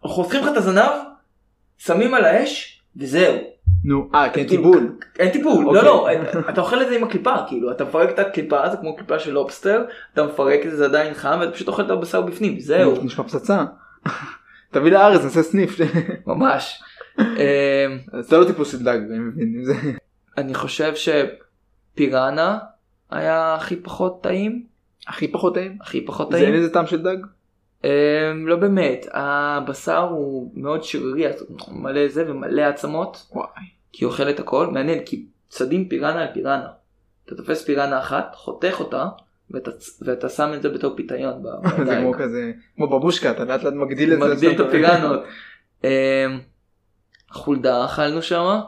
אחי, 0.06 0.13
חותכים 0.13 0.42
לך 0.44 0.48
את 0.52 0.58
הזנב, 0.58 0.92
שמים 1.78 2.13
על 2.13 2.26
האש, 2.26 2.82
וזהו. 2.98 3.36
נו, 3.84 4.10
אה 4.16 4.30
כן 4.30 4.48
כאילו, 4.48 4.50
טיבול. 4.64 4.96
אין 5.20 5.30
טיפול, 5.32 5.66
לא 5.66 5.70
אוקיי. 5.70 6.18
לא, 6.34 6.50
אתה 6.50 6.62
אוכל 6.62 6.82
את 6.82 6.88
זה 6.88 6.96
עם 6.96 7.04
הקליפה, 7.04 7.34
כאילו, 7.48 7.72
אתה 7.72 7.84
מפרק 7.86 8.10
את 8.10 8.20
הקליפה, 8.20 8.70
זה 8.70 8.78
כמו 8.78 8.96
קליפה 8.96 9.20
של 9.20 9.32
לובסטר, 9.34 9.84
אתה 10.14 10.26
מפרק 10.26 10.60
את 10.66 10.72
זה, 10.72 10.78
זה 10.78 10.86
עדיין 10.86 11.14
חם, 11.14 11.38
ואתה 11.42 11.52
פשוט 11.52 11.68
אוכל 11.68 11.86
את 11.86 11.90
הבשר 11.90 12.22
בפנים, 12.22 12.60
זהו, 12.60 13.04
נשמע 13.04 13.24
פצצה. 13.24 13.66
תביא 14.72 14.92
לארץ 14.92 15.24
נעשה 15.24 15.44
סניף. 15.44 15.78
ממש. 16.28 16.82
אמ, 17.20 17.24
אתה 18.20 18.38
לא 18.38 18.46
טיפוס 18.46 18.72
של 18.72 18.84
דג 18.84 18.98
אני 19.10 19.20
מבין. 19.20 19.64
זה- 19.66 19.74
אני 20.38 20.54
חושב 20.54 20.94
שפיראנה 21.96 22.58
היה 23.12 23.56
הכי 23.56 23.76
פחות 23.76 24.24
טעים, 24.24 24.64
הכי 25.08 25.28
פחות 25.28 25.54
טעים. 25.56 25.78
הכי 25.82 26.06
פחות 26.06 26.32
זה 26.32 26.38
אין 26.38 26.46
טעים. 26.46 26.56
איזה 26.56 26.74
טעם 26.74 26.88
של 26.88 27.02
דג? 27.04 27.18
אמ, 27.84 27.90
לא 28.48 28.56
באמת, 28.56 29.06
הבשר 29.12 29.98
הוא 30.00 30.52
מאוד 30.54 30.84
שרירי, 30.84 31.28
אז 31.28 31.46
הוא 31.48 31.58
מלא 31.70 32.08
זה 32.08 32.32
ומלא 32.32 32.62
עצמות, 32.62 33.26
וואי. 33.32 33.48
כי 33.92 34.06
הוא 34.06 34.12
אוכל 34.12 34.30
את 34.30 34.40
הכל, 34.40 34.68
מעניין, 34.68 35.06
כי 35.06 35.26
צדים 35.50 35.90
פיראנה 35.90 36.22
על 36.22 36.28
פיראנה. 36.34 36.68
אתה 37.26 37.36
תופס 37.36 37.66
פיראנה 37.66 38.00
אחת, 38.00 38.36
חותך 38.36 38.76
אותה, 38.80 39.06
ואתה, 39.52 39.72
ואתה 40.02 40.30
שם 40.30 40.52
את 40.54 40.62
זה 40.62 40.70
בתור 40.70 40.96
פיתיון 40.96 41.44
זה. 41.86 41.98
כמו 42.02 42.13
כזה 42.13 42.52
כמו 42.76 42.88
בבושקה 42.88 43.32
אתה 43.32 43.44
לאט 43.44 43.63
לאט 43.63 43.74
מגדיל 43.74 44.13
את 44.13 44.20
זה. 44.20 44.26
מגדיל 44.26 44.52
את. 44.52 44.60
הפיראנות. 44.60 45.20
אמ, 45.84 45.90
חולדה 47.32 47.86
אכלנו 47.86 48.22
שם, 48.22 48.60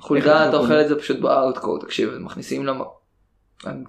חולדה 0.00 0.48
אתה 0.48 0.56
אוכל 0.56 0.80
את 0.80 0.88
זה 0.88 0.98
פשוט 0.98 1.18
באאוטקור, 1.18 1.80
תקשיב, 1.80 2.18
מכניסים 2.18 2.66
למה. 2.66 2.84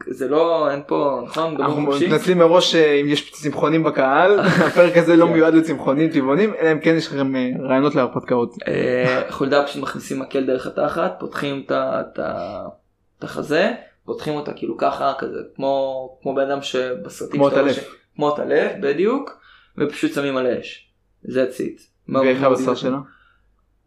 זה 0.08 0.28
לא, 0.28 0.72
אין 0.72 0.82
פה, 0.88 1.22
נכון? 1.26 1.56
אנחנו? 1.62 1.82
מתנצלים 1.82 2.38
מראש 2.38 2.76
אה, 2.76 2.94
אם 3.02 3.06
יש 3.08 3.32
צמחונים 3.32 3.84
בקהל 3.84 4.40
הפרק 4.68 4.98
הזה 4.98 5.16
לא 5.16 5.26
כן. 5.26 5.34
מיועד 5.34 5.54
לצמחונים 5.54 6.10
טבעונים 6.10 6.54
אלא 6.62 6.72
אם 6.72 6.80
כן 6.80 6.96
יש 6.98 7.08
לכם 7.08 7.36
אה, 7.36 7.50
רעיונות 7.60 7.96
להרפתקאות. 7.96 8.56
אה, 8.68 9.22
חולדה 9.30 9.64
פשוט 9.66 9.82
מכניסים 9.84 10.20
מקל 10.20 10.46
דרך 10.46 10.68
התחת, 10.68 11.16
פותחים 11.20 11.64
את 11.70 12.20
החזה, 13.22 13.72
פותחים 14.06 14.34
אותה 14.34 14.54
כאילו 14.54 14.78
ככה, 14.78 15.14
כזה, 15.20 15.40
כמו 15.56 16.10
כמו 16.22 16.36
בן 16.36 16.52
אדם 16.52 16.62
שבסרטים 16.62 17.40
כמו. 17.40 17.50
ש- 17.74 17.80
כמו 18.16 18.30
עטלף, 18.30 18.72
בדיוק, 18.82 19.40
ופשוט 19.78 20.14
שמים 20.14 20.38
על 20.38 20.46
האש. 20.46 20.90
זה 21.24 21.46
ציט. 21.52 21.82
ואיך 22.10 22.44
הבשר 22.44 22.76
שלה? 22.76 22.98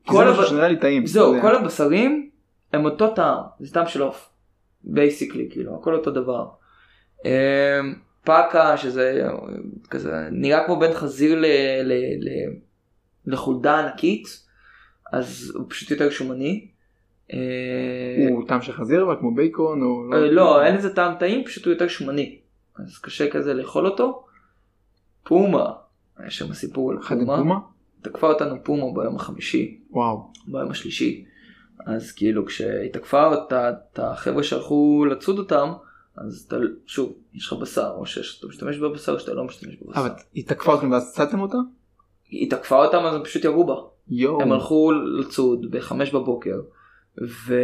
כל 0.06 0.24
זה 0.24 0.30
משהו 0.30 0.42
הב- 0.42 0.48
שנראה 0.48 0.68
לי 0.68 0.76
טעים. 0.76 1.06
זהו, 1.06 1.34
זה- 1.34 1.40
כל 1.40 1.54
הבשרים 1.56 2.30
הם 2.72 2.84
אותו 2.84 3.08
טעם, 3.14 3.36
זה 3.60 3.74
טעם 3.74 3.86
של 3.86 4.02
עוף. 4.02 4.28
basically, 4.88 5.48
כאילו, 5.50 5.74
הכל 5.74 5.94
אותו 5.94 6.10
דבר. 6.10 6.48
אמ, 7.24 7.30
פאקה, 8.24 8.76
שזה 8.76 9.28
כזה, 9.90 10.28
נראה 10.32 10.66
כמו 10.66 10.78
בין 10.78 10.92
חזיר 10.92 11.40
ל, 11.40 11.44
ל, 11.82 11.92
ל, 12.18 12.28
לחולדה 13.26 13.78
ענקית, 13.78 14.44
אז 15.12 15.52
הוא 15.54 15.66
פשוט 15.68 15.90
יותר 15.90 16.10
שומני. 16.10 16.68
אה, 17.32 18.26
הוא 18.30 18.48
טעם 18.48 18.62
של 18.62 18.72
חזיר 18.72 19.02
אבל 19.02 19.16
כמו 19.20 19.34
בייקון 19.34 19.82
או 19.82 20.12
אה, 20.12 20.30
לא, 20.30 20.64
אין 20.64 20.76
לזה 20.76 20.94
טעם 20.94 21.14
טעים, 21.18 21.44
פשוט 21.44 21.64
הוא 21.64 21.72
יותר 21.72 21.88
שומני. 21.88 22.38
אז 22.76 22.98
קשה 22.98 23.30
כזה 23.30 23.54
לאכול 23.54 23.86
אותו. 23.86 24.24
פומה, 25.24 25.72
היה 26.16 26.30
שם 26.30 26.52
סיפור 26.52 26.90
על 26.90 26.98
פומה. 27.02 27.36
פומה? 27.36 27.58
תקפה 28.02 28.26
אותנו 28.26 28.64
פומה 28.64 29.00
ביום 29.02 29.16
החמישי. 29.16 29.80
וואו. 29.90 30.32
ביום 30.46 30.70
השלישי. 30.70 31.24
אז 31.86 32.12
כאילו 32.12 32.46
כשהיא 32.46 32.92
תקפה 32.92 33.26
אותה, 33.26 33.70
את 33.70 33.98
החבר'ה 33.98 34.42
שהלכו 34.42 35.04
לצוד 35.10 35.38
אותם, 35.38 35.72
אז 36.16 36.44
אתה, 36.48 36.56
שוב, 36.86 37.12
יש 37.34 37.46
לך 37.46 37.52
בשר, 37.52 37.92
או 37.96 38.06
שאתה 38.06 38.46
משתמש 38.46 38.78
בבשר 38.78 39.12
או 39.12 39.18
שאתה 39.20 39.34
לא 39.34 39.44
משתמש 39.44 39.76
בבשר. 39.82 40.00
אבל 40.00 40.10
היא 40.34 40.46
תקפה 40.46 40.74
אתכם 40.74 40.90
ואז 40.90 41.12
צדתם 41.14 41.40
אותה? 41.40 41.58
היא 42.28 42.50
תקפה 42.50 42.84
אותם 42.84 42.98
אז 42.98 43.14
הם 43.14 43.24
פשוט 43.24 43.44
ירו 43.44 43.66
בה. 43.66 43.74
יואו. 44.08 44.42
הם 44.42 44.52
הלכו 44.52 44.92
לצוד 44.92 45.70
בחמש 45.70 46.10
בבוקר, 46.10 46.60
ו... 47.22 47.54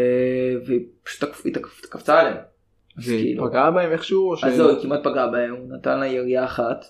והיא 0.66 0.81
פשוט 1.05 1.24
תקפ... 1.24 1.46
תקפ... 1.46 1.81
קפצה 1.81 2.20
עליהם. 2.20 2.37
אז 2.98 3.09
והיא 3.09 3.22
כאילו- 3.24 3.46
פגעה 3.48 3.70
בהם 3.70 3.92
איכשהו? 3.92 4.31
או 4.31 4.37
ש- 4.37 4.44
אז 4.44 4.57
זהו, 4.57 4.68
היא 4.68 4.83
כמעט 4.83 5.00
פגעה 5.05 5.31
בהם, 5.31 5.55
נתן 5.68 6.00
לה 6.00 6.07
ירייה 6.07 6.44
אחת, 6.44 6.85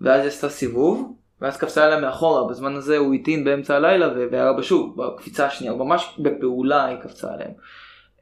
ואז 0.00 0.20
היא 0.20 0.28
עשתה 0.28 0.48
סיבוב, 0.48 1.16
ואז 1.40 1.56
קפצה 1.56 1.84
עליה 1.84 2.00
מאחורה, 2.00 2.48
בזמן 2.48 2.74
הזה 2.74 2.96
הוא 2.96 3.14
הטעין 3.14 3.44
באמצע 3.44 3.76
הלילה 3.76 4.08
ו- 4.08 4.26
וירה 4.32 4.52
בה 4.52 4.62
שוב, 4.62 4.96
בקפיצה 5.02 5.46
השנייה, 5.46 5.72
ממש 5.74 6.18
בפעולה 6.18 6.84
היא 6.84 6.96
קפצה 6.98 7.32
עליהם. 7.32 7.50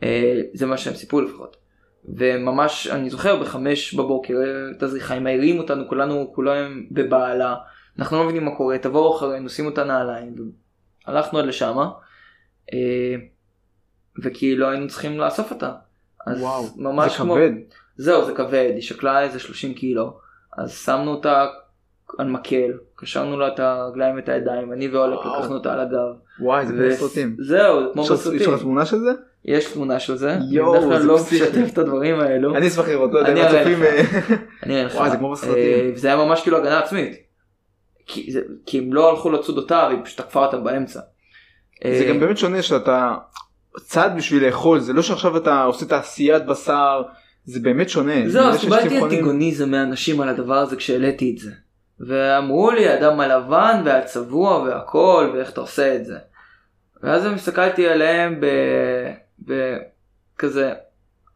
אה, 0.03 0.41
זה 0.55 0.67
מה 0.67 0.77
שהם 0.77 0.95
סיפרו 0.95 1.21
לפחות. 1.21 1.57
וממש, 2.05 2.87
אני 2.87 3.11
זוכר, 3.11 3.37
בחמש 3.41 3.95
בבוקר, 3.95 4.35
את 4.77 4.83
הזריחה, 4.83 5.15
הם 5.15 5.25
מעירים 5.25 5.59
אותנו, 5.59 5.89
כולנו, 5.89 6.33
כולם 6.35 6.85
בבהלה, 6.91 7.55
אנחנו 7.99 8.17
לא 8.19 8.25
מבינים 8.25 8.45
מה 8.45 8.57
קורה, 8.57 8.79
תבואו 8.79 9.17
אחרינו, 9.17 9.49
שימו 9.49 9.69
את 9.69 9.79
הנעליים, 9.79 10.35
הלכנו 11.07 11.39
עד 11.39 11.45
לשמה, 11.45 11.91
אה, 12.73 13.15
וכאילו 14.25 14.69
היינו 14.69 14.89
צריכים 14.89 15.19
לאסוף 15.21 15.51
אותה. 15.51 15.73
אז 16.27 16.41
וואו. 16.41 16.65
ממש 16.77 17.13
זה 17.13 17.19
כמו- 17.19 17.35
כבד. 17.35 17.51
זהו 17.97 18.25
זה 18.25 18.35
כבד 18.35 18.71
היא 18.75 18.83
שקלה 18.83 19.23
איזה 19.23 19.39
30 19.39 19.75
קילו 19.75 20.19
אז 20.59 20.79
שמנו 20.85 21.11
אותה 21.11 21.47
על 22.19 22.27
מקל 22.29 22.71
קשרנו 22.97 23.39
לה 23.39 23.49
את 23.49 23.61
הרגליים 23.61 24.17
ואת 24.17 24.29
הידיים 24.29 24.73
אני 24.73 24.89
ואולק. 24.89 25.19
לקחנו 25.27 25.55
אותה 25.55 25.73
על 25.73 25.81
הגב. 25.81 26.15
וואי 26.41 26.67
זה 26.67 26.73
כמו 26.73 26.83
בסרטים. 26.89 27.37
זהו 27.41 27.81
זה 27.83 27.87
כמו 27.93 28.03
לך- 28.03 28.11
יש 28.11 28.27
לך 28.27 28.35
בסרטים 28.35 28.59
תמונה 28.59 28.85
של 28.87 28.99
זה? 28.99 29.11
יש 29.45 29.73
תמונה 29.73 29.99
של 30.01 30.17
זה 30.17 30.37
יואו, 30.51 30.75
אני 30.75 30.81
בדרך 30.81 30.93
כלל 30.93 31.01
זה 31.03 31.07
לא 31.07 31.17
פסיכי. 31.19 31.45
משתף 31.63 31.73
את 31.73 31.79
הדברים 31.79 32.21
האלו 32.21 32.57
אני 32.57 32.69
אשמח 32.69 32.89
לראות, 32.89 33.11
לא 33.13 33.19
יודע 33.19 33.33
אם 33.33 33.37
אני 33.37 33.47
הצופים... 33.47 33.83
אה, 33.83 34.03
אני 34.63 34.75
אראה 34.75 34.85
לך. 34.87 34.95
וואי, 34.95 35.11
זה 35.11 35.17
כמו 35.17 35.33
בסרטים. 35.33 35.55
אה, 35.57 35.91
וזה 35.95 36.09
היה 36.09 36.17
ממש 36.17 36.43
כאילו 36.43 36.57
הגנה 36.57 36.79
עצמית. 36.79 37.15
כי 38.07 38.33
זה- 38.33 38.41
הם 38.73 38.93
לא 38.93 39.11
הלכו 39.11 39.31
לצוד 39.31 39.57
אותה 39.59 39.87
והיא 39.89 40.05
פשוט 40.05 40.21
תקפה 40.21 40.45
אותה 40.47 40.57
באמצע. 40.57 41.01
זה 41.85 42.05
אה, 42.05 42.09
גם 42.09 42.21
באמת 42.21 42.39
שונה 42.39 42.63
שאתה 42.63 43.15
צד 43.77 44.11
בשביל 44.17 44.47
לאכול 44.47 44.81
זה 44.81 44.93
לא 44.93 45.03
שעכשיו 45.03 45.37
אתה 45.37 45.63
עושה 45.63 45.87
תעשיית 45.87 46.47
בשר 46.47 47.03
זה 47.45 47.61
באמת 47.61 47.89
שונה. 47.89 48.29
זהו, 48.29 48.53
זה 48.53 48.59
קיבלתי 48.59 49.03
אנטיגוניזם 49.03 49.71
מאנשים 49.71 50.21
על 50.21 50.29
הדבר 50.29 50.55
הזה 50.59 50.77
כשהעליתי 50.77 51.33
את 51.35 51.43
זה. 51.43 51.51
ואמרו 52.01 52.71
לי, 52.71 52.95
אדם 52.95 53.21
הלבן 53.21 53.83
והצבוע 53.85 54.59
והכל, 54.59 55.31
ואיך 55.35 55.53
אתה 55.53 55.61
עושה 55.61 55.97
את 55.97 56.07
זה. 56.07 56.19
ואז 57.03 57.27
אני 57.27 57.35
הסתכלתי 57.35 57.89
עליהם 57.89 58.41
בכזה, 59.41 60.75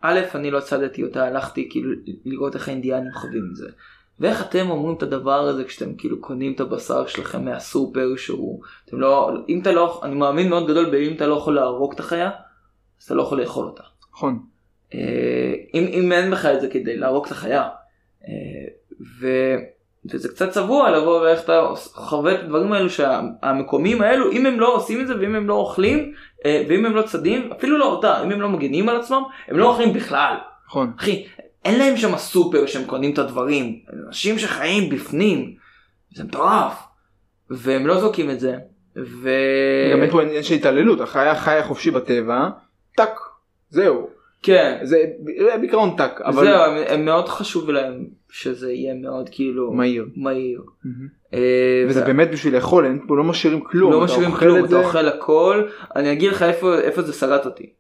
א', 0.01 0.21
אני 0.35 0.51
לא 0.51 0.61
צדתי 0.61 1.03
אותה, 1.03 1.27
הלכתי 1.27 1.69
כאילו 1.71 1.93
לראות 2.25 2.55
איך 2.55 2.69
האינדיאנים 2.69 3.13
חווים 3.13 3.49
את 3.51 3.57
זה. 3.57 3.69
ואיך 4.21 4.43
אתם 4.43 4.71
אומרים 4.71 4.97
את 4.97 5.03
הדבר 5.03 5.41
הזה 5.41 5.65
כשאתם 5.65 5.95
כאילו 5.95 6.21
קונים 6.21 6.53
את 6.53 6.61
הבשר 6.61 7.07
שלכם 7.07 7.45
מהסופר 7.45 8.17
שהוא, 8.17 8.63
אתם 8.85 9.01
לא, 9.01 9.31
אם 9.49 9.61
אתה 9.63 9.73
לא, 9.73 10.01
אני 10.05 10.15
מאמין 10.15 10.49
מאוד 10.49 10.69
גדול 10.69 10.91
באם 10.91 11.13
אתה 11.17 11.27
לא 11.27 11.35
יכול 11.35 11.55
להרוג 11.55 11.93
את 11.93 12.01
החיה, 12.01 12.31
אז 13.01 13.05
אתה 13.05 13.15
לא 13.15 13.23
יכול 13.23 13.41
לאכול 13.41 13.67
אותה. 13.67 13.83
נכון. 14.13 14.39
אה, 14.95 15.55
אם, 15.75 15.87
אם 15.93 16.13
אין 16.13 16.31
בך 16.31 16.47
את 16.47 16.61
זה 16.61 16.69
כדי 16.69 16.97
להרוג 16.97 17.27
את 17.27 17.33
החיה. 17.33 17.69
אה, 18.29 18.29
ו, 19.21 19.27
וזה 20.11 20.29
קצת 20.29 20.51
צבוע 20.51 20.91
לבוא 20.91 21.21
ואיך 21.21 21.45
אתה 21.45 21.69
חווה 21.95 22.35
את 22.35 22.41
הדברים 22.41 22.73
האלו 22.73 22.91
שהמקומיים 22.91 24.03
האלו 24.03 24.33
אם 24.33 24.47
הם 24.47 24.61
לא 24.61 24.75
עושים 24.75 25.01
את 25.01 25.07
זה 25.07 25.15
ואם 25.21 25.35
הם 25.35 25.49
לא 25.49 25.55
אוכלים 25.55 26.13
אה, 26.47 26.65
ואם 26.69 26.87
הם 26.87 26.97
לא 26.97 27.03
צדים 27.03 27.53
אפילו 27.53 27.79
לא 27.79 27.85
אותה 27.85 28.23
אם 28.23 28.31
הם 28.31 28.41
לא 28.41 28.49
מגינים 28.49 28.89
על 28.89 28.97
עצמם 28.97 29.23
הם 29.49 29.59
לא 29.59 29.69
אוכלים 29.69 29.93
בכלל. 29.93 30.37
נכון. 30.67 30.93
אחי 30.99 31.27
אין 31.65 31.79
להם 31.79 31.97
שם 31.97 32.17
סופר 32.17 32.67
שהם 32.67 32.85
קונים 32.85 33.13
את 33.13 33.19
הדברים. 33.19 33.79
אנשים 34.09 34.39
שחיים 34.39 34.91
בפנים. 34.91 35.55
זה 36.15 36.25
מטורף. 36.25 36.83
והם 37.51 37.87
לא 37.87 38.01
זורקים 38.01 38.31
את 38.31 38.41
זה. 38.41 38.57
ו... 38.97 39.31
גם 39.93 40.03
אין 40.03 40.11
פה 40.11 40.23
עניין 40.23 40.43
של 40.43 40.55
התעללות. 40.55 41.01
החיה 41.01 41.35
חיה 41.35 41.65
חופשי 41.65 41.91
בטבע. 41.91 42.49
טאק 42.97 43.21
זהו 43.69 44.09
כן. 44.43 44.79
זה 44.83 45.05
בעיקרון 45.61 45.97
טאק 45.97 46.21
אבל 46.21 46.45
זהו, 46.45 46.63
הם, 46.63 46.83
הם 46.89 47.05
מאוד 47.05 47.29
חשוב 47.29 47.71
להם 47.71 48.07
שזה 48.31 48.73
יהיה 48.73 48.95
מאוד 48.95 49.29
כאילו 49.33 49.73
מהיר. 49.73 50.07
מהיר. 50.17 50.63
מהמם. 50.85 51.09
אה, 51.35 51.85
וזה 51.89 52.03
ו- 52.03 52.07
באמת 52.07 52.31
בשביל 52.31 52.55
לאכול 52.55 52.85
אין 52.85 53.01
פה 53.09 53.17
לא 53.17 53.25
משאירים 53.25 53.61
כלום 53.61 53.93
לא 53.93 54.01
משאירים 54.05 54.31
כלום, 54.33 54.65
את 54.65 54.69
אתה 54.69 54.77
אוכל 54.77 55.09
הכל. 55.09 55.63
אני 55.97 56.13
אגיד 56.13 56.31
לך 56.33 56.43
איפה, 56.43 56.79
איפה 56.79 57.03
זה 57.03 57.13
סרט 57.13 57.47
אותי. 57.47 57.73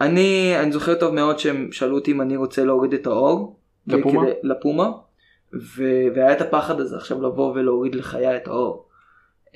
אני, 0.00 0.52
אני 0.60 0.72
זוכר 0.72 0.94
טוב 0.94 1.14
מאוד 1.14 1.38
שהם 1.38 1.68
שאלו 1.72 1.94
אותי 1.94 2.12
אם 2.12 2.20
אני 2.20 2.36
רוצה 2.36 2.64
להוריד 2.64 2.92
את 2.94 3.06
האור. 3.06 3.56
לפומה? 3.86 4.22
כדי- 4.22 4.32
לפומה. 4.42 4.90
ו... 5.54 5.82
והיה 6.14 6.32
את 6.32 6.40
הפחד 6.40 6.80
הזה 6.80 6.96
עכשיו 6.96 7.22
לבוא 7.22 7.52
ולהוריד 7.54 7.94
לחיה 7.94 8.36
את 8.36 8.46
האור. 8.48 8.88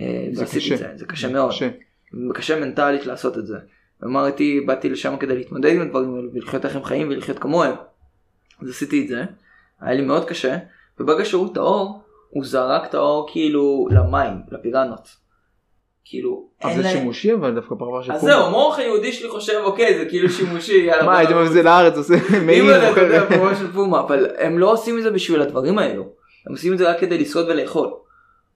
אה, 0.01 0.27
זה 0.33 0.45
קשה. 0.45 0.77
זה, 0.77 0.89
זה 0.95 1.07
קשה 1.07 1.29
מאוד. 1.29 1.51
קשה. 1.51 1.69
קשה 2.35 2.61
מנטלית 2.61 3.07
לעשות 3.07 3.39
את 3.39 3.47
זה. 3.47 3.57
אמרתי, 4.07 4.61
באתי 4.61 4.89
לשם 4.89 5.17
כדי 5.17 5.37
להתמודד 5.37 5.75
עם 5.75 5.81
הדברים 5.81 6.15
האלו 6.15 6.29
ולחיות 6.33 6.65
איך 6.65 6.77
הם 6.77 6.85
חיים 6.85 7.09
ולחיות 7.09 7.39
כמוהם. 7.39 7.75
אז 8.63 8.69
עשיתי 8.71 9.03
את 9.03 9.09
זה, 9.09 9.25
היה 9.81 9.95
לי 9.95 10.03
מאוד 10.03 10.25
קשה, 10.25 10.57
וברגע 11.01 11.25
שהוריד 11.25 11.51
את 11.53 11.57
האור, 11.57 12.01
הוא 12.31 12.45
זרק 12.45 12.89
את 12.89 12.95
האור 12.95 13.29
כאילו 13.33 13.89
למים, 13.91 14.33
לפיראנות. 14.51 15.25
כאילו, 16.05 16.49
אין 16.61 16.77
זה 16.77 16.83
להם... 16.83 16.93
שימושי 16.93 17.35
אבל 17.35 17.55
דווקא 17.55 17.75
פרבר 17.75 18.03
של 18.03 18.13
אז 18.13 18.21
פומה. 18.21 18.33
זהו, 18.33 18.43
המוח 18.47 18.79
היהודי 18.79 19.13
שלי 19.13 19.29
חושב, 19.29 19.61
אוקיי, 19.65 19.99
זה 19.99 20.05
כאילו 20.05 20.29
שימושי, 20.29 20.77
יאללה. 20.77 21.07
מה 21.07 21.19
הייתם. 21.19 21.37
מביא 21.37 21.51
זה 21.51 21.63
לארץ 21.63 21.97
עושה 21.97 22.15
מעיל 22.47 22.65
אימא'לה, 22.65 22.93
אתה 22.93 23.01
יודע. 23.01 23.27
פרבר 23.29 23.55
של 23.55 23.73
פומה, 23.73 24.01
אבל 24.01 24.27
הם 24.39 24.59
לא 24.59 24.73
עושים 24.73 24.99
את 24.99 25.03
זה 25.03 25.11
בשביל 25.11 25.43
הדברים 25.43 25.79
האלו. 25.79 26.03
הם 26.47 26.53
עושים 26.53 26.73
את 26.73 26.79
זה 26.79 26.91
רק 26.91 27.01
כדי 27.01 27.19
לשרוד 27.19 27.49
ולאכול. 27.49 27.91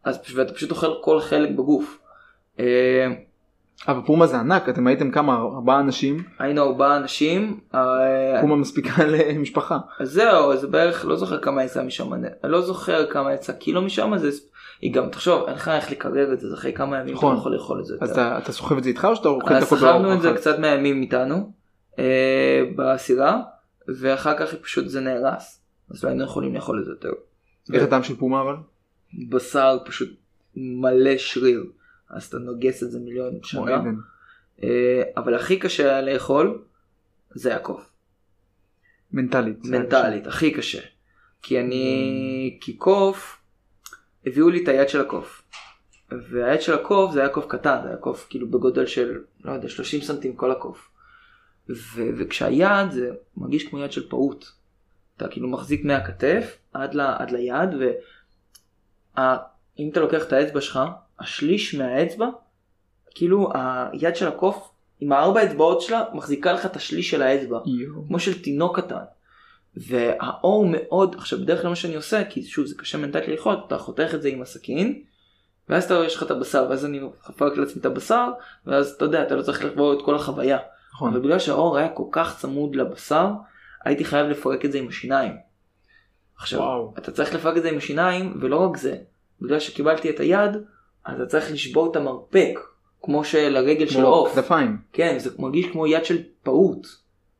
אז 0.05 0.19
ואתה 0.35 0.55
פשוט 0.55 0.71
אוכל 0.71 0.95
כל 1.03 1.21
חלק 1.21 1.51
בגוף. 1.51 2.01
אה, 3.89 3.93
אבל 3.93 4.01
פומה 4.07 4.26
זה 4.26 4.37
ענק 4.37 4.68
אתם 4.68 4.87
הייתם 4.87 5.11
כמה 5.11 5.37
ארבעה 5.37 5.81
אנשים 5.81 6.22
היינו 6.39 6.62
ארבעה 6.62 6.97
אנשים, 6.97 7.61
אה, 7.74 8.41
פומה 8.41 8.57
מספיקה 8.57 9.05
למשפחה. 9.14 9.79
אז 10.01 10.11
זהו, 10.11 10.57
זה 10.57 10.66
בערך, 10.66 11.05
לא 11.05 11.16
זוכר 11.16 11.39
כמה 11.39 11.64
יצא 11.64 11.83
משם, 11.83 12.14
אני 12.14 12.29
לא 12.45 12.61
זוכר 12.61 13.11
כמה 13.11 13.35
יצא 13.35 13.53
קילו 13.53 13.83
משם, 13.83 14.12
זה, 14.16 14.31
היא 14.81 14.95
גם, 14.95 15.09
תחשוב, 15.09 15.45
אין 15.47 15.55
לך 15.55 15.68
איך 15.68 15.91
לקרר 15.91 16.33
את 16.33 16.41
זה, 16.41 16.55
אחרי 16.55 16.72
כמה 16.72 16.99
ימים 16.99 17.09
אתה 17.09 17.16
נכון. 17.16 17.35
לא 17.35 17.39
יכול 17.39 17.53
לאכול 17.53 17.81
את 17.81 17.85
זה. 17.87 17.97
אז. 18.01 18.11
אתה 18.11 18.39
אתה 18.39 18.53
סוחב 18.53 18.76
את 18.76 18.83
זה 18.83 18.89
איתך 18.89 19.05
או 19.11 19.16
שאתה 19.16 19.29
אוכל 19.29 19.55
את 19.55 19.62
הכל 19.62 19.76
סחבנו 19.76 20.14
את 20.14 20.22
זה? 20.22 20.33
קצת 20.37 20.59
מהימים 20.59 21.03
איתנו, 21.03 21.53
אה, 21.99 22.62
בסירה, 22.76 23.41
ואחר 23.89 24.39
כך 24.39 24.55
פשוט 24.55 24.89
זה 24.89 25.01
נהרס, 25.01 25.61
אז 25.91 26.05
לא 26.05 26.09
היינו 26.09 26.24
יכולים 26.24 26.55
לאכול 26.55 26.79
את 26.81 26.85
זה 26.85 26.91
יותר. 26.91 27.12
איך 27.74 27.83
הטעם 27.83 28.03
של 28.03 28.16
פומה 28.16 28.41
אבל? 28.41 28.55
בשר 29.29 29.79
פשוט 29.85 30.09
מלא 30.57 31.18
שריר, 31.18 31.64
אז 32.11 32.25
אתה 32.25 32.39
נוגס 32.39 32.83
את 32.83 32.91
זה 32.91 32.99
מיליון 33.01 33.39
שנה. 33.43 33.61
אה, 34.63 35.03
אבל 35.17 35.35
הכי 35.35 35.59
קשה 35.59 35.83
היה 35.91 36.01
לאכול, 36.03 36.65
זה 37.31 37.57
הקוף. 37.57 37.91
מנטלית. 39.13 39.59
מנטלית, 39.65 40.27
הכי 40.27 40.51
קשה. 40.55 40.81
כי 41.43 41.61
אני, 41.61 42.59
כי 42.61 42.77
קוף, 42.77 43.39
הביאו 44.27 44.49
לי 44.49 44.63
את 44.63 44.69
היד 44.69 44.89
של 44.89 45.01
הקוף. 45.01 45.43
והיד 46.31 46.61
של 46.63 46.75
הקוף 46.75 47.13
זה 47.13 47.21
היה 47.21 47.29
קוף 47.29 47.47
קטן, 47.49 47.79
זה 47.83 47.89
היה 47.89 47.97
קוף 47.97 48.27
כאילו 48.31 48.51
בגודל 48.51 48.87
של, 48.87 49.19
לא 49.45 49.53
יודע, 49.53 49.69
30 49.69 50.01
סנטים 50.01 50.37
כל 50.37 50.51
הקוף. 50.53 50.91
ו- 51.71 52.11
וכשהיד 52.19 52.91
זה 52.91 53.11
מרגיש 53.37 53.69
כמו 53.69 53.79
יד 53.79 53.93
של 53.93 54.09
פעוט. 54.09 54.45
אתה 55.17 55.29
כאילו 55.29 55.49
מחזיק 55.49 55.85
מהכתף 55.85 56.57
עד, 56.73 56.95
ל- 56.95 57.01
עד 57.01 57.31
ליד, 57.31 57.69
ואם 59.19 59.89
אתה 59.91 60.01
לוקח 60.01 60.23
את 60.23 60.33
האצבע 60.33 60.61
שלך, 60.61 60.79
השליש 61.21 61.75
מהאצבע, 61.75 62.29
כאילו 63.14 63.53
היד 63.93 64.16
של 64.16 64.29
הקוף 64.29 64.71
עם 65.01 65.12
הארבע 65.12 65.45
אצבעות 65.45 65.81
שלה 65.81 66.05
מחזיקה 66.14 66.53
לך 66.53 66.66
את 66.66 66.77
השליש 66.77 67.11
של 67.11 67.23
האצבע. 67.23 67.59
יואו. 67.66 68.07
כמו 68.07 68.21
של 68.21 68.43
תינוק 68.43 68.81
קטן. 68.81 69.05
והאור 69.77 70.66
מאוד, 70.71 71.14
עכשיו 71.19 71.39
בדרך 71.39 71.61
כלל 71.61 71.71
מה 71.71 71.77
שאני 71.77 71.95
עושה, 71.95 72.25
כי 72.25 72.43
שוב 72.43 72.66
זה 72.66 72.75
קשה 72.79 72.99
מנטלית 72.99 73.29
לאכול, 73.29 73.57
אתה 73.66 73.79
חותך 73.79 74.11
את 74.14 74.23
זה 74.23 74.29
עם 74.29 74.43
הסכין, 74.43 75.03
ואז 75.69 75.85
אתה 75.85 75.95
יש 76.07 76.16
לך 76.16 76.23
את 76.23 76.31
הבשר, 76.31 76.66
ואז 76.71 76.85
אני 76.85 77.01
חפק 77.23 77.57
לעצמי 77.57 77.81
את 77.81 77.87
הבשר, 77.87 78.29
ואז 78.66 78.91
אתה 78.91 79.05
יודע, 79.05 79.23
אתה 79.23 79.37
לא 79.37 79.43
צריך 79.43 79.64
לבוא 79.64 79.95
את 79.95 80.05
כל 80.05 80.14
החוויה. 80.14 80.59
נכון. 80.95 81.11
אבל 81.11 81.21
בגלל 81.21 81.39
שהאור 81.39 81.77
היה 81.77 81.89
כל 81.89 82.07
כך 82.12 82.39
צמוד 82.39 82.77
לבשר, 82.77 83.31
הייתי 83.85 84.05
חייב 84.05 84.27
לפרק 84.27 84.64
את 84.64 84.73
זה 84.73 84.79
עם 84.79 84.89
השיניים. 84.89 85.37
עכשיו, 86.37 86.61
וואו. 86.61 86.95
אתה 86.99 87.12
צריך 87.12 87.35
לפרק 87.35 87.57
את 87.57 87.62
זה 87.62 87.69
עם 87.69 87.77
השיניים, 87.77 88.39
ולא 88.41 88.57
רק 88.57 88.77
זה, 88.77 88.97
בגלל 89.41 89.61
שקיבלתי 89.61 90.11
את 90.11 90.21
היד, 90.21 90.57
אתה 91.07 91.27
צריך 91.27 91.53
לשבור 91.53 91.91
את 91.91 91.97
המרפק, 91.97 92.59
כמו 93.03 93.25
של 93.25 93.57
הרגל 93.57 93.87
של 93.87 93.95
כמו 93.99 94.07
העוף. 94.07 94.35
כנפיים. 94.35 94.77
כן, 94.93 95.19
זה 95.19 95.31
מרגיש 95.39 95.67
כמו 95.67 95.87
יד 95.87 96.05
של 96.05 96.19
פעוט. 96.43 96.87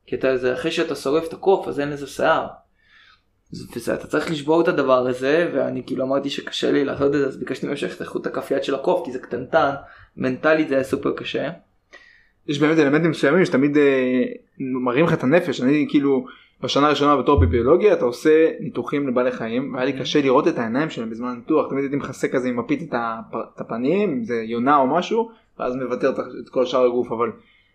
כי 0.05 0.15
אתה, 0.15 0.37
זה 0.37 0.53
אחרי 0.53 0.71
שאתה 0.71 0.95
שורף 0.95 1.27
את 1.27 1.33
הקוף 1.33 1.67
אז 1.67 1.79
אין 1.79 1.89
לזה 1.89 2.07
שיער. 2.07 2.47
זה- 3.51 3.65
וזה, 3.75 3.93
אתה 3.93 4.07
צריך 4.07 4.31
לשבור 4.31 4.61
את 4.61 4.67
הדבר 4.67 5.07
הזה 5.07 5.51
ואני 5.53 5.83
כאילו 5.85 6.05
אמרתי 6.05 6.29
שקשה 6.29 6.71
לי 6.71 6.85
לעשות 6.85 7.07
את 7.07 7.19
זה 7.19 7.27
אז 7.27 7.37
ביקשתי 7.37 7.65
ממנו 7.65 7.77
שיחתכו 7.77 8.19
את 8.19 8.27
הכף 8.27 8.51
יד 8.51 8.63
של 8.63 8.75
הקוף 8.75 9.05
כי 9.05 9.11
זה 9.11 9.19
קטנטן 9.19 9.71
מנטלית 10.17 10.69
זה 10.69 10.75
היה 10.75 10.83
סופר 10.83 11.11
קשה. 11.15 11.49
יש 12.47 12.59
באמת 12.59 12.77
אלמנטים 12.79 13.09
מסוימים 13.11 13.45
שתמיד 13.45 13.77
אה, 13.77 14.23
מראים 14.59 15.05
לך 15.05 15.13
את 15.13 15.23
הנפש 15.23 15.61
אני 15.61 15.87
כאילו 15.89 16.25
בשנה 16.63 16.87
הראשונה 16.87 17.17
בתור 17.17 17.39
בביולוגיה 17.41 17.93
אתה 17.93 18.05
עושה 18.05 18.51
ניתוחים 18.59 19.07
לבעלי 19.07 19.31
חיים 19.31 19.73
והיה 19.73 19.85
לי 19.85 19.97
Mhm. 19.97 20.01
קשה 20.01 20.21
לראות 20.21 20.47
את 20.47 20.57
העיניים 20.57 20.89
שלהם 20.89 21.09
בזמן 21.09 21.27
הניתוח 21.27 21.69
תמיד 21.69 21.83
הייתי 21.83 21.95
מכסה 21.95 22.27
כזה 22.27 22.47
עם 22.49 22.59
מפית 22.59 22.81
את 22.81 22.93
הפ- 22.93 23.35
את 23.55 23.61
הפנים 23.61 24.09
אם 24.09 24.23
זה 24.23 24.35
יונה 24.35 24.77
או 24.77 24.87
משהו 24.87 25.29
ואז 25.59 25.75
מוותר 25.75 26.09
את- 26.09 26.19
את 26.43 26.49
כל 26.49 26.65
שאר 26.65 26.85
הגוף 26.85 27.11
אבל 27.11 27.31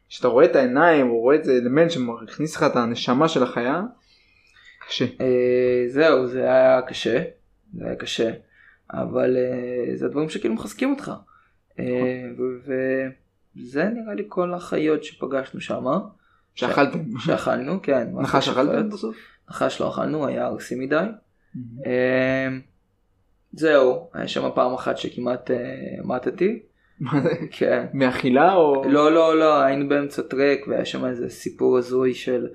כשאתה 0.08 0.28
רואה 0.28 0.44
את 0.44 0.56
העיניים 0.56 1.10
או 1.10 1.18
רואה 1.20 1.36
איזה 1.36 1.52
אלמנט 1.52 1.90
שמכניס 1.90 2.56
לך 2.56 2.62
את 2.62 2.76
הנשמה 2.76 3.28
של 3.28 3.42
החיה 3.42 3.82
קשה. 4.88 5.04
אה, 5.20 5.84
זהו 5.88 6.26
זה 6.26 6.42
היה 6.42 6.82
קשה. 6.82 7.22
זה 7.74 7.86
היה 7.86 7.96
קשה. 7.96 8.30
אבל 8.92 9.36
אה, 9.36 9.96
זה 9.96 10.06
הדברים 10.06 10.28
שכאילו 10.28 10.54
מחזקים 10.54 10.90
אותך. 10.90 11.12
אה, 11.78 11.84
וזה 12.66 13.84
נראה 13.94 14.14
לי 14.14 14.24
כל 14.28 14.54
החיות 14.54 15.04
שפגשנו 15.04 15.60
שם. 15.60 15.84
שאכלתם. 16.54 16.98
שאכלנו 17.18 17.82
כן. 17.82 18.08
נחש 18.12 18.48
אכלתם. 18.48 18.88
בסוף? 18.88 19.16
נחש 19.50 19.80
לא 19.80 19.90
אכלנו 19.90 20.26
היה 20.26 20.46
ארסי 20.46 20.74
מדי. 20.74 21.04
אמ, 21.56 22.60
זהו, 23.52 24.10
היה 24.14 24.28
שם 24.28 24.48
פעם 24.54 24.74
אחת 24.74 24.98
שכמעט 24.98 25.50
אה, 25.50 25.56
מתתי. 26.04 26.62
כן. 27.58 27.86
מאכילה 27.92 28.54
או? 28.54 28.84
לא, 28.88 29.12
לא, 29.12 29.38
לא, 29.38 29.62
היינו 29.62 29.88
באמצע 29.88 30.22
טרק 30.22 30.58
והיה 30.68 30.84
שם 30.84 31.04
איזה 31.04 31.28
סיפור 31.28 31.78
הזוי 31.78 32.14
של... 32.14 32.46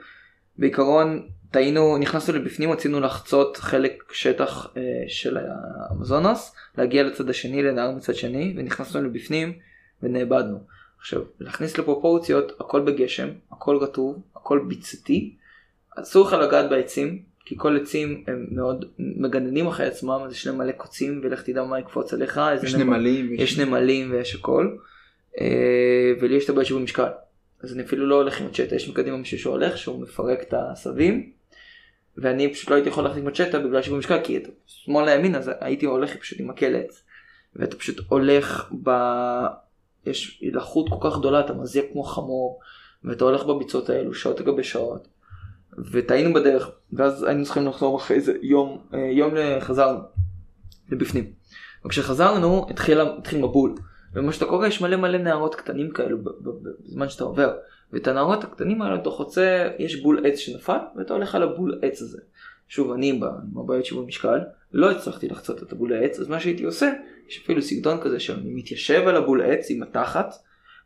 בעיקרון, 0.58 1.28
טעינו, 1.52 1.97
נכנסנו 1.97 2.36
לבפנים, 2.36 2.72
רצינו 2.72 3.00
לחצות 3.00 3.58
חלק 3.58 4.04
שטח 4.12 4.74
אה, 4.78 4.82
של 5.08 5.38
האמזונס, 5.38 6.56
להגיע 6.78 7.04
לצד 7.04 7.30
השני, 7.30 7.64
לנהר 7.64 7.91
מצד 7.91 8.16
שני, 8.16 8.54
ונכנסנו 8.58 9.02
לבפנים 9.02 9.54
ונאבדנו. 10.04 10.60
עכשיו, 11.00 11.22
להכניס 11.39 11.78
לפרופורציות, 11.78 12.52
הכל 12.60 12.82
בגשם, 12.82 13.30
הכל 13.52 13.78
רטוב, 13.78 14.22
הכל 14.36 14.66
ביצתי, 14.68 15.36
אסור 15.97 16.28
לך 16.28 16.34
לגעת 16.34 16.70
בעצים, 16.70 17.22
כי 17.45 17.56
כל 17.58 17.78
עצים 17.82 18.24
הם 18.28 18.45
מאוד 18.52 18.86
מגננים 19.00 19.68
אחרי 19.68 19.86
עצמם, 19.86 20.20
אז 20.26 20.32
יש 20.32 20.47
להם 20.47 20.58
מלא 20.58 20.72
קוצים, 20.72 21.22
ולך 21.24 21.41
תדע 21.43 21.64
מה 21.64 21.80
יקפוץ 21.80 22.14
עליך, 22.14 22.41
יש 22.64 22.76
נמל- 22.76 22.84
נמלים. 22.84 23.34
יש 23.34 23.60
נמלים 23.60 24.12
ויש 24.12 24.36
הכל, 24.36 24.78
אה, 25.39 25.45
ולי 26.22 26.36
יש 26.36 26.45
את 26.45 26.50
הבעיה 26.50 26.66
שיווי 26.66 26.84
משקל. 26.84 27.10
אז 27.64 27.74
אני 27.74 27.84
אפילו 27.84 28.08
לא 28.08 28.16
הולך 28.16 28.41
עם 28.41 28.47
מצ'טה, 28.47 28.76
יש 28.76 28.89
מקדימה 28.89 29.18
מישהו 29.18 29.39
שהולך, 29.39 29.78
שהוא 29.78 30.02
מפרק 30.02 30.41
את 30.41 30.54
העשבים, 30.54 31.32
ואני 32.18 32.54
פשוט 32.54 32.70
לא 32.70 32.76
הייתי 32.76 32.89
יכול 32.89 33.04
להחזיק 33.04 33.24
מצ'טה 33.24 33.60
בגלל 33.60 33.82
שיווי 33.82 34.00
משקל, 34.00 34.20
כי 34.24 34.38
אתה 34.38 34.50
שמאל 34.66 35.06
לימין, 35.06 35.36
אז 35.36 35.52
הייתי 35.60 35.86
הולך 35.86 36.16
פשוט 36.18 36.39
עם 36.39 36.47
מקל 36.47 36.76
עץ. 36.76 37.04
ואתה 37.56 37.76
פשוט 37.76 38.00
הולך 38.08 38.72
ב... 38.84 38.89
יש 40.06 40.43
לחות 40.54 40.89
כל 40.89 41.10
כך 41.10 41.18
גדולה, 41.18 41.39
אתה 41.39 41.54
מזיע 41.54 41.84
כמו 41.91 42.04
חמור, 42.04 42.60
ואתה 43.04 43.24
הולך 43.24 43.45
בביצות 43.45 43.89
האלו 43.89 44.14
שעות 44.14 44.39
לגבי 44.39 44.64
שעות. 44.64 45.08
וטעינו 45.91 46.34
בדרך 46.34 46.72
ואז 46.93 47.24
היינו 47.24 47.45
צריכים 47.45 47.68
לחזור 47.68 47.97
אחרי 47.97 48.18
איזה 48.18 48.34
יום 48.41 48.82
אה, 48.93 49.00
יום 49.00 49.34
חזרנו 49.60 50.00
לבפנים. 50.91 51.32
וכשחזרנו 51.86 52.66
התחיל, 52.70 53.02
התחיל 53.02 53.41
מבול 53.41 53.76
ומה 54.14 54.32
שאתה 54.32 54.45
קורא 54.45 54.68
יש 54.68 54.82
מלא 54.82 54.95
מלא 54.97 55.18
נערות 55.18 55.56
קטנים 55.56 55.91
כאלו 55.91 56.18
בזמן 56.84 57.10
שאתה 57.10 57.24
עובר 57.24 57.54
ואת 57.93 58.08
הנערות 58.08 58.43
הקטנים 58.43 58.82
האלה 58.82 58.95
אתה 58.95 59.10
חוצה 59.10 59.70
יש 59.80 60.02
בול 60.02 60.26
עץ 60.26 60.38
שנפל 60.38 60.78
ואתה 60.95 61.14
הולך 61.14 61.36
על 61.36 61.43
הבול 61.43 61.80
עץ 61.82 62.02
הזה. 62.02 62.22
שוב 62.70 62.91
אני 62.91 63.09
עם 63.09 63.24
הבעיות 63.59 63.86
שבמשקל 63.86 64.39
לא 64.74 64.91
הצלחתי 64.91 65.28
לחצות 65.28 65.63
את 65.63 65.72
הבול 65.72 65.93
העץ 65.93 66.20
אז 66.20 66.28
מה 66.28 66.39
שהייתי 66.39 66.63
עושה 66.63 66.91
יש 67.30 67.41
אפילו 67.43 67.61
סגנון 67.61 67.97
כזה 68.01 68.20
שאני 68.20 68.49
מתיישב 68.49 69.07
על 69.07 69.15
הבול 69.15 69.41
עץ 69.41 69.67
עם 69.70 69.84
התחת 69.84 70.34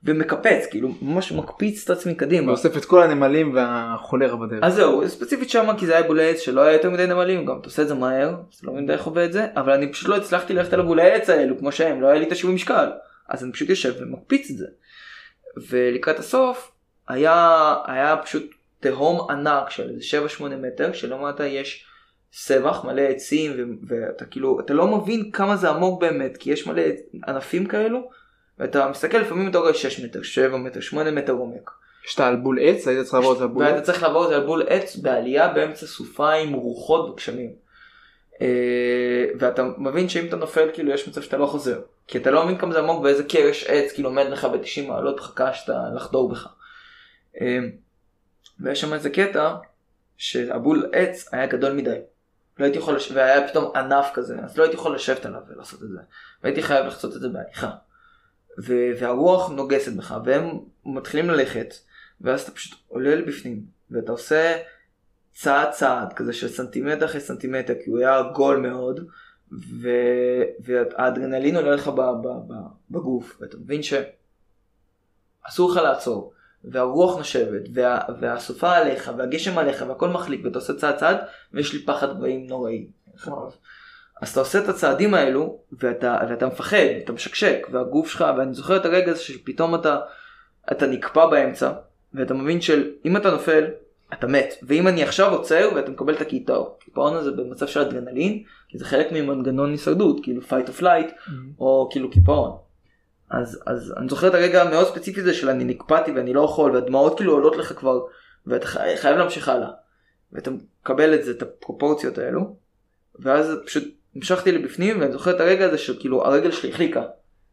ומקפץ 0.03 0.65
כאילו 0.71 0.89
ממש 1.01 1.31
מקפיץ 1.31 1.83
את 1.83 1.97
עצמי 1.97 2.15
קדימה. 2.15 2.47
ואוסף 2.47 2.77
את 2.77 2.85
כל 2.85 3.03
הנמלים 3.03 3.55
והחולרה 3.55 4.37
בדרך. 4.37 4.63
אז 4.63 4.73
זהו 4.73 5.09
ספציפית 5.09 5.49
שם 5.49 5.67
כי 5.77 5.85
זה 5.85 5.93
היה 5.93 6.07
בולי 6.07 6.29
עץ 6.29 6.39
שלא 6.39 6.61
היה 6.61 6.73
יותר 6.73 6.89
מדי 6.89 7.07
נמלים 7.07 7.45
גם 7.45 7.57
אתה 7.59 7.65
עושה 7.65 7.81
את 7.81 7.87
זה 7.87 7.93
מהר 7.93 8.29
אז 8.29 8.63
לא 8.63 8.73
מבין 8.73 8.91
איך 8.91 9.03
עובד 9.03 9.31
זה 9.31 9.47
אבל 9.55 9.73
אני 9.73 9.91
פשוט 9.91 10.09
לא 10.09 10.15
הצלחתי 10.15 10.53
ללכת 10.53 10.73
על 10.73 10.79
הבולי 10.79 11.11
עץ 11.11 11.29
האלו 11.29 11.57
כמו 11.57 11.71
שהם 11.71 12.01
לא 12.01 12.07
היה 12.07 12.19
לי 12.19 12.27
את 12.27 12.31
השיווי 12.31 12.55
משקל 12.55 12.89
אז 13.29 13.43
אני 13.43 13.51
פשוט 13.51 13.69
יושב 13.69 13.93
ומקפיץ 13.99 14.49
את 14.49 14.57
זה. 14.57 14.67
ולקראת 15.69 16.19
הסוף 16.19 16.71
היה 17.07 17.75
היה 17.85 18.17
פשוט 18.17 18.51
תהום 18.83 19.29
ענק 19.29 19.69
של 19.69 19.97
7-8 20.39 20.43
מטר 20.43 20.93
שלמטה 20.93 21.45
יש 21.45 21.85
סבך 22.33 22.81
מלא 22.83 23.01
עצים 23.01 23.79
ואתה 23.87 24.25
כאילו 24.25 24.59
אתה 24.59 24.73
לא 24.73 24.87
מבין 24.87 25.31
כמה 25.31 25.55
זה 25.55 25.69
עמוק 25.69 26.01
באמת 26.01 26.37
כי 26.37 26.51
יש 26.51 26.67
מלא 26.67 26.81
ענפים 27.27 27.65
כאלו. 27.65 28.09
ואתה 28.59 28.87
מסתכל 28.87 29.17
לפעמים 29.17 29.49
אתה 29.49 29.57
רואה 29.57 29.73
6 29.73 29.99
מטר, 29.99 30.23
7 30.23 30.57
מטר, 30.57 30.79
8 30.79 31.11
מטר 31.11 31.33
עומק. 31.33 31.71
כשאתה 32.03 32.27
על 32.27 32.35
בול 32.35 32.59
עץ 32.61 32.87
היית 32.87 33.05
צריך 33.05 33.13
לעבור 33.13 33.33
את 33.33 33.37
זה 33.37 33.43
על 33.43 33.49
בול 33.49 33.63
עץ? 33.63 33.69
והיית 33.69 33.83
צריך 33.83 34.03
לעבור 34.03 34.23
את 34.23 34.29
זה 34.29 34.35
על 34.35 34.45
בול 34.45 34.63
עץ 34.67 34.95
בעלייה 34.95 35.47
באמצע 35.53 35.85
סופה 35.85 36.31
עם 36.31 36.53
רוחות 36.53 37.09
וגשמים. 37.09 37.53
אה, 38.41 39.25
ואתה 39.39 39.63
מבין 39.77 40.09
שאם 40.09 40.27
אתה 40.27 40.35
נופל 40.35 40.69
כאילו 40.73 40.91
יש 40.91 41.07
מצב 41.07 41.21
שאתה 41.21 41.37
לא 41.37 41.45
חוזר. 41.45 41.81
כי 42.07 42.17
אתה 42.17 42.31
לא 42.31 42.45
מבין 42.45 42.57
כמה 42.57 42.73
זה 42.73 42.79
עמוק 42.79 43.03
ואיזה 43.03 43.23
קרש 43.23 43.63
עץ 43.63 43.91
כאילו 43.91 44.09
עומד 44.09 44.25
לך 44.29 44.45
ב-90 44.45 44.87
מעלות 44.87 45.17
מחכה 45.19 45.53
שאתה 45.53 45.79
לחדור 45.95 46.29
בך. 46.29 46.47
ויש 48.59 48.81
שם 48.81 48.93
איזה 48.93 49.09
קטע 49.09 49.55
שהבול 50.17 50.89
עץ 50.93 51.29
היה 51.31 51.47
גדול 51.47 51.73
מדי. 51.73 51.99
לא 52.59 52.65
הייתי 52.65 52.77
יכול, 52.77 52.95
לש... 52.95 53.11
והיה 53.11 53.47
פתאום 53.47 53.71
ענף 53.75 54.11
כזה, 54.13 54.39
אז 54.43 54.57
לא 54.57 54.63
הייתי 54.63 54.75
יכול 54.75 54.95
לשבת 54.95 55.25
עליו 55.25 55.41
ולעשות 55.47 55.83
את 55.83 55.89
זה. 55.89 55.99
והייתי 56.43 56.63
חייב 56.63 56.85
לחצות 56.85 57.15
את 57.15 57.21
זה 57.21 57.29
בהליכה. 57.29 57.71
ו- 58.59 58.91
והרוח 58.99 59.49
נוגסת 59.49 59.93
בך 59.93 60.17
והם 60.25 60.59
מתחילים 60.85 61.29
ללכת 61.29 61.73
ואז 62.21 62.41
אתה 62.41 62.51
פשוט 62.51 62.79
עולה 62.87 63.15
לבפנים 63.15 63.65
ואתה 63.91 64.11
עושה 64.11 64.57
צעד 65.33 65.71
צעד 65.71 66.13
כזה 66.13 66.33
של 66.33 66.47
סנטימטר 66.47 67.05
אחרי 67.05 67.21
סנטימטר 67.21 67.73
כי 67.83 67.89
הוא 67.89 67.99
היה 67.99 68.17
עגול 68.17 68.57
מאוד 68.57 69.07
ו- 69.81 70.43
והאדרנלין 70.59 71.55
עולה 71.55 71.75
לך 71.75 71.91
בגוף 72.89 73.37
ואתה 73.41 73.57
מבין 73.57 73.81
שאסור 73.83 75.71
לך 75.71 75.77
לעצור 75.77 76.33
והרוח 76.63 77.17
נושבת 77.17 77.61
וה- 77.73 77.99
והסופה 78.21 78.75
עליך 78.75 79.11
והגשם 79.17 79.57
עליך 79.57 79.85
והכל 79.87 80.09
מחליק 80.09 80.41
ואתה 80.43 80.57
עושה 80.57 80.73
צעד 80.73 80.95
צעד 80.95 81.17
ויש 81.53 81.73
לי 81.73 81.79
פחד 81.79 82.17
גבהים 82.17 82.47
נוראי. 82.47 82.87
אז 84.21 84.29
אתה 84.29 84.39
עושה 84.39 84.59
את 84.59 84.69
הצעדים 84.69 85.13
האלו 85.13 85.59
ואתה, 85.71 86.17
ואתה 86.29 86.47
מפחד, 86.47 86.77
אתה 87.03 87.13
משקשק 87.13 87.67
והגוף 87.71 88.09
שלך 88.09 88.25
ואני 88.37 88.53
זוכר 88.53 88.77
את 88.77 88.85
הרגע 88.85 89.11
הזה 89.11 89.21
שפתאום 89.21 89.75
אתה, 89.75 89.99
אתה 90.71 90.87
נקפא 90.87 91.25
באמצע 91.25 91.71
ואתה 92.13 92.33
מבין 92.33 92.61
שאם 92.61 93.17
אתה 93.17 93.31
נופל 93.31 93.63
אתה 94.13 94.27
מת 94.27 94.53
ואם 94.63 94.87
אני 94.87 95.03
עכשיו 95.03 95.33
עוצר 95.33 95.69
ואתה 95.75 95.91
מקבל 95.91 96.13
את 96.13 96.21
הקיטאון, 96.21 96.67
קיפאון 96.79 97.15
הזה 97.15 97.31
במצב 97.31 97.67
של 97.67 97.79
אדרנלין 97.79 98.43
כי 98.69 98.77
זה 98.77 98.85
חלק 98.85 99.11
ממנגנון 99.11 99.71
הישרדות 99.71 100.19
כאילו 100.23 100.41
fight 100.41 100.67
or 100.67 100.81
flight 100.81 101.09
mm-hmm. 101.09 101.31
או 101.59 101.89
כאילו 101.91 102.09
קיפאון. 102.11 102.57
אז, 103.33 103.63
אז 103.65 103.93
אני 103.97 104.09
זוכר 104.09 104.27
את 104.27 104.33
הרגע 104.33 104.61
המאוד 104.61 104.87
ספציפי 104.87 105.21
הזה 105.21 105.33
של 105.33 105.49
אני 105.49 105.63
נקפאתי 105.63 106.11
ואני 106.11 106.33
לא 106.33 106.41
יכול 106.41 106.71
והדמעות 106.71 107.17
כאילו 107.17 107.33
עולות 107.33 107.57
לך 107.57 107.73
כבר 107.73 108.01
ואתה 108.47 108.67
חייב 108.95 109.17
להמשיך 109.17 109.49
הלאה. 109.49 109.69
ואתה 110.33 110.51
מקבל 110.51 111.13
את 111.13 111.25
זה 111.25 111.31
את 111.31 111.41
הפרופורציות 111.41 112.17
האלו 112.17 112.55
ואז 113.19 113.51
פשוט 113.65 113.83
המשכתי 114.15 114.51
לבפנים 114.51 115.01
ואני 115.01 115.11
זוכר 115.11 115.31
את 115.31 115.39
הרגע 115.39 115.65
הזה 115.65 115.77
שכאילו 115.77 116.25
הרגל 116.25 116.51
שלי 116.51 116.69
החליקה. 116.69 117.03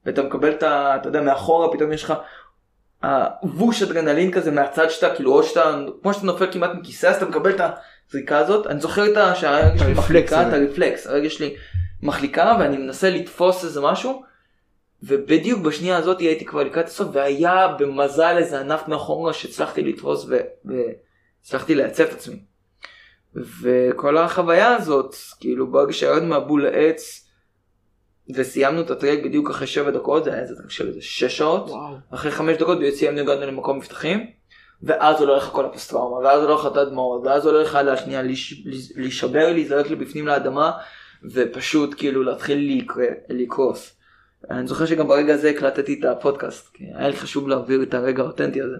ואתה 0.06 0.22
מקבל 0.22 0.50
את 0.50 0.62
ה... 0.62 0.96
אתה 0.96 1.08
יודע 1.08 1.20
מאחורה 1.20 1.72
פתאום 1.72 1.92
יש 1.92 2.04
לך 2.04 2.14
הווש 3.02 3.82
אדרנלין 3.82 4.32
כזה 4.32 4.50
מהצד 4.50 4.90
שאתה 4.90 5.14
כאילו 5.14 5.32
או 5.32 5.42
שאתה 5.42 5.78
כמו 6.02 6.14
שאתה 6.14 6.26
נופל 6.26 6.52
כמעט 6.52 6.70
מכיסא 6.74 7.06
אז 7.06 7.16
אתה 7.16 7.26
מקבל 7.26 7.50
את 7.50 7.60
הזריקה 8.08 8.38
הזאת 8.38 8.66
אני 8.66 8.80
זוכר 8.80 9.12
את 9.12 9.16
ה... 9.16 9.34
שהרגל 9.34 9.78
שלי 9.78 9.92
מחליקה 9.92 10.48
את 10.48 10.52
הרפלקס 10.52 11.06
הרגל 11.06 11.28
שלי 11.28 11.56
מחליקה 12.02 12.56
ואני 12.60 12.76
מנסה 12.76 13.10
לתפוס 13.10 13.64
איזה 13.64 13.80
משהו. 13.80 14.29
ובדיוק 15.02 15.60
בשנייה 15.60 15.96
הזאת 15.96 16.20
הייתי 16.20 16.44
כבר 16.44 16.62
לקראת 16.62 16.86
הסוף 16.86 17.08
והיה 17.12 17.68
במזל 17.78 18.34
איזה 18.38 18.60
ענף 18.60 18.88
מאחורה 18.88 19.32
שהצלחתי 19.32 19.82
לתפוס 19.82 20.26
והצלחתי 20.64 21.74
לייצב 21.74 22.02
את 22.02 22.12
עצמי. 22.12 22.36
וכל 23.62 24.18
החוויה 24.18 24.76
הזאת, 24.76 25.14
כאילו 25.40 25.70
ברגע 25.72 25.92
שירדנו 25.92 26.26
מהבול 26.26 26.62
לעץ 26.64 27.26
וסיימנו 28.34 28.80
את 28.80 28.90
הטרק 28.90 29.18
בדיוק 29.24 29.50
אחרי 29.50 29.66
7 29.66 29.90
דקות, 29.90 30.24
זה 30.24 30.32
היה 30.32 30.42
איזה 30.42 30.54
טרק 30.56 30.70
של 30.70 30.88
איזה 30.88 31.02
6 31.02 31.24
שעות, 31.24 31.68
וואו. 31.68 31.94
אחרי 32.10 32.30
5 32.30 32.56
דקות 32.56 32.78
סיימנו 32.94 33.20
הגענו 33.20 33.46
למקום 33.46 33.78
מבטחים, 33.78 34.26
ואז 34.82 35.20
עולה 35.20 35.36
לך 35.36 35.44
כל 35.44 35.64
הפוסט 35.64 35.90
טראומה, 35.90 36.16
ואז 36.16 36.42
עולה 36.42 36.54
לך 36.54 36.66
את 36.66 36.76
הדמעות, 36.76 37.22
ואז 37.24 37.46
עולה 37.46 37.62
לך 37.62 37.78
לשנייה 37.84 38.22
להישבר, 38.96 39.52
להיזרק 39.52 39.90
לבפנים 39.90 40.26
לאדמה, 40.26 40.70
ופשוט 41.32 41.94
כאילו 41.96 42.22
להתחיל 42.22 42.86
לקרוס. 43.28 43.99
אני 44.50 44.66
זוכר 44.66 44.86
שגם 44.86 45.08
ברגע 45.08 45.34
הזה 45.34 45.50
הקלטתי 45.50 46.00
את 46.00 46.04
הפודקאסט, 46.04 46.74
כי 46.74 46.84
היה 46.94 47.08
לי 47.08 47.16
חשוב 47.16 47.48
להעביר 47.48 47.82
את 47.82 47.94
הרגע 47.94 48.22
האותנטי 48.22 48.62
הזה. 48.62 48.76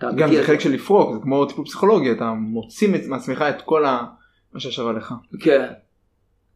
גם 0.00 0.34
זה 0.34 0.44
חלק 0.44 0.60
של 0.60 0.72
לפרוק 0.72 1.14
זה 1.14 1.20
כמו 1.22 1.46
טיפול 1.46 1.64
פסיכולוגי 1.64 2.12
אתה 2.12 2.32
מוציא 2.32 2.88
מעצמך 3.08 3.44
את 3.48 3.62
כל 3.62 3.84
מה 4.52 4.60
שישב 4.60 4.86
עליך. 4.86 5.14
כן. 5.40 5.72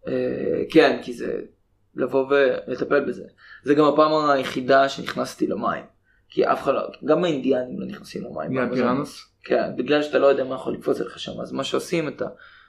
אה, 0.09 0.63
כן 0.71 0.99
כי 1.03 1.13
זה 1.13 1.41
לבוא 1.95 2.27
ולטפל 2.31 3.01
בזה. 3.01 3.25
זה 3.65 3.75
גם 3.75 3.85
הפעם 3.85 4.31
היחידה 4.31 4.89
שנכנסתי 4.89 5.47
למים. 5.47 5.85
כי 6.29 6.45
אף 6.45 6.63
אחד 6.63 6.75
לא, 6.75 6.81
גם 7.05 7.25
האינדיאנים 7.25 7.81
לא 7.81 7.87
נכנסים 7.87 8.25
למים. 8.25 8.71
בגלל? 8.71 8.97
כן, 9.45 9.77
בגלל 9.77 10.03
שאתה 10.03 10.19
לא 10.19 10.27
יודע 10.27 10.45
מה 10.45 10.55
יכול 10.55 10.73
לקפוץ 10.73 11.01
עליך 11.01 11.19
שם, 11.19 11.41
אז 11.41 11.53
מה 11.53 11.65
שעושים 11.65 12.09
אתה 12.09 12.27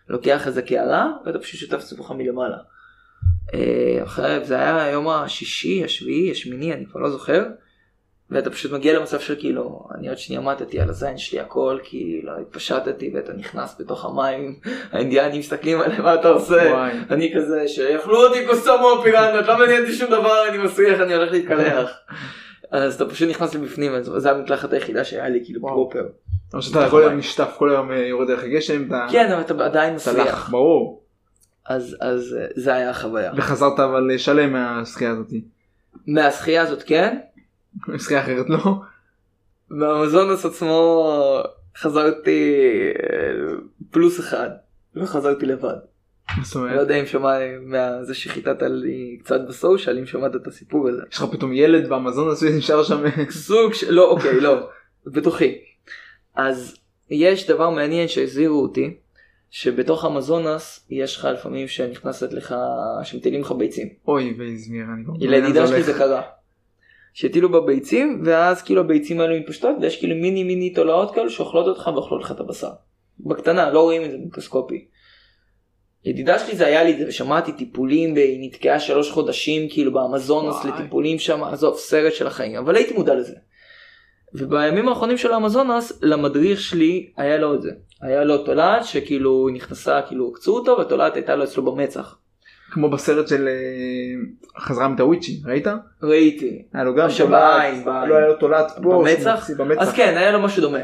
לוקח 0.07 0.47
איזה 0.47 0.61
קערה 0.61 1.11
ואתה 1.25 1.39
פשוט 1.39 1.59
שותף 1.59 1.83
עצמך 1.83 2.11
מלמעלה. 2.11 2.57
אה, 3.53 4.03
אחרי 4.03 4.45
זה 4.45 4.55
היה 4.55 4.83
היום 4.83 5.09
השישי, 5.09 5.83
השביעי, 5.83 6.31
השמיני, 6.31 6.73
אני 6.73 6.85
כבר 6.85 6.99
לא 6.99 7.09
זוכר. 7.09 7.43
ואתה 8.31 8.49
פשוט 8.49 8.71
מגיע 8.71 8.99
למצב 8.99 9.19
של 9.19 9.35
כאילו, 9.39 9.87
אני 9.95 10.09
עוד 10.09 10.17
שנייה 10.17 10.41
מתתי 10.41 10.79
על 10.79 10.89
הזין 10.89 11.17
שלי 11.17 11.39
הכל, 11.39 11.77
כי 11.83 12.21
לא 12.23 12.31
התפשטתי 12.41 13.11
ואתה 13.13 13.33
נכנס 13.33 13.75
בתוך 13.79 14.05
המים, 14.05 14.55
האינדיאנים 14.91 15.39
מסתכלים 15.39 15.81
עליהם 15.81 16.03
מה 16.03 16.13
אתה 16.13 16.29
עושה, 16.29 16.71
וואי. 16.71 16.91
אני 17.09 17.33
כזה 17.35 17.67
שיאכלו 17.67 18.27
אותי 18.27 18.45
קוסומו 18.45 19.01
פירנדות, 19.03 19.47
לא 19.47 19.57
מעניין 19.57 19.81
אותי 19.81 19.93
שום 19.93 20.07
דבר, 20.07 20.49
אני 20.49 20.57
מסריח, 20.57 20.99
אני 20.99 21.15
הולך 21.15 21.31
להתקלח. 21.31 21.91
אז 22.71 22.95
אתה 22.95 23.09
פשוט 23.09 23.29
נכנס 23.29 23.55
לבפנים, 23.55 24.01
זו 24.01 24.29
המקלחת 24.29 24.73
היחידה 24.73 25.03
שהיה 25.03 25.29
לי 25.29 25.41
כאילו 25.45 25.61
פרופר. 25.61 26.03
או 26.53 26.61
שאתה 26.61 26.89
כל 26.89 27.01
היום 27.01 27.13
נשטף, 27.13 27.55
כל 27.57 27.69
היום 27.69 27.91
אה, 27.91 27.97
יורד 27.97 28.27
דרך 28.27 28.43
הגשם, 28.43 28.87
כן, 29.11 29.31
אבל 29.31 29.41
אתה 29.41 29.65
עדיין 29.65 29.95
מסריח. 29.95 30.49
ברור. 30.49 31.00
אז 31.69 31.97
אה, 32.01 32.47
זה 32.55 32.73
היה 32.73 32.89
החוויה. 32.89 33.31
וחזרת 33.37 33.79
אבל 33.79 34.17
שלם 34.17 34.53
מהשחייה 34.53 35.11
הזאתי. 35.11 35.41
מהשחייה 36.07 36.61
הזאת 36.61 36.83
כן. 36.83 37.17
שחייה 37.97 38.21
אחרת 38.21 38.49
לא. 38.49 38.81
מהמזונוס 39.69 40.45
עצמו 40.45 41.07
חזרתי 41.77 42.53
אה, 43.03 43.53
פלוס 43.91 44.19
אחד 44.19 44.49
לא 44.95 45.05
חזרתי 45.05 45.45
לבד. 45.45 45.75
לא 46.55 46.79
יודע 46.81 46.95
אם 46.95 47.05
שמע 47.05 47.37
זה 48.03 48.15
שחיטת 48.15 48.61
לי 48.61 49.19
קצת 49.23 49.41
בסושיאל 49.49 49.97
אם 49.97 50.05
שמעת 50.05 50.35
את 50.35 50.47
הסיפור 50.47 50.89
הזה. 50.89 51.01
יש 51.11 51.17
לך 51.17 51.25
פתאום 51.31 51.53
ילד 51.53 51.89
באמזונוס 51.89 52.43
ונשאר 52.43 52.83
שם. 52.83 53.03
סוג 53.29 53.73
של 53.73 53.93
לא 53.93 54.09
אוקיי 54.09 54.39
לא 54.39 54.67
בתוכי. 55.05 55.57
אז 56.35 56.75
יש 57.09 57.49
דבר 57.49 57.69
מעניין 57.69 58.07
שהזהירו 58.07 58.61
אותי 58.61 58.97
שבתוך 59.51 60.05
המזונס 60.05 60.87
יש 60.89 61.17
לך 61.17 61.25
לפעמים 61.25 61.67
שנכנסת 61.67 62.33
לך 62.33 62.55
שמטילים 63.03 63.41
לך 63.41 63.51
ביצים. 63.51 63.89
אוי 64.07 64.35
ואיזמיר 64.39 64.85
אני 64.93 65.27
לא 65.27 65.37
לדידה 65.37 65.67
שלי 65.67 65.83
זה 65.83 65.93
קרה. 65.93 66.21
שהטילו 67.13 67.51
בביצים 67.51 68.21
ואז 68.25 68.61
כאילו 68.61 68.81
הביצים 68.81 69.19
האלו 69.19 69.39
מתפשטות 69.39 69.75
ויש 69.81 69.99
כאילו 69.99 70.15
מיני 70.15 70.43
מיני 70.43 70.73
תולעות 70.73 71.15
כאלו 71.15 71.29
שאוכלות 71.29 71.67
אותך 71.67 71.89
ואוכלות 71.95 72.23
לך 72.23 72.31
את 72.31 72.39
הבשר. 72.39 72.69
בקטנה 73.19 73.69
לא 73.69 73.81
רואים 73.81 74.05
את 74.05 74.11
זה 74.11 74.17
במיקרוסקופי. 74.17 74.87
ידידה 76.05 76.39
שלי 76.39 76.55
זה 76.55 76.67
היה 76.67 76.83
לי 76.83 76.97
זה 76.97 77.05
ושמעתי 77.07 77.51
טיפולים 77.51 78.13
והיא 78.13 78.47
נתקעה 78.47 78.79
שלוש 78.79 79.11
חודשים 79.11 79.69
כאילו 79.69 79.93
באמזונוס 79.93 80.65
לטיפולים 80.65 81.19
שם 81.19 81.43
עזוב 81.43 81.77
סרט 81.77 82.13
של 82.13 82.27
החיים 82.27 82.55
אבל 82.55 82.75
הייתי 82.75 82.93
מודע 82.93 83.15
לזה. 83.15 83.35
ובימים 84.33 84.89
האחרונים 84.89 85.17
של 85.17 85.31
האמזונס 85.33 85.99
למדריך 86.01 86.61
שלי 86.61 87.11
היה 87.17 87.37
לו 87.37 87.53
את 87.55 87.61
זה. 87.61 87.71
היה 88.01 88.23
לו 88.23 88.37
תולעת 88.37 88.85
שכאילו 88.85 89.49
נכנסה 89.53 90.01
כאילו 90.07 90.31
עקצו 90.31 90.55
אותו 90.55 90.75
והתולעת 90.77 91.15
הייתה 91.15 91.35
לו 91.35 91.43
אצלו 91.43 91.65
במצח. 91.65 92.17
כמו 92.71 92.89
בסרט 92.89 93.27
של 93.27 93.47
אה, 93.47 94.61
חזרה 94.61 94.87
מטאוויצ'י 94.87 95.41
ראית? 95.45 95.67
ראיתי. 96.03 96.65
היה 96.73 96.83
לו 96.83 96.95
גם 96.95 97.05
עכשיו 97.05 97.25
תולעת, 97.25 97.61
בעין, 97.61 97.85
בעין. 97.85 98.09
לא 98.09 98.15
היה 98.15 98.27
לו 98.27 98.35
תולעת 98.35 98.71
פה, 98.83 99.03
במצח. 99.03 99.49
אז 99.79 99.93
כן 99.93 100.17
היה 100.17 100.31
לו 100.31 100.41
משהו 100.41 100.61
דומה. 100.61 100.79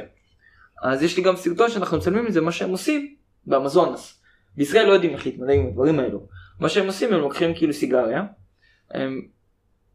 אז 0.83 1.03
יש 1.03 1.17
לי 1.17 1.23
גם 1.23 1.35
סרטון 1.35 1.69
שאנחנו 1.69 1.97
מצלמים 1.97 2.27
את 2.27 2.33
זה 2.33 2.41
מה 2.41 2.51
שהם 2.51 2.69
עושים 2.69 3.15
באמזונס. 3.45 4.21
בישראל 4.57 4.87
לא 4.87 4.93
יודעים 4.93 5.13
איך 5.13 5.25
להתמודד 5.25 5.53
עם 5.53 5.67
הדברים 5.67 5.99
האלו. 5.99 6.27
מה 6.59 6.69
שהם 6.69 6.85
עושים 6.85 7.13
הם 7.13 7.19
לוקחים 7.19 7.53
כאילו 7.55 7.73
סיגריה. 7.73 8.23
הם... 8.91 9.21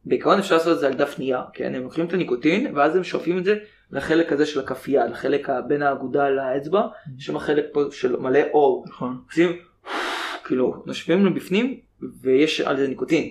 בעיקרון 0.04 0.38
אפשר 0.38 0.54
לעשות 0.54 0.74
את 0.74 0.80
זה 0.80 0.86
על 0.86 0.94
דף 0.94 1.18
נייר, 1.18 1.40
כן? 1.52 1.74
הם 1.74 1.82
לוקחים 1.82 2.06
את 2.06 2.12
הניקוטין 2.12 2.76
ואז 2.76 2.96
הם 2.96 3.04
שואפים 3.04 3.38
את 3.38 3.44
זה 3.44 3.56
לחלק 3.90 4.32
הזה 4.32 4.46
של 4.46 4.60
הכף 4.60 4.88
יד, 4.88 5.10
לחלק 5.10 5.48
בין 5.68 5.82
האגודה 5.82 6.30
לאצבע, 6.30 6.82
שם 7.18 7.36
החלק 7.36 7.64
פה 7.72 7.82
של 7.90 8.16
מלא 8.16 8.40
אור. 8.52 8.84
נכון. 8.88 9.22
עושים 9.30 9.56
כאילו 10.44 10.82
נושבים 10.86 11.26
לבפנים 11.26 11.80
ויש 12.20 12.60
על 12.60 12.76
זה 12.76 12.88
ניקוטין. 12.88 13.28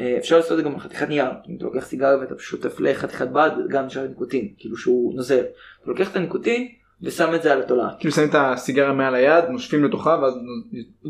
אה, 0.00 0.16
אפשר 0.18 0.36
לעשות 0.36 0.52
את 0.52 0.56
זה 0.56 0.62
גם 0.62 0.74
על 0.74 0.80
חתיכת 0.80 1.08
נייר, 1.08 1.30
אם 1.48 1.56
אתה 1.56 1.64
לוקח 1.64 1.86
סיגריה 1.86 2.18
ואתה 2.18 2.34
שוטף 2.38 2.80
לחתיכת 2.80 3.28
בד 3.28 3.50
גם 3.68 3.86
נשאר 3.86 4.06
ניקוטין, 4.06 4.48
כאילו 4.58 4.76
שהוא 4.76 5.14
נוזל. 5.14 5.44
אתה 5.82 5.90
לוקח 5.90 6.10
את 6.10 6.16
הניקוטין 6.16 6.68
ושם 7.02 7.34
את 7.34 7.42
זה 7.42 7.52
על 7.52 7.60
התולעת. 7.62 7.98
כאילו 7.98 8.12
שמים 8.14 8.28
את 8.30 8.34
הסיגריה 8.38 8.92
מעל 8.92 9.14
היד, 9.14 9.44
נושפים 9.48 9.84
לתוכה 9.84 10.18
ואז 10.22 10.34
ו... 10.34 10.38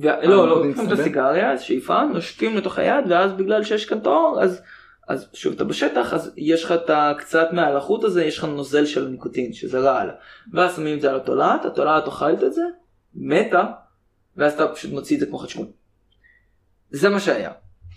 לא, 0.02 0.48
לא, 0.48 0.62
הניקוטין 0.62 0.68
לוקחים 0.68 0.86
את? 0.92 0.98
הסיגריה, 0.98 1.58
שאיפה, 1.58 2.02
נושפים 2.04 2.56
לתוך 2.56 2.78
היד 2.78 3.04
ואז 3.10 3.32
בגלל 3.32 3.64
שיש 3.64 3.84
כאן 3.86 3.98
את 3.98 4.06
האור 4.06 4.38
אז. 4.42 4.62
אז 5.08 5.28
שוב 5.32 5.52
אתה 5.52 5.64
בשטח 5.64 6.14
אז 6.14 6.32
יש 6.36 6.64
לך 6.64 6.72
את 6.72 6.90
ה- 6.90 7.12
קצת 7.18 7.48
מעל 7.52 7.76
החוט 7.76 8.04
הזה 8.04 8.24
יש 8.24 8.38
לך 8.38 8.44
נוזל 8.44 8.86
של 8.86 9.06
הניקוטין 9.06 9.52
שזה 9.52 9.78
רעל 9.80 10.10
ואז 10.52 10.76
שמים 10.76 10.96
את 10.96 11.00
זה 11.00 11.10
על 11.10 11.16
התולעת 11.16 11.64
התולעת 11.64 12.06
אוכלת 12.06 12.44
את 12.44 12.52
זה 12.54 12.62
מתה 13.14 13.64
ואז 14.36 14.52
אתה 14.52 14.68
פשוט 14.68 14.92
מוציא 14.92 15.16
את 15.16 15.20
זה 15.20 15.26
כמו 15.26 15.38
חדשקון. 15.38 15.66
זה 16.90 17.08
מה 17.08 17.20
שהיה. 17.20 17.50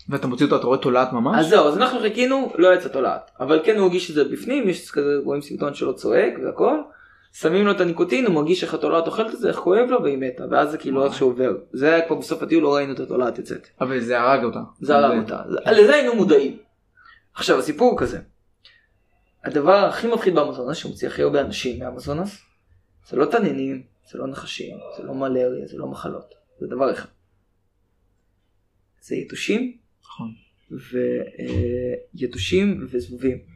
ואתה 0.08 0.26
מוציא 0.26 0.46
אותו 0.46 0.56
אתה 0.56 0.66
רואה 0.66 0.78
תולעת 0.78 1.12
ממש? 1.12 1.44
אז 1.44 1.48
זהו 1.50 1.68
אז 1.68 1.76
אנחנו 1.76 1.98
חיכינו 2.00 2.52
לא 2.58 2.74
יצא 2.74 2.88
תולעת 2.88 3.30
אבל 3.40 3.60
כן 3.64 3.76
הוא 3.76 3.82
הרגיש 3.86 4.10
את 4.10 4.14
זה 4.14 4.24
בפנים 4.24 4.68
יש 4.68 4.90
כזה 4.90 5.10
רואים 5.24 5.42
סרטון 5.42 5.74
שלו 5.74 5.96
צועק 5.96 6.32
והכל. 6.44 6.76
שמים 7.34 7.64
לו 7.64 7.70
את 7.72 7.80
הניקוטין 7.80 8.26
הוא 8.26 8.34
מרגיש 8.34 8.64
איך 8.64 8.74
התולעת 8.74 9.06
אוכלת 9.06 9.34
את 9.34 9.38
זה 9.38 9.48
איך 9.48 9.56
כואב 9.56 9.88
לו 9.88 10.02
והיא 10.02 10.18
מתה 10.18 10.44
ואז 10.50 10.70
זה 10.70 10.78
כאילו 10.78 11.04
איך 11.04 11.14
שעובר 11.14 11.52
זה 11.72 11.94
היה 11.94 12.06
כבר 12.06 12.16
בסוף 12.16 12.42
הטיול 12.42 12.62
לא 12.62 12.74
ראינו 12.74 12.92
את 12.92 13.00
התולעת 13.00 13.38
יוצאת. 13.38 13.68
אבל 13.80 14.00
זה 14.00 14.20
הרג 14.20 14.44
אותה. 14.44 14.60
זה 14.80 14.96
הרג 14.96 15.18
אותה 15.18 15.42
לזה 15.72 15.94
היינו 15.94 16.14
מודעים. 16.14 16.58
עכשיו 17.34 17.58
הסיפור 17.58 17.90
הוא 17.90 17.98
כזה. 17.98 18.20
הדבר 19.44 19.74
הכי 19.74 20.06
מפחיד 20.06 20.34
באמזונס 20.34 20.76
שמוציא 20.76 21.08
הכי 21.08 21.22
הרבה 21.22 21.40
אנשים 21.40 21.78
מאמזונס 21.78 22.42
זה 23.08 23.16
לא 23.16 23.26
תנינים 23.26 23.82
זה 24.10 24.18
לא 24.18 24.26
נחשים 24.26 24.76
זה 24.96 25.02
לא 25.02 25.14
מלריה 25.14 25.66
זה 25.66 25.78
לא 25.78 25.86
מחלות 25.86 26.34
זה 26.60 26.66
דבר 26.66 26.92
אחד. 26.92 27.08
זה 29.00 29.16
יתושים 29.16 29.76
נכון. 30.02 30.34
ויתושים 32.14 32.86
וזבובים. 32.90 33.53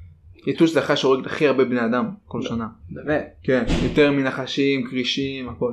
יתוש 0.49 0.70
זה 0.70 0.80
החי 0.80 0.96
שהורג 0.96 1.26
הכי 1.26 1.46
הרבה 1.46 1.64
בני 1.64 1.84
אדם 1.84 2.11
כל 2.26 2.42
שנה. 2.42 2.66
באמת. 2.90 3.34
כן. 3.42 3.64
יותר 3.82 4.11
מנחשים, 4.12 4.86
כרישים, 4.90 5.49
הכל. 5.49 5.72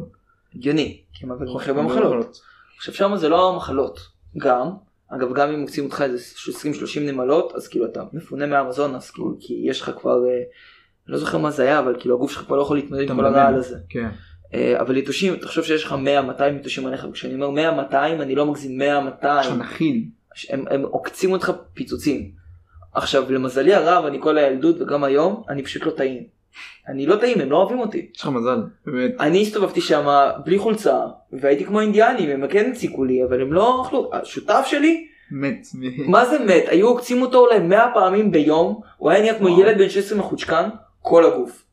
הגיוני. 0.56 1.02
כי 1.14 1.26
הם 1.26 1.32
עוברים 1.32 1.56
הכי 1.56 1.70
הרבה 1.70 1.82
מחלות. 1.82 2.40
עכשיו 2.78 2.94
שם 2.94 3.16
זה 3.16 3.30
לא 3.30 3.54
המחלות. 3.54 4.00
גם. 4.38 4.70
אגב 5.08 5.34
גם 5.34 5.50
אם 5.50 5.60
מוצאים 5.60 5.86
אותך 5.86 6.02
איזה 6.02 6.18
20-30 6.98 7.00
נמלות 7.00 7.54
אז 7.56 7.68
כאילו 7.68 7.86
אתה 7.86 8.04
מפונה 8.14 8.46
מהאמזונס 8.46 9.12
כאילו 9.12 9.38
כי 9.40 9.62
יש 9.64 9.82
לך 9.82 9.92
כבר 10.02 10.26
אה, 10.28 10.42
לא 11.08 11.18
זוכר 11.18 11.38
מה 11.38 11.52
זה 11.52 11.64
היה 11.64 11.80
אבל 11.80 11.96
כאילו 12.00 12.16
הגוף 12.16 12.32
שלך 12.32 12.42
כבר 12.42 12.56
לא 12.56 12.62
יכול 12.62 12.78
להתמודד 12.78 13.10
עם 13.10 13.16
כל. 13.16 13.26
הרעל 13.26 13.56
הזה. 13.56 13.78
כן. 13.90 14.10
אה, 14.54 14.82
אבל 14.82 14.98
יתושים 14.98 15.36
תחשוב 15.36 15.64
שיש 15.64 15.84
לך 15.84 15.96
100-200 16.40 16.44
יתושים 16.60 16.86
עליך 16.86 17.06
וכשאני 17.10 17.44
אומר 17.44 17.90
100-200 17.92 17.96
אני 17.96 18.36
לא 18.36 18.46
מגזים 18.46 18.82
100-200 18.82 19.26
יש 19.40 19.48
לך 19.48 19.54
נחיל. 19.54 20.06
הם, 20.50 20.66
הם 20.70 20.82
עוקצים 20.82 21.32
אותך 21.32 21.52
פיצוצים. 21.74 22.32
עכשיו 22.96 23.32
למזלי 23.32 23.74
הרב 23.74 24.06
אני 24.06 24.22
כל 24.22 24.38
הילדות 24.38 24.82
וגם 24.82 25.04
היום 25.04 25.44
אני 25.50 25.64
פשוט 25.64 25.86
לא 25.86 25.92
טעים. 25.92 26.24
אני 26.88 27.06
לא 27.06 27.16
טעים 27.16 27.42
הם 27.42 27.52
לא 27.52 27.58
אוהבים 27.58 27.80
אותי. 27.80 28.12
יש 28.16 28.22
לך 28.22 28.28
מזל. 28.28 28.60
באמת. 28.86 29.12
אני 29.20 29.42
הסתובבתי 29.42 29.82
שם 29.82 30.30
בלי 30.46 30.58
חולצה 30.58 31.00
והייתי 31.34 31.66
כמו 31.66 31.82
אינדיאנים 31.82 32.30
הם 32.30 32.48
כן 32.48 32.72
הציקו 32.72 33.04
לי 33.04 33.24
אבל 33.24 33.42
הם 33.42 33.54
לא 33.54 33.84
אכלו 33.86 34.10
השותף 34.14 34.66
שלי 34.66 35.08
מת. 35.32 35.68
מה 36.08 36.26
זה 36.26 36.40
מת 36.40 36.64
היו 36.68 36.88
עוקצים 36.88 37.22
אותו 37.22 37.40
אולי 37.40 37.60
100 37.60 37.92
פעמים 37.94 38.32
ביום 38.32 38.82
הוא 38.98 39.12
היה 39.12 39.22
נהיה 39.22 39.38
כמו. 39.38 39.60
ילד 39.60 39.78
בן 39.78 39.90
16 39.90 40.18
מחוצ'קן 40.18 40.70
כל 41.02 41.26
הגוף. 41.26 41.65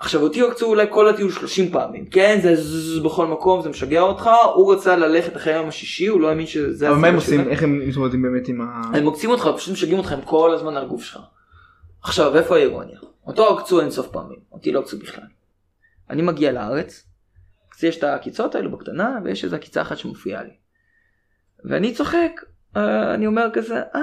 עכשיו 0.00 0.22
אותי 0.22 0.40
עוקצו 0.40 0.66
אולי 0.66 0.86
כל 0.90 1.08
הטיול 1.08 1.30
30 1.30 1.70
פעמים 1.70 2.06
כן 2.06 2.38
זה 2.42 2.56
זז 2.56 2.98
בכל 2.98 3.26
מקום 3.26 3.62
זה 3.62 3.68
משגע 3.68 4.00
אותך 4.00 4.30
הוא 4.54 4.74
רצה 4.74 4.96
ללכת 4.96 5.36
אחרי 5.36 5.52
היום 5.52 5.68
השישי 5.68 6.06
הוא 6.06 6.20
לא 6.20 6.28
האמין 6.28 6.46
שזה 6.46 6.88
אבל 6.88 6.98
מה 6.98 7.06
הם 7.06 7.14
עושים? 7.14 7.48
איך 7.48 7.62
הם 7.62 7.88
מתמודדים 7.88 8.22
באמת 8.22 8.48
עם 8.48 8.60
ה... 8.60 8.82
הם 8.94 9.04
עוקצים 9.04 9.30
אותך 9.30 9.50
פשוט 9.56 9.72
משגעים 9.72 9.98
אותך 9.98 10.12
הם 10.12 10.20
כל 10.24 10.54
הזמן 10.54 10.76
על 10.76 10.84
הגוף 10.84 11.02
שלך. 11.04 11.20
עכשיו 12.02 12.36
איפה 12.36 12.56
האירוניה? 12.56 12.98
אותו 13.26 13.58
עקצו 13.58 13.80
אינסוף 13.80 14.08
פעמים 14.08 14.38
אותי 14.52 14.72
לא 14.72 14.80
עקצו 14.80 14.98
בכלל. 14.98 15.24
אני 16.10 16.22
מגיע 16.22 16.52
לארץ. 16.52 17.06
אז 17.76 17.84
יש 17.84 17.98
את 17.98 18.04
העקיצות 18.04 18.54
האלו 18.54 18.70
בקטנה 18.70 19.18
ויש 19.24 19.44
איזה 19.44 19.56
עקיצה 19.56 19.82
אחת 19.82 19.98
שמופיעה 19.98 20.42
לי. 20.42 20.52
ואני 21.64 21.94
צוחק 21.94 22.30
אה, 22.76 23.14
אני 23.14 23.26
אומר 23.26 23.46
כזה 23.52 23.76
אה 23.94 24.00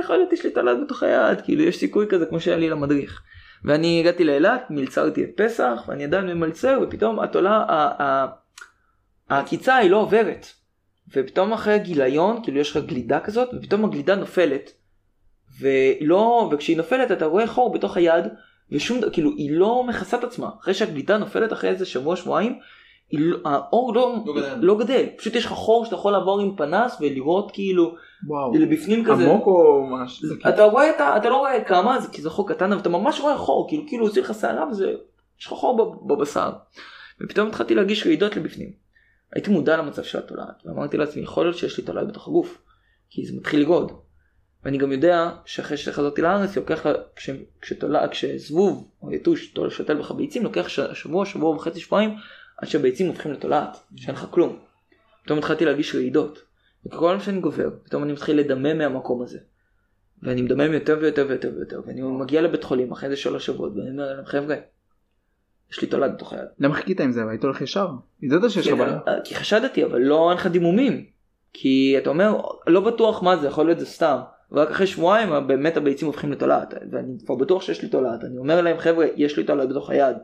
יכול 0.00 0.16
להיות 0.16 0.32
יש 0.32 0.44
לי 0.44 0.50
תולעת 0.50 0.76
בתוך 0.84 1.02
היד 1.02 1.40
כאילו 1.40 1.62
יש 1.62 1.78
סיכוי 1.78 2.06
כזה 2.08 2.26
כמו 2.26 2.40
שהיה 2.40 2.56
לי 2.56 2.68
למדריך. 2.68 3.22
ואני 3.64 4.00
הגעתי 4.00 4.24
לאילת 4.24 4.66
מלצרתי 4.70 5.24
את 5.24 5.30
פסח 5.36 5.84
ואני 5.88 6.04
עדיין 6.04 6.26
ממלצר 6.26 6.78
ופתאום 6.82 7.20
התולה 7.20 7.64
העקיצה 9.30 9.76
היא 9.76 9.90
לא 9.90 9.96
עוברת. 9.96 10.46
ופתאום 11.16 11.52
אחרי 11.52 11.78
גיליון 11.78 12.40
כאילו 12.42 12.58
יש 12.60 12.70
לך 12.70 12.84
גלידה 12.84 13.20
כזאת 13.20 13.48
ופתאום 13.54 13.84
הגלידה 13.84 14.14
נופלת. 14.14 14.72
ולא 15.60 16.50
וכשהיא 16.52 16.76
נופלת 16.76 17.12
אתה 17.12 17.26
רואה 17.26 17.46
חור 17.46 17.72
בתוך 17.72 17.96
היד 17.96 18.24
ושום 18.72 19.00
כאילו 19.12 19.30
היא 19.30 19.50
לא 19.52 19.84
מכסה 19.84 20.16
את 20.16 20.24
עצמה 20.24 20.50
אחרי 20.60 20.74
שהגלידה 20.74 21.18
נופלת 21.18 21.52
אחרי 21.52 21.70
איזה 21.70 21.86
שבוע 21.86 22.16
שבועיים. 22.16 22.58
לא, 23.12 23.38
האור 23.44 23.94
לא, 23.94 24.16
לא 24.26 24.34
גדל. 24.34 24.54
לא 24.60 24.78
גדל 24.78 25.06
פשוט 25.16 25.34
יש 25.34 25.44
לך 25.44 25.52
חור 25.52 25.84
שאתה 25.84 25.94
יכול 25.94 26.12
לעבור 26.12 26.40
עם 26.40 26.56
פנס 26.56 26.96
ולראות 27.00 27.50
כאילו 27.50 27.94
וואו. 28.26 28.54
לבפנים 28.54 29.04
כזה 29.04 29.24
עמוק 29.30 29.46
או 29.46 29.86
משהו? 29.90 30.28
זה- 30.28 30.34
אתה 30.48 30.64
רואה 30.64 30.90
את 30.90 31.00
ה... 31.00 31.16
אתה 31.16 31.28
לא 31.28 31.36
רואה 31.36 31.64
כמה 31.64 32.00
זה 32.00 32.08
כי 32.12 32.22
זה 32.22 32.30
חור 32.30 32.48
קטן 32.48 32.72
אבל 32.72 32.80
אתה 32.80 32.88
ממש 32.88 33.20
רואה 33.20 33.38
חור 33.38 33.68
כאילו 33.68 33.84
כאילו 33.88 34.06
עושים 34.06 34.22
לך 34.22 34.34
שערה 34.40 34.68
וזה 34.70 34.92
יש 35.40 35.46
לך 35.46 35.52
חור 35.52 35.76
בב- 35.76 36.14
בבשר. 36.14 36.50
ופתאום 37.20 37.48
התחלתי 37.48 37.74
להרגיש 37.74 38.06
רעידות 38.06 38.36
לבפנים. 38.36 38.72
הייתי 39.32 39.50
מודע 39.50 39.76
למצב 39.76 40.02
של 40.02 40.18
התולעת 40.18 40.62
ואמרתי 40.64 40.96
לעצמי 40.96 41.22
יכול 41.22 41.44
להיות 41.46 41.56
שיש 41.56 41.78
לי 41.78 41.84
תולעת 41.84 42.08
בתוך 42.08 42.28
הגוף. 42.28 42.62
כי 43.10 43.26
זה 43.26 43.36
מתחיל 43.36 43.60
לגרוד. 43.60 43.92
ואני 44.64 44.78
גם 44.78 44.92
יודע 44.92 45.30
שאחרי 45.44 45.76
שחזרתי 45.76 46.22
לארץ 46.22 46.56
לוקח 46.56 46.86
לה 46.86 46.92
כש- 47.16 47.30
כשתולע- 47.62 48.08
כשזבוב 48.10 48.88
או 49.02 49.12
יתוש 49.12 49.54
שותל 49.70 49.94
בך 49.94 50.12
ביצים 50.12 50.44
לוקח 50.44 50.68
ש- 50.68 50.80
שבוע 50.80 51.26
שבוע 51.26 51.50
וחצי 51.56 51.80
שבועיים 51.80 52.14
עד 52.58 52.68
שהביצים 52.68 53.06
הופכים 53.06 53.32
לתולעת 53.32 53.76
שאין 53.96 54.14
לך 54.14 54.26
כלום. 54.30 54.58
פתאום 55.24 55.38
התחלתי 55.38 55.64
להרגיש 55.64 55.94
רעידות. 55.94 56.38
וכל 56.86 56.98
פעם 57.10 57.20
שאני 57.20 57.40
גובר 57.40 57.70
פתאום 57.84 58.02
אני 58.04 58.12
מתחיל 58.12 58.38
לדמם 58.38 58.78
מהמקום 58.78 59.22
הזה. 59.22 59.38
ואני 60.22 60.42
מדמם 60.42 60.72
יותר 60.72 60.98
ויותר 61.00 61.26
ויותר 61.28 61.50
ויותר 61.56 61.80
ואני 61.86 62.02
מגיע 62.02 62.42
לבית 62.42 62.64
חולים 62.64 62.92
אחרי 62.92 63.06
איזה 63.10 63.16
שלוש 63.20 63.46
שבועות 63.46 63.72
ואני 63.76 63.90
אומר 63.90 64.14
להם 64.16 64.24
חבר'ה. 64.24 64.56
יש 65.72 65.80
לי 65.82 65.88
תולעת 65.88 66.14
בתוך 66.14 66.32
היד. 66.32 66.44
למה 66.58 66.74
חיכית 66.74 67.00
עם 67.00 67.12
זה? 67.12 67.20
היית 67.30 67.42
הולך 67.44 67.60
ישר. 67.60 67.88
ידעת 68.22 68.50
שיש 68.50 68.66
לך 68.66 68.72
כי- 68.74 68.78
בעיה. 68.78 68.98
כי 69.24 69.34
חשדתי 69.34 69.84
אבל 69.84 69.98
לא 70.00 70.30
אין 70.30 70.38
לך 70.38 70.46
דימומים. 70.46 71.04
כי 71.52 71.94
אתה 71.98 72.10
אומר 72.10 72.40
לא 72.66 72.80
בטוח 72.80 73.22
מה 73.22 73.36
זה 73.36 73.46
יכול 73.46 73.66
להיות 73.66 73.78
זה 73.78 73.86
סתם. 73.86 74.18
ורק 74.52 74.70
אחרי 74.70 74.86
שבועיים 74.86 75.46
באמת 75.46 75.76
הביצים 75.76 76.06
הופכים 76.06 76.32
לתולעת 76.32 76.74
ואני 76.92 77.12
כבר 77.26 77.34
בטוח 77.34 77.62
שיש 77.62 77.82
לי 77.82 77.88
תולעת 77.88 78.24
אני 78.24 78.38
אומר 78.38 78.60
להם 78.60 78.78
חבר'ה 78.78 79.06
יש 79.16 79.36
לי 79.36 79.44
תולעת 79.44 79.68
בתוך 79.68 79.90
היד. 79.90 80.16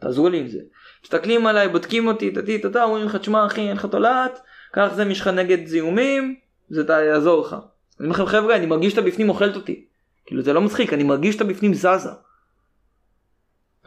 תעזרו 0.00 0.28
לי 0.28 0.38
עם 0.38 0.46
זה. 0.48 0.58
מסתכלים 1.04 1.46
עליי 1.46 1.68
בודקים 1.68 2.06
אותי 2.08 2.30
טטי 2.32 2.58
טטה 2.58 2.84
אומרים 2.84 3.06
לך 3.06 3.16
תשמע 3.16 3.46
אחי 3.46 3.60
אין 3.60 3.76
לך 3.76 3.86
תולעת 3.86 4.40
קח 4.72 4.92
זה 4.94 5.02
יש 5.02 5.20
לך 5.20 5.28
נגד 5.28 5.66
זיהומים 5.66 6.36
זה 6.68 6.82
יעזור 6.88 7.46
לך. 7.46 7.52
אני 7.52 8.06
אומר 8.06 8.16
לכם 8.16 8.26
חבר'ה 8.26 8.56
אני 8.56 8.66
מרגיש 8.66 8.92
שאתה 8.92 9.02
בפנים 9.02 9.28
אוכלת 9.28 9.56
אותי. 9.56 9.84
כאילו 10.26 10.42
זה 10.42 10.52
לא 10.52 10.60
מצחיק 10.60 10.92
אני 10.92 11.04
מרגיש 11.04 11.34
שאתה 11.34 11.44
בפנים 11.44 11.74
זזה. 11.74 12.10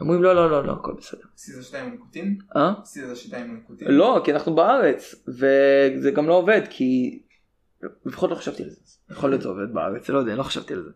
אומרים 0.00 0.22
לא 0.22 0.34
לא 0.34 0.50
לא 0.50 0.66
לא 0.66 0.72
הכל 0.72 0.92
בסדר. 0.98 1.20
שיטה 1.36 1.82
עם 1.82 1.90
ניקוטין? 1.90 2.38
אה? 2.56 2.72
שיטה 3.14 3.36
עם 3.36 3.54
ניקוטין? 3.54 3.88
לא, 3.90 4.20
כי 4.24 4.32
אנחנו 4.32 4.54
בארץ, 4.54 5.14
וזה 5.28 6.10
גם 6.10 6.26
לא 6.28 6.34
עובד, 6.34 6.60
כי 6.70 7.22
לפחות 8.04 8.30
לא 8.30 8.34
חשבתי 8.34 8.62
על 8.62 8.70
זה. 8.70 8.76
יכול 9.10 9.30
להיות 9.30 9.42
זה 9.42 9.48
עובד 9.48 9.74
בארץ, 9.74 10.08
לא 10.08 10.18
יודע, 10.18 10.34
לא 10.34 10.42
חשבתי 10.42 10.74
על 10.74 10.82
זה. 10.82 10.90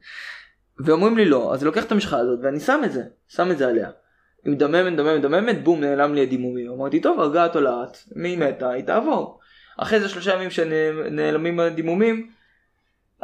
ואומרים 0.79 1.17
לי 1.17 1.25
לא, 1.25 1.55
אז 1.55 1.61
אני 1.61 1.67
לוקח 1.67 1.85
את 1.85 1.93
המשחה 1.93 2.19
הזאת 2.19 2.39
ואני 2.43 2.61
שם 2.61 2.81
את 2.85 2.93
זה, 2.93 3.03
שם 3.29 3.51
את 3.51 3.59
זה 3.59 3.69
עליה. 3.69 3.91
היא 4.45 4.53
מדממת, 4.53 4.93
מדממת, 4.93 5.19
מדממת, 5.19 5.65
בום, 5.65 5.81
נעלם 5.81 6.15
לי 6.15 6.23
הדימומים. 6.23 6.73
אמרתי, 6.73 7.01
טוב, 7.01 7.21
הרגה 7.21 7.45
התולעת, 7.45 8.05
מי 8.17 8.37
מתה, 8.37 8.71
היא 8.71 8.85
תעבור. 8.85 9.41
אחרי 9.77 10.01
זה 10.01 10.09
שלושה 10.09 10.35
ימים 10.35 10.51
שנעלמים 10.51 11.61
הדימומים, 11.61 12.31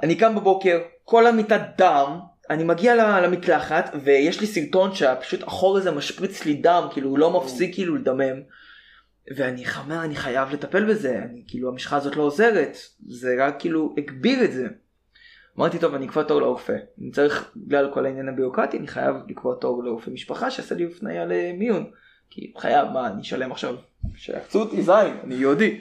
אני 0.03 0.15
קם 0.15 0.35
בבוקר, 0.35 0.81
כל 1.05 1.27
המיטה 1.27 1.59
דם, 1.79 2.19
אני 2.51 2.65
מגיע 2.65 3.21
למקלחת 3.21 3.95
ויש 4.03 4.41
לי 4.41 4.47
סרטון 4.47 4.95
שפשוט 4.95 5.43
החור 5.43 5.77
הזה 5.77 5.91
משפריץ 5.91 6.45
לי 6.45 6.55
דם 6.55 6.87
כאילו 6.93 7.11
הוא 7.11 7.19
לא 7.19 7.31
מפסיק 7.31 7.75
כאילו 7.75 7.95
לדמם. 7.97 8.41
ואני 9.37 9.65
חמר 9.65 10.05
אני 10.05 10.17
חייב 10.17 10.53
לטפל 10.53 10.85
בזה 10.85 11.19
אני 11.19 11.43
כאילו 11.49 11.69
המשחה 11.69 11.97
הזאת 11.97 12.17
לא 12.17 12.23
עוזרת 12.23 12.77
זה 13.07 13.35
רק 13.39 13.57
כאילו 13.59 13.95
הגביר 13.99 14.45
את 14.45 14.53
זה. 14.53 14.67
אמרתי 15.59 15.79
טוב 15.79 15.95
אני 15.95 16.07
אקבע 16.07 16.23
תור 16.23 16.41
לרופא 16.41 16.77
אני 17.01 17.11
צריך 17.11 17.51
בגלל 17.57 17.91
כל 17.95 18.07
העניין 18.07 18.29
הביורוקרטי 18.29 18.79
אני 18.79 18.87
חייב 18.87 19.17
לקבוע 19.29 19.55
תור 19.61 19.85
לרופא 19.85 20.11
משפחה 20.11 20.51
שיעשה 20.51 20.75
לי 20.75 20.87
הפניה 20.87 21.25
למיון. 21.25 21.91
כי 22.31 22.53
חייב 22.59 22.89
מה 22.89 23.07
אני 23.07 23.23
אשלם 23.23 23.53
עכשיו 23.53 23.75
שיעקצו 24.15 24.61
אותי 24.61 24.83
זין 24.83 25.17
אני 25.25 25.35
יהודי. 25.35 25.79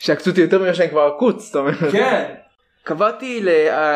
שעקצו 0.00 0.30
אותי 0.30 0.40
יותר 0.40 0.58
ממה 0.58 0.74
שאני 0.74 0.90
כבר 0.90 1.00
עקוץ, 1.00 1.46
זאת 1.46 1.56
אומרת. 1.56 1.92
כן. 1.92 2.34
קבעתי, 2.84 3.40
ל... 3.42 3.48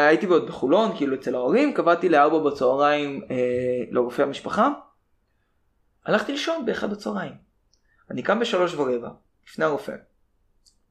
הייתי 0.08 0.26
עוד 0.26 0.46
בחולון, 0.46 0.96
כאילו 0.96 1.14
אצל 1.14 1.34
ההורים, 1.34 1.74
קבעתי 1.74 2.08
לארבע 2.08 2.50
בצהריים 2.50 3.26
אה, 3.30 3.36
לרופא 3.90 4.22
המשפחה. 4.22 4.68
הלכתי 6.06 6.32
לישון 6.32 6.66
באחד 6.66 6.90
בצהריים. 6.90 7.32
אני 8.10 8.22
קם 8.22 8.40
בשלוש 8.40 8.74
ורבע, 8.74 9.08
לפני 9.48 9.64
הרופא. 9.64 9.92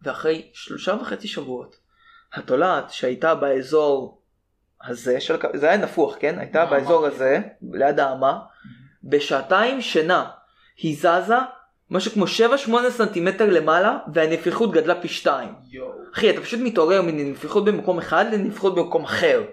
ואחרי 0.02 0.50
שלושה 0.54 0.96
וחצי 1.02 1.28
שבועות, 1.28 1.76
התולעת 2.34 2.90
שהייתה 2.90 3.36
באזור 3.36 4.22
הזה, 4.84 5.20
של... 5.20 5.36
זה 5.54 5.68
היה 5.70 5.78
נפוח, 5.78 6.16
כן? 6.20 6.40
הייתה 6.40 6.60
אה, 6.60 6.66
באזור 6.66 7.00
אמרתי. 7.00 7.16
הזה, 7.16 7.40
ליד 7.72 8.00
האמה, 8.00 8.40
בשעתיים 9.04 9.82
שינה 9.82 10.30
היא 10.78 10.98
זזה 10.98 11.36
משהו 11.92 12.12
כמו 12.12 12.26
7-8 12.88 12.90
סנטימטר 12.90 13.50
למעלה, 13.50 13.98
והנפיחות 14.14 14.72
גדלה 14.72 15.02
פי 15.02 15.08
שתיים. 15.08 15.50
אחי, 16.14 16.30
אתה 16.30 16.42
פשוט 16.42 16.60
מתעורר 16.64 17.02
מנפיחות 17.02 17.66
במקום 17.66 17.98
אחד 17.98 18.26
לנפיחות 18.34 18.76
במקום 18.76 19.04
אחר. 19.04 19.44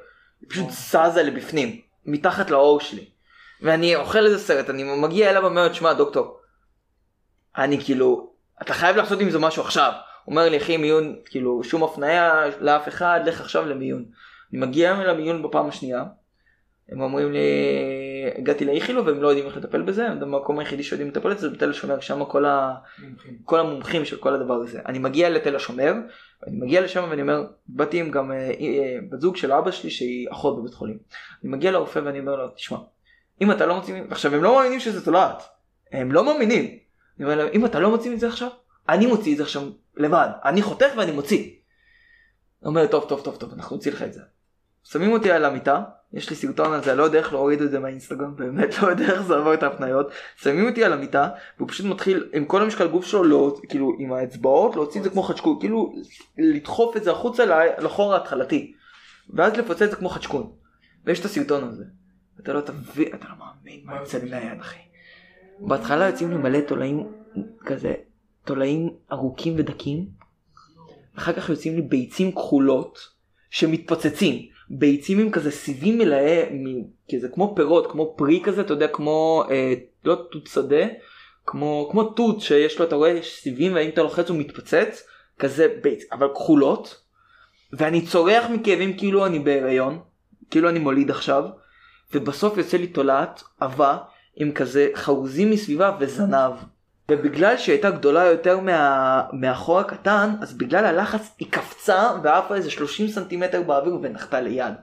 היא 0.40 0.50
פשוט 0.50 0.70
זזה 0.70 1.22
לבפנים, 1.22 1.80
מתחת 2.06 2.50
לאור 2.50 2.80
שלי. 2.80 3.04
ואני 3.62 3.96
אוכל 3.96 4.26
איזה 4.26 4.38
סרט, 4.38 4.70
אני 4.70 4.84
מגיע 4.84 5.30
אליו 5.30 5.42
ואומר, 5.42 5.68
תשמע 5.68 5.92
דוקטור, 5.92 6.38
אני 7.56 7.80
כאילו, 7.84 8.30
אתה 8.62 8.74
חייב 8.74 8.96
לעשות 8.96 9.20
עם 9.20 9.30
זה 9.30 9.38
משהו 9.38 9.62
עכשיו. 9.62 9.92
אומר 10.26 10.48
לי, 10.48 10.56
אחי, 10.56 10.76
מיון, 10.76 11.16
כאילו, 11.24 11.64
שום 11.64 11.82
הפניה 11.82 12.44
לאף 12.60 12.88
אחד, 12.88 13.20
לך 13.26 13.40
עכשיו 13.40 13.66
למיון. 13.66 14.04
אני 14.52 14.60
מגיע 14.60 14.92
למיון 14.92 15.42
בפעם 15.42 15.68
השנייה, 15.68 16.04
הם 16.92 17.00
אומרים 17.00 17.32
לי, 17.32 17.38
הגעתי 18.38 18.64
לאיכילו 18.64 19.06
והם 19.06 19.22
לא 19.22 19.28
יודעים 19.28 19.46
איך 19.46 19.56
לטפל 19.56 19.82
בזה, 19.82 20.08
המקום 20.08 20.58
היחידי 20.58 20.82
שיודעים 20.82 21.10
לטפל 21.10 21.34
בזה 21.34 21.48
זה 21.48 21.54
בתל 21.54 21.70
השומר, 21.70 22.00
שם 22.00 22.24
כל, 22.24 22.44
ה... 22.44 22.74
כל 23.44 23.60
המומחים 23.60 24.04
של 24.04 24.16
כל 24.16 24.34
הדבר 24.34 24.54
הזה. 24.54 24.80
אני 24.86 24.98
מגיע 24.98 25.30
לתל 25.30 25.56
השומר, 25.56 25.94
אני 26.46 26.56
מגיע 26.56 26.80
לשם 26.80 27.04
ואני 27.10 27.22
אומר, 27.22 27.44
באתי 27.66 28.00
עם 28.00 28.10
גם 28.10 28.32
אה, 28.32 28.36
אה, 28.36 28.98
בת 29.10 29.20
זוג 29.20 29.36
של 29.36 29.52
אבא 29.52 29.70
שלי 29.70 29.90
שהיא 29.90 30.28
אחות 30.30 30.58
בבית 30.58 30.74
חולים. 30.74 30.98
אני 31.42 31.52
מגיע 31.52 31.70
לרופא 31.70 31.98
ואני 32.04 32.20
אומר 32.20 32.36
לו, 32.36 32.48
תשמע, 32.48 32.78
אם 33.40 33.52
אתה 33.52 33.66
לא 33.66 33.76
מוציא, 33.76 34.02
עכשיו 34.10 34.34
הם 34.34 34.42
לא 34.42 34.54
מאמינים 34.54 34.80
שזה 34.80 35.04
תולעת, 35.04 35.42
הם 35.92 36.12
לא 36.12 36.24
מאמינים. 36.24 36.64
אני 36.64 37.24
אומר 37.24 37.36
להם, 37.36 37.48
אם 37.54 37.66
אתה 37.66 37.80
לא 37.80 37.90
מוציא 37.90 38.14
את 38.14 38.20
זה 38.20 38.28
עכשיו, 38.28 38.48
אני 38.88 39.06
מוציא 39.06 39.32
את 39.32 39.36
זה 39.36 39.42
עכשיו 39.42 39.62
לבד, 39.96 40.28
אני 40.44 40.62
חותך 40.62 40.86
ואני 40.96 41.12
מוציא. 41.12 41.50
הוא 42.60 42.68
אומר, 42.68 42.86
טוב, 42.86 43.04
טוב, 43.08 43.20
טוב, 43.20 43.36
טוב, 43.36 43.52
אנחנו 43.52 43.76
נוציא 43.76 43.92
לך 43.92 44.02
את 44.02 44.12
זה. 44.12 44.20
שמים 44.84 45.12
אותי 45.12 45.30
על 45.30 45.44
המיטה, 45.44 45.82
יש 46.12 46.30
לי 46.30 46.36
סרטון 46.36 46.72
על 46.72 46.84
זה, 46.84 46.94
לא 46.94 47.02
יודע 47.02 47.18
איך 47.18 47.32
להוריד 47.32 47.62
את 47.62 47.70
זה 47.70 47.78
מהאינסטגרם, 47.78 48.36
באמת 48.36 48.82
לא 48.82 48.88
יודע 48.88 49.04
איך 49.04 49.22
זה 49.22 49.34
עבר 49.34 49.54
את 49.54 49.62
ההפניות. 49.62 50.11
שמים 50.36 50.68
אותי 50.68 50.84
על 50.84 50.92
המיטה, 50.92 51.28
והוא 51.56 51.68
פשוט 51.68 51.86
מתחיל 51.86 52.28
עם 52.32 52.44
כל 52.44 52.62
המשקל 52.62 52.88
גוף 52.88 53.06
שלו, 53.06 53.24
לא, 53.24 53.61
כאילו 53.68 53.92
עם 53.98 54.12
האצבעות, 54.12 54.76
להוציא 54.76 55.00
את 55.00 55.04
זה 55.04 55.11
כמו 55.11 55.22
חדשקון, 55.22 55.56
כאילו 55.61 55.94
לדחוף 56.38 56.96
את 56.96 57.04
זה 57.04 57.11
החוצה 57.11 57.44
לחור 57.78 58.14
ההתחלתי. 58.14 58.72
ואז 59.34 59.56
לפוצץ 59.56 59.82
את 59.82 59.90
זה 59.90 59.96
כמו 59.96 60.08
חדשקון. 60.08 60.52
ויש 61.04 61.20
את 61.20 61.24
הסרטון 61.24 61.64
הזה. 61.64 61.84
אתה 62.40 62.52
לא 62.52 62.61
תבין, 62.61 63.08
אתה 63.14 63.26
לא 63.28 63.34
מאמין 63.38 63.80
מה 63.84 63.96
יוצא 63.96 64.18
לי 64.18 64.30
מהיד 64.30 64.61
אחי. 64.61 64.78
בהתחלה 65.61 66.06
יוצאים 66.06 66.30
לי 66.30 66.36
מלא 66.36 66.61
תולעים 66.61 67.12
כזה, 67.66 67.94
תולעים 68.44 68.90
ארוכים 69.12 69.54
ודקים. 69.56 70.06
אחר 71.18 71.32
כך 71.32 71.48
יוצאים 71.48 71.76
לי 71.76 71.82
ביצים 71.82 72.32
כחולות 72.32 72.98
שמתפוצצים. 73.50 74.49
ביצים 74.70 75.18
עם 75.18 75.30
כזה 75.30 75.50
סיבים 75.50 75.98
מלאי, 75.98 76.44
מ- 76.50 76.84
כזה 77.14 77.28
כמו 77.28 77.52
פירות, 77.56 77.92
כמו 77.92 78.14
פרי 78.16 78.40
כזה, 78.44 78.60
אתה 78.60 78.72
יודע, 78.72 78.88
כמו, 78.88 79.44
אה, 79.50 79.74
לא 80.04 80.26
תות 80.32 80.46
שדה, 80.46 80.86
כמו, 81.46 81.88
כמו 81.90 82.04
תות 82.04 82.40
שיש 82.40 82.78
לו, 82.78 82.86
אתה 82.86 82.96
רואה, 82.96 83.10
יש 83.10 83.40
סיבים, 83.42 83.74
ואם 83.74 83.88
אתה 83.88 84.02
לוחץ 84.02 84.28
הוא 84.28 84.36
מתפוצץ, 84.36 85.06
כזה 85.38 85.66
ביצ, 85.82 86.04
אבל 86.12 86.28
כחולות, 86.34 87.00
ואני 87.72 88.06
צורח 88.06 88.44
מכאבים 88.50 88.98
כאילו 88.98 89.26
אני 89.26 89.38
בהיריון, 89.38 89.98
כאילו 90.50 90.68
אני 90.68 90.78
מוליד 90.78 91.10
עכשיו, 91.10 91.44
ובסוף 92.14 92.56
יוצא 92.56 92.76
לי 92.76 92.86
תולעת 92.86 93.42
עבה 93.60 93.96
עם 94.36 94.52
כזה 94.52 94.88
חרוזים 94.94 95.50
מסביבה 95.50 95.96
וזנב. 96.00 96.52
ובגלל 97.11 97.56
שהיא 97.56 97.72
הייתה 97.72 97.90
גדולה 97.90 98.24
יותר 98.24 98.61
מה... 98.61 99.22
מהחור 99.32 99.80
הקטן, 99.80 100.30
אז 100.40 100.52
בגלל 100.52 100.84
הלחץ 100.84 101.34
היא 101.38 101.48
קפצה 101.50 102.11
ועפה 102.22 102.54
איזה 102.54 102.70
30 102.70 103.08
סנטימטר 103.08 103.62
באוויר 103.62 103.98
ונחתה 104.02 104.40
ליד. 104.40 104.74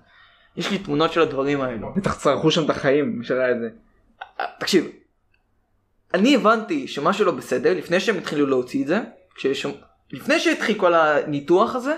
יש 0.57 0.71
לי 0.71 0.77
תמונות 0.77 1.13
של 1.13 1.21
הדברים 1.21 1.61
האלו. 1.61 1.93
בטח 1.95 2.17
צרחו 2.19 2.51
שם 2.51 2.65
את 2.65 2.69
החיים, 2.69 3.19
מי 3.19 3.25
שראה 3.25 3.51
את 3.51 3.57
זה. 3.59 3.69
תקשיב, 4.59 4.87
אני 6.13 6.35
הבנתי 6.35 6.87
שמשהו 6.87 7.25
לא 7.25 7.31
בסדר 7.31 7.73
לפני 7.73 7.99
שהם 7.99 8.17
התחילו 8.17 8.45
להוציא 8.45 8.81
את 8.81 8.87
זה, 8.87 8.99
כשיש. 9.35 9.65
לפני 10.11 10.39
שהתחיל 10.39 10.79
כל 10.79 10.93
הניתוח 10.93 11.75
הזה, 11.75 11.95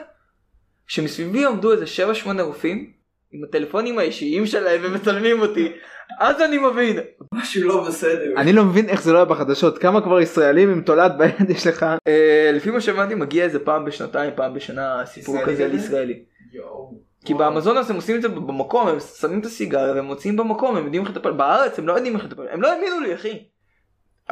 שמסביבי 0.87 1.45
עמדו 1.45 1.71
איזה 1.71 1.85
7-8 2.25 2.41
רופאים 2.41 2.98
עם 3.31 3.43
הטלפונים 3.43 3.99
האישיים 3.99 4.45
שלהם 4.45 4.81
ומצלמים 4.83 5.41
אותי, 5.41 5.71
אז 6.19 6.41
אני 6.41 6.57
מבין, 6.57 6.99
משהו 7.33 7.67
לא 7.67 7.87
בסדר. 7.87 8.33
אני 8.37 8.53
לא 8.53 8.65
מבין 8.65 8.89
איך 8.89 9.03
זה 9.03 9.13
לא 9.13 9.17
היה 9.17 9.25
בחדשות, 9.25 9.77
כמה 9.77 10.01
כבר 10.01 10.21
ישראלים 10.21 10.69
עם 10.69 10.81
תולעת 10.81 11.17
ביד 11.17 11.49
יש 11.49 11.67
לך. 11.67 11.85
אה, 12.07 12.51
לפי 12.53 12.71
מה 12.71 12.81
שהבנתי 12.81 13.15
מגיע 13.15 13.43
איזה 13.43 13.59
פעם 13.59 13.85
בשנתיים, 13.85 14.31
פעם 14.35 14.53
בשנה 14.53 15.01
סיפור 15.05 15.41
כזה 15.45 15.65
על 15.65 15.71
כזה? 15.71 15.85
ישראלי. 15.85 16.23
כי 17.25 17.33
באמזונס 17.33 17.89
הם 17.89 17.95
עושים 17.95 18.15
את 18.15 18.21
זה 18.21 18.29
במקום, 18.29 18.87
הם 18.87 18.99
שמים 18.99 19.39
את 19.39 19.45
הסיגר 19.45 19.91
והם 19.95 20.05
מוציאים 20.05 20.37
במקום, 20.37 20.75
הם 20.75 20.83
יודעים 20.83 21.03
איך 21.03 21.11
לטפל, 21.11 21.31
בארץ 21.31 21.79
הם 21.79 21.87
לא 21.87 21.93
יודעים 21.93 22.15
איך 22.15 22.25
לטפל, 22.25 22.47
הם 22.51 22.61
לא 22.61 22.73
האמינו 22.73 22.99
לי 22.99 23.13
אחי. 23.13 23.43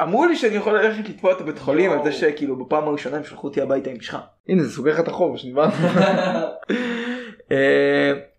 אמרו 0.02 0.26
לי 0.26 0.36
שאני 0.36 0.54
יכול 0.54 0.78
ללכת 0.78 1.08
לתבוע 1.08 1.32
את 1.32 1.40
הבית 1.40 1.58
חולים 1.58 1.90
על 1.90 1.98
זה 2.04 2.12
שכאילו 2.12 2.56
בפעם 2.56 2.88
הראשונה 2.88 3.16
הם 3.16 3.24
שלחו 3.24 3.46
אותי 3.46 3.60
הביתה 3.60 3.90
עם 3.90 3.96
משחה. 3.98 4.20
הנה 4.48 4.62
זה 4.62 4.72
סוגר 4.72 4.92
לך 4.92 5.00
את 5.00 5.08
החוב 5.08 5.36
שדיברנו. 5.36 5.72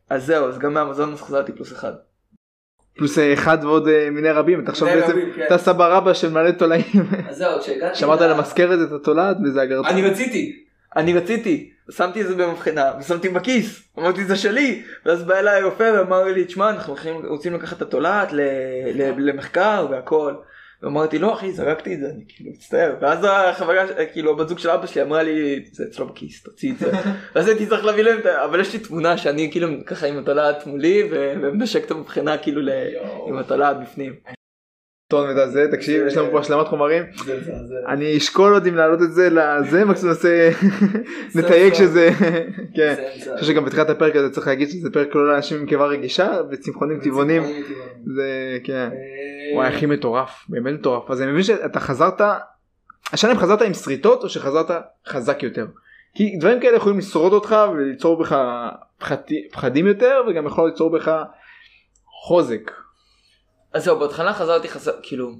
אז 0.10 0.26
זהו, 0.26 0.47
אז 0.47 0.57
גם 0.57 0.74
מהמזונס 0.74 1.22
חזרתי 1.22 1.51
פלוס 1.51 1.72
אחד. 1.72 1.93
פלוס 2.97 3.18
אה, 3.18 3.34
אחד 3.34 3.57
ועוד 3.62 3.88
אה, 3.88 4.10
מיני 4.10 4.32
רבים, 4.32 4.64
אתה 4.64 4.72
עכשיו 4.72 4.88
בעצם, 4.88 5.20
כן. 5.36 5.45
אתה 5.47 5.57
סבא 5.57 5.97
רבא 5.97 6.14
של 6.14 6.30
מלא 6.30 6.51
תולעים. 6.51 7.03
אז 7.30 7.38
זהו, 7.38 7.60
כשהגעתי... 7.60 7.99
שמרת 7.99 8.22
למזכרת 8.22 8.80
את 8.88 8.91
התולעת 8.91 9.38
וזה 9.43 9.62
הגרצה. 9.62 9.89
אני 9.89 10.01
רציתי. 10.01 10.66
אני 10.95 11.14
רציתי, 11.14 11.74
שמתי 11.91 12.22
את 12.22 12.28
זה 12.28 12.36
במבחנה 12.36 12.91
ושמתי 12.99 13.30
בכיס, 13.30 13.82
אמרתי 13.99 14.26
זה 14.26 14.36
שלי, 14.36 14.84
ואז 15.05 15.24
בא 15.24 15.36
אליי 15.39 15.64
רופא 15.64 15.91
ואמר 15.97 16.24
לי 16.24 16.45
תשמע 16.45 16.70
אנחנו 16.70 16.95
רוצים 17.28 17.53
לקחת 17.53 17.78
את 17.78 17.82
התולעת 17.82 18.30
למחקר 19.18 19.88
והכל. 19.91 20.34
ואמרתי 20.84 21.19
לא 21.19 21.34
אחי 21.34 21.51
זרקתי 21.51 21.93
את 21.93 21.99
זה 21.99 22.05
אני 22.05 22.23
כאילו 22.27 22.51
מצטער. 22.51 22.95
ואז 23.01 23.25
החברה 23.30 24.05
כאילו 24.13 24.32
הבת 24.32 24.49
זוג 24.49 24.59
של 24.59 24.69
אבא 24.69 24.86
שלי 24.86 25.01
אמרה 25.01 25.23
לי 25.23 25.65
זה 25.71 25.84
אצלו 25.89 26.07
בכיס 26.07 26.43
תוציא 26.43 26.71
את 26.71 26.80
זה. 26.80 26.91
ואז 27.36 27.47
הייתי 27.47 27.67
צריך 27.67 27.86
להביא 27.86 28.03
להם 28.03 28.19
את 28.19 28.25
ה... 28.25 28.45
אבל 28.45 28.59
יש 28.59 28.73
לי 28.73 28.80
תמונה 28.80 29.17
שאני 29.17 29.51
כאילו 29.51 29.67
ככה 29.86 30.07
עם 30.07 30.17
התולעת 30.17 30.67
מולי 30.67 31.03
ו- 31.11 31.34
ומנשק 31.41 31.86
את 31.86 31.91
המבחנה 31.91 32.38
כאילו 32.38 32.61
עם 33.27 33.38
התולעת 33.38 33.77
בפנים. 33.82 34.39
טון 35.10 35.28
וזה, 35.38 35.68
תקשיב, 35.72 36.07
יש 36.07 36.18
לנו 36.18 36.32
פה 36.32 36.39
השלמת 36.39 36.68
חומרים. 36.68 37.03
זה. 37.66 37.76
אני 37.88 38.18
אשקול 38.18 38.53
עוד 38.53 38.66
אם 38.66 38.76
להעלות 38.76 39.01
את 39.01 39.12
זה 39.14 39.30
לזה, 39.30 39.86
מקסימום 39.86 40.14
נעשה, 40.14 40.49
נתייג. 41.36 41.74
שזה, 41.74 42.10
כן. 42.76 42.95
זה 42.95 43.32
אני. 43.32 43.39
חושב 43.39 43.53
שגם 43.53 43.66
בתחילת 43.66 43.89
הפרק 43.89 44.16
הזה 44.16 44.30
צריך 44.30 44.47
להגיד 44.47 44.70
שזה 44.70 44.89
פרק 44.91 45.16
לא 45.16 45.28
לאנשים 45.34 45.57
עם 45.60 45.66
קיבה 45.66 45.86
רגישה 45.86 46.28
וצמחונים 46.51 46.99
טבעונים. 46.99 47.43
זה 48.16 48.57
כן. 48.64 48.74
אה, 48.91 49.55
וואי 49.55 49.68
הכי 49.68 49.86
מטורף, 49.86 50.45
באמת 50.49 50.74
מטורף. 50.74 51.12
אז 51.12 51.22
אני 51.22 51.32
מבין 51.32 51.43
שאתה 51.43 51.80
חזרת, 51.80 52.22
השאלה 53.14 53.34
אם 53.34 53.38
חזרת 53.38 53.62
עם 53.62 53.74
שריטות 53.74 54.24
או 54.24 54.30
שחזרת 54.30 54.72
חזק 55.07 55.43
יותר. 55.43 55.66
כי 56.16 56.38
דברים 56.39 56.60
כאלה 56.60 56.78
יכולים 56.78 56.97
לשרוד 56.97 57.34
אותך 57.34 57.55
וליצור 57.74 58.20
בך 58.20 58.36
פחדי- 58.99 59.49
פחדים 59.51 59.88
יותר 59.88 60.22
וגם 60.30 60.45
יכול 60.45 60.70
ליצור 60.70 60.91
בך 60.91 61.12
חוזק. 62.28 62.72
אז 63.74 63.84
זהו, 63.84 63.99
בהתחלה 63.99 64.34
חזרתי 64.34 64.70
חזר, 64.70 64.99
כאילו, 65.03 65.32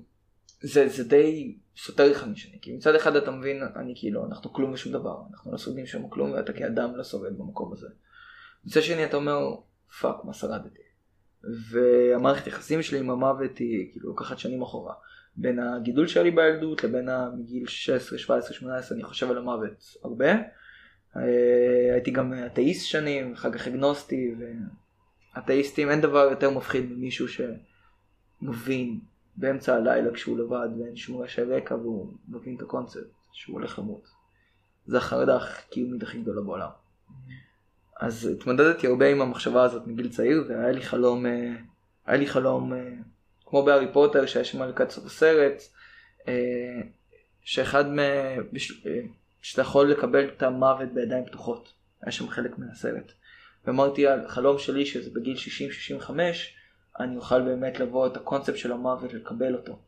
זה, 0.61 0.88
זה 0.88 1.03
די 1.03 1.57
סותר 1.77 2.11
אחד 2.11 2.30
משני, 2.30 2.57
כי 2.61 2.73
מצד 2.73 2.95
אחד 2.95 3.15
אתה 3.15 3.32
מבין, 3.32 3.63
אני 3.75 3.93
כאילו, 3.95 4.25
אנחנו 4.25 4.53
כלום 4.53 4.71
ושום 4.71 4.93
דבר, 4.93 5.21
אנחנו 5.32 5.51
לא 5.51 5.57
שורדים 5.57 5.86
שם 5.86 6.09
כלום, 6.09 6.32
ואתה 6.32 6.53
כאדם 6.53 6.95
לא 6.95 7.03
שורד 7.03 7.38
במקום 7.38 7.73
הזה. 7.73 7.88
מצד 8.65 8.82
שני 8.82 9.05
אתה 9.05 9.17
אומר, 9.17 9.55
fuck, 10.01 10.15
מה 10.23 10.34
שרדתי. 10.34 10.82
והמערכת 11.43 12.47
יחסים 12.47 12.82
שלי 12.82 12.99
עם 12.99 13.09
המוות 13.09 13.57
היא 13.57 13.91
כאילו 13.91 14.09
לוקחת 14.09 14.39
שנים 14.39 14.61
אחורה. 14.61 14.93
בין 15.36 15.59
הגידול 15.59 16.07
שהיה 16.07 16.23
לי 16.23 16.32
בילדות 16.32 16.84
לבין 16.84 17.09
מגיל 17.38 17.67
16, 17.67 18.19
17, 18.19 18.53
18, 18.53 18.95
אני 18.95 19.03
חושב 19.03 19.32
על 19.32 19.38
המוות 19.38 19.95
הרבה. 20.03 20.32
אה, 21.17 21.93
הייתי 21.93 22.11
גם 22.11 22.34
אתאיסט 22.45 22.86
שנים, 22.86 23.34
אחר 23.34 23.51
כך 23.51 23.67
אגנוסטי, 23.67 24.36
אתאיסטים 25.38 25.89
אין 25.89 26.01
דבר 26.01 26.27
יותר 26.30 26.49
מפחיד 26.49 26.91
ממישהו 26.91 27.27
שמבין 28.41 28.99
באמצע 29.35 29.75
הלילה 29.75 30.13
כשהוא 30.13 30.39
לבד 30.39 30.69
ואין 30.79 30.95
שום 30.95 31.21
רעש 31.22 31.43
רקע 31.43 31.75
והוא 31.75 32.13
מבין 32.27 32.55
את 32.55 32.61
הקונספט 32.61 33.07
שהוא 33.33 33.53
הולך 33.53 33.79
למות. 33.79 34.09
זה 34.85 34.97
החרדה 34.97 35.37
הקיומית 35.37 36.03
הכי 36.03 36.21
גדולה 36.21 36.41
בעולם. 36.41 36.69
אז 37.99 38.25
התמודדתי 38.27 38.87
הרבה 38.87 39.11
עם 39.11 39.21
המחשבה 39.21 39.63
הזאת 39.63 39.87
מגיל 39.87 40.09
צעיר 40.09 40.43
והיה 40.49 40.71
לי 40.71 40.81
חלום, 40.81 41.25
אה, 41.25 41.55
היה 42.05 42.17
לי 42.17 42.27
חלום 42.27 42.73
אה, 42.73 42.91
כמו 43.45 43.65
בהארי 43.65 43.93
פוטר 43.93 44.25
שהיה 44.25 44.45
שם 44.45 44.63
לקראת 44.63 44.91
סוף 44.91 45.05
הסרט, 45.05 45.61
אה, 46.27 46.81
שאחד 47.41 47.85
מ... 47.89 47.99
שאתה 49.41 49.61
יכול 49.61 49.91
לקבל 49.91 50.27
את 50.27 50.43
המוות 50.43 50.93
בידיים 50.93 51.25
פתוחות, 51.25 51.73
היה 52.01 52.11
שם 52.11 52.29
חלק 52.29 52.57
מהסרט. 52.57 53.11
ואמרתי 53.65 54.07
החלום 54.07 54.57
שלי 54.57 54.85
שזה 54.85 55.09
בגיל 55.13 55.35
60-65 55.99 56.09
אני 57.00 57.18
אוכל 57.18 57.41
באמת 57.41 57.80
לבוא 57.80 58.08
את 58.08 58.18
הקונספט 58.18 58.58
של 58.58 58.72
המוות 58.72 59.14
לקבל 59.14 59.56
אותו 59.56 59.80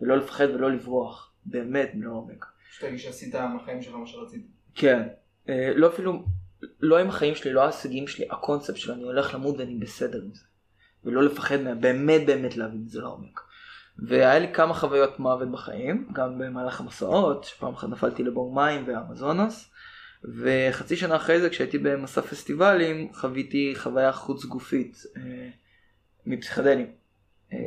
ולא 0.00 0.16
לפחד 0.16 0.48
ולא 0.54 0.70
לברוח 0.70 1.32
באמת 1.44 1.90
לעומק. 1.94 2.46
שתגיד 2.70 2.98
שעשית 2.98 3.34
מהחיים 3.34 3.82
שלך 3.82 3.94
מה 3.94 4.06
שרצית. 4.06 4.46
כן, 4.74 5.08
אה, 5.48 5.72
לא 5.74 5.88
אפילו, 5.88 6.24
לא 6.80 6.98
עם 6.98 7.08
החיים 7.08 7.34
שלי, 7.34 7.52
לא 7.52 7.62
ההישגים 7.62 8.08
שלי, 8.08 8.26
הקונספט 8.30 8.76
של 8.76 8.92
אני 8.92 9.02
הולך 9.02 9.34
למות 9.34 9.58
ואני 9.58 9.74
בסדר 9.74 10.22
עם 10.22 10.34
זה. 10.34 10.44
ולא 11.04 11.22
לפחד 11.22 11.60
מה... 11.60 11.74
באמת 11.74 12.26
באמת 12.26 12.56
להבין 12.56 12.82
את 12.84 12.88
זה 12.88 13.00
לעומק. 13.00 13.40
והיה 13.98 14.38
לי 14.38 14.52
כמה 14.52 14.74
חוויות 14.74 15.18
מוות 15.18 15.50
בחיים, 15.50 16.08
גם 16.12 16.38
במהלך 16.38 16.80
המסעות, 16.80 17.44
שפעם 17.44 17.72
אחת 17.74 17.88
נפלתי 17.88 18.22
לבור 18.22 18.54
מים 18.54 18.86
באמזונס, 18.86 19.70
וחצי 20.24 20.96
שנה 20.96 21.16
אחרי 21.16 21.40
זה 21.40 21.50
כשהייתי 21.50 21.78
במסע 21.78 22.20
פסטיבלים 22.20 23.12
חוויתי 23.12 23.74
חוויה 23.76 24.12
חוץ 24.12 24.44
גופית 24.44 25.02
אה, 25.16 25.50
מפסיכדלים. 26.26 26.86
אה, 27.52 27.58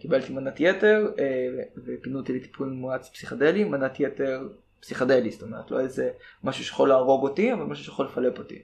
קיבלתי 0.00 0.32
מנת 0.32 0.60
יתר 0.60 1.12
אה, 1.18 1.48
ופינו 1.84 2.18
אותי 2.18 2.32
לטיפול 2.32 2.68
מואץ 2.68 3.08
פסיכדלי, 3.08 3.64
מנת 3.64 4.00
יתר 4.00 4.48
פסיכדלי, 4.80 5.30
זאת 5.30 5.42
אומרת 5.42 5.70
לא 5.70 5.80
איזה 5.80 6.10
משהו 6.44 6.64
שיכול 6.64 6.88
להרוג 6.88 7.22
אותי 7.22 7.52
אבל 7.52 7.62
משהו 7.62 7.84
שיכול 7.84 8.06
לפלפ 8.06 8.38
אותי. 8.38 8.62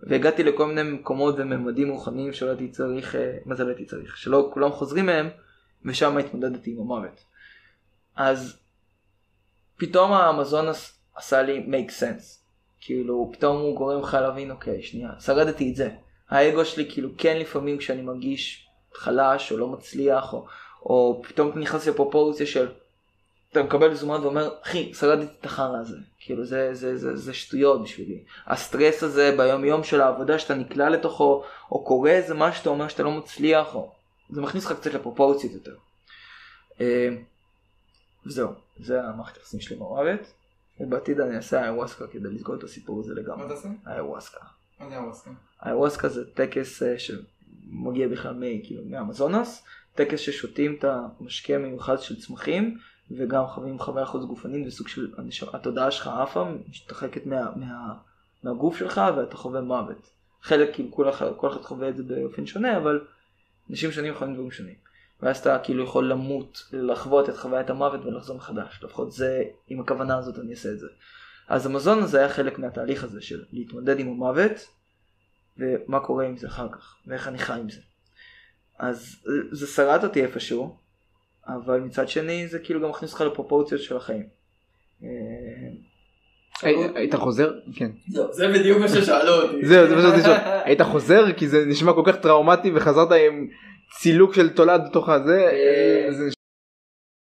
והגעתי 0.00 0.42
לכל 0.42 0.66
מיני 0.66 0.82
מקומות 0.82 1.34
וממדים 1.38 1.90
רוחניים 1.90 2.32
שלא 2.32 2.48
הייתי 2.48 2.68
צריך, 2.68 3.16
אה, 3.16 3.38
מה 3.44 3.54
זה 3.54 3.64
לא 3.64 3.68
הייתי 3.68 3.84
צריך, 3.84 4.16
שלא 4.16 4.50
כולם 4.54 4.70
חוזרים 4.70 5.06
מהם 5.06 5.28
ושם 5.84 6.16
התמודדתי 6.16 6.70
עם 6.70 6.80
המוות. 6.80 7.24
אז 8.16 8.58
פתאום 9.76 10.12
האמזונס 10.12 11.00
עשה 11.14 11.42
לי 11.42 11.66
make 11.66 11.90
sense. 11.90 12.46
כאילו 12.80 13.30
פתאום 13.32 13.56
הוא 13.56 13.76
גורם 13.76 14.02
לך 14.02 14.14
להבין 14.14 14.50
אוקיי 14.50 14.82
שנייה 14.82 15.10
שרדתי 15.20 15.70
את 15.70 15.76
זה. 15.76 15.90
האגו 16.30 16.64
שלי 16.64 16.90
כאילו 16.90 17.08
כן 17.18 17.36
לפעמים 17.38 17.78
כשאני 17.78 18.02
מרגיש 18.02 18.68
חלש 18.94 19.52
או 19.52 19.56
לא 19.56 19.68
מצליח 19.68 20.32
או, 20.32 20.46
או 20.82 21.22
פתאום 21.28 21.58
נכנס 21.58 21.88
לפרופורציה 21.88 22.46
של 22.46 22.68
אתה 23.52 23.62
מקבל 23.62 23.94
זומן 23.94 24.20
ואומר 24.22 24.50
אחי 24.62 24.94
שרדתי 24.94 25.32
את 25.40 25.46
החרא 25.46 25.78
הזה 25.80 25.96
כאילו 26.20 26.44
זה, 26.44 26.74
זה, 26.74 26.96
זה, 26.96 27.16
זה 27.16 27.34
שטויות 27.34 27.82
בשבילי 27.82 28.24
הסטרס 28.46 29.02
הזה 29.02 29.34
ביום 29.36 29.64
יום 29.64 29.84
של 29.84 30.00
העבודה 30.00 30.38
שאתה 30.38 30.54
נקלע 30.54 30.90
לתוכו 30.90 31.44
או 31.70 31.84
קורה 31.84 32.10
איזה 32.10 32.34
משהו 32.34 32.58
שאתה 32.58 32.70
אומר 32.70 32.88
שאתה 32.88 33.02
לא 33.02 33.10
מצליח 33.10 33.74
או 33.74 33.92
זה 34.30 34.40
מכניס 34.40 34.64
לך 34.64 34.72
קצת 34.72 34.94
לפרופורציות 34.94 35.52
יותר. 35.52 35.74
אה, 36.80 37.08
וזהו 38.26 38.50
זה 38.76 39.02
המערכת 39.04 39.36
היחסים 39.36 39.60
שלי 39.60 39.76
עם 39.76 39.82
המוות 39.82 40.32
ובעתיד 40.80 41.20
אני 41.20 41.36
אעשה 41.36 41.64
איוואסקה 41.64 42.06
כדי 42.06 42.28
לסגור 42.28 42.54
את 42.54 42.62
הסיפור 42.62 43.00
הזה 43.00 43.14
מה 43.14 43.20
לגמרי. 43.20 43.48
תעשה? 43.48 43.68
איוואסקה. 43.86 44.40
הווסקה? 44.80 45.30
איוואסקה 45.66 46.08
זה 46.08 46.30
טקס 46.34 46.82
אה, 46.82 46.94
שמגיע 46.98 48.08
בכלל 48.08 48.34
מ- 48.34 48.62
כאילו, 48.62 48.82
מהאמזונס, 48.84 49.64
טקס 49.94 50.20
ששותים 50.20 50.76
את 50.78 50.84
המשקה 50.84 51.54
המיוחד 51.54 52.00
של 52.00 52.20
צמחים 52.20 52.78
וגם 53.10 53.46
חווים 53.46 53.78
חוויה 53.78 54.06
חוץ 54.06 54.24
גופנית 54.24 54.66
וסוג 54.66 54.88
של 54.88 55.08
התודעה 55.52 55.90
שלך 55.90 56.06
עפה, 56.06 56.44
משתחקת 56.68 57.26
מה, 57.26 57.56
מה, 57.56 57.94
מהגוף 58.42 58.76
שלך 58.78 59.00
ואתה 59.16 59.36
חווה 59.36 59.60
מוות. 59.60 60.10
חלק 60.42 60.74
כאילו 60.74 60.92
כל 60.92 61.08
אחד, 61.08 61.26
כל 61.36 61.48
אחד 61.48 61.60
חווה 61.62 61.88
את 61.88 61.96
זה 61.96 62.02
באופן 62.02 62.46
שונה 62.46 62.76
אבל 62.76 63.04
אנשים 63.70 63.92
שונים 63.92 64.14
חווים 64.14 64.34
דברים 64.34 64.50
שונים. 64.50 64.74
ואז 65.22 65.38
אתה 65.38 65.58
כאילו 65.58 65.84
יכול 65.84 66.10
למות, 66.10 66.68
לחוות 66.72 67.28
את 67.28 67.36
חוויית 67.36 67.70
המוות 67.70 68.04
ולחזור 68.04 68.36
מחדש. 68.36 68.80
לפחות 68.82 69.12
זה, 69.12 69.42
עם 69.68 69.80
הכוונה 69.80 70.18
הזאת 70.18 70.38
אני 70.38 70.50
אעשה 70.50 70.72
את 70.72 70.78
זה. 70.78 70.86
אז 71.48 71.66
המזון 71.66 72.02
הזה 72.02 72.18
היה 72.18 72.28
חלק 72.28 72.58
מהתהליך 72.58 73.04
הזה 73.04 73.20
של 73.20 73.44
להתמודד 73.52 73.98
עם 74.00 74.08
המוות 74.08 74.66
ומה 75.58 76.00
קורה 76.00 76.26
עם 76.26 76.36
זה 76.36 76.46
אחר 76.46 76.68
כך, 76.72 76.96
ואיך 77.06 77.28
אני 77.28 77.38
חי 77.38 77.60
עם 77.60 77.70
זה. 77.70 77.80
אז 78.78 79.16
אה, 79.28 79.32
זה 79.50 79.66
שרד 79.66 80.04
אותי 80.04 80.22
איפשהו, 80.22 80.76
אבל 81.46 81.80
מצד 81.80 82.08
שני 82.08 82.48
זה 82.48 82.58
כאילו 82.58 82.82
גם 82.82 82.90
מכניס 82.90 83.12
אותך 83.12 83.20
לפרופורציות 83.20 83.80
של 83.80 83.96
החיים. 83.96 84.26
אה, 85.02 85.08
היית 86.94 87.14
חוזר? 87.14 87.52
כן. 87.76 87.90
זהו, 88.08 88.32
זה 88.32 88.48
בדיוק 88.48 88.78
מה 88.78 88.88
ששאלו 88.88 89.42
אותי. 89.42 89.64
זהו, 89.68 89.88
זה 89.88 89.96
מה 89.96 90.02
שרציתי 90.02 90.20
לשאול. 90.20 90.36
היית 90.64 90.82
חוזר 90.82 91.32
כי 91.32 91.48
זה 91.48 91.64
נשמע 91.66 91.92
כל 91.92 92.02
כך 92.06 92.16
טראומטי 92.16 92.70
וחזרת 92.74 93.08
עם 93.12 93.48
צילוק 93.98 94.34
של 94.34 94.50
תולד 94.50 94.80
בתוך 94.90 95.08
הזה. 95.08 95.48
אה, 95.52 96.08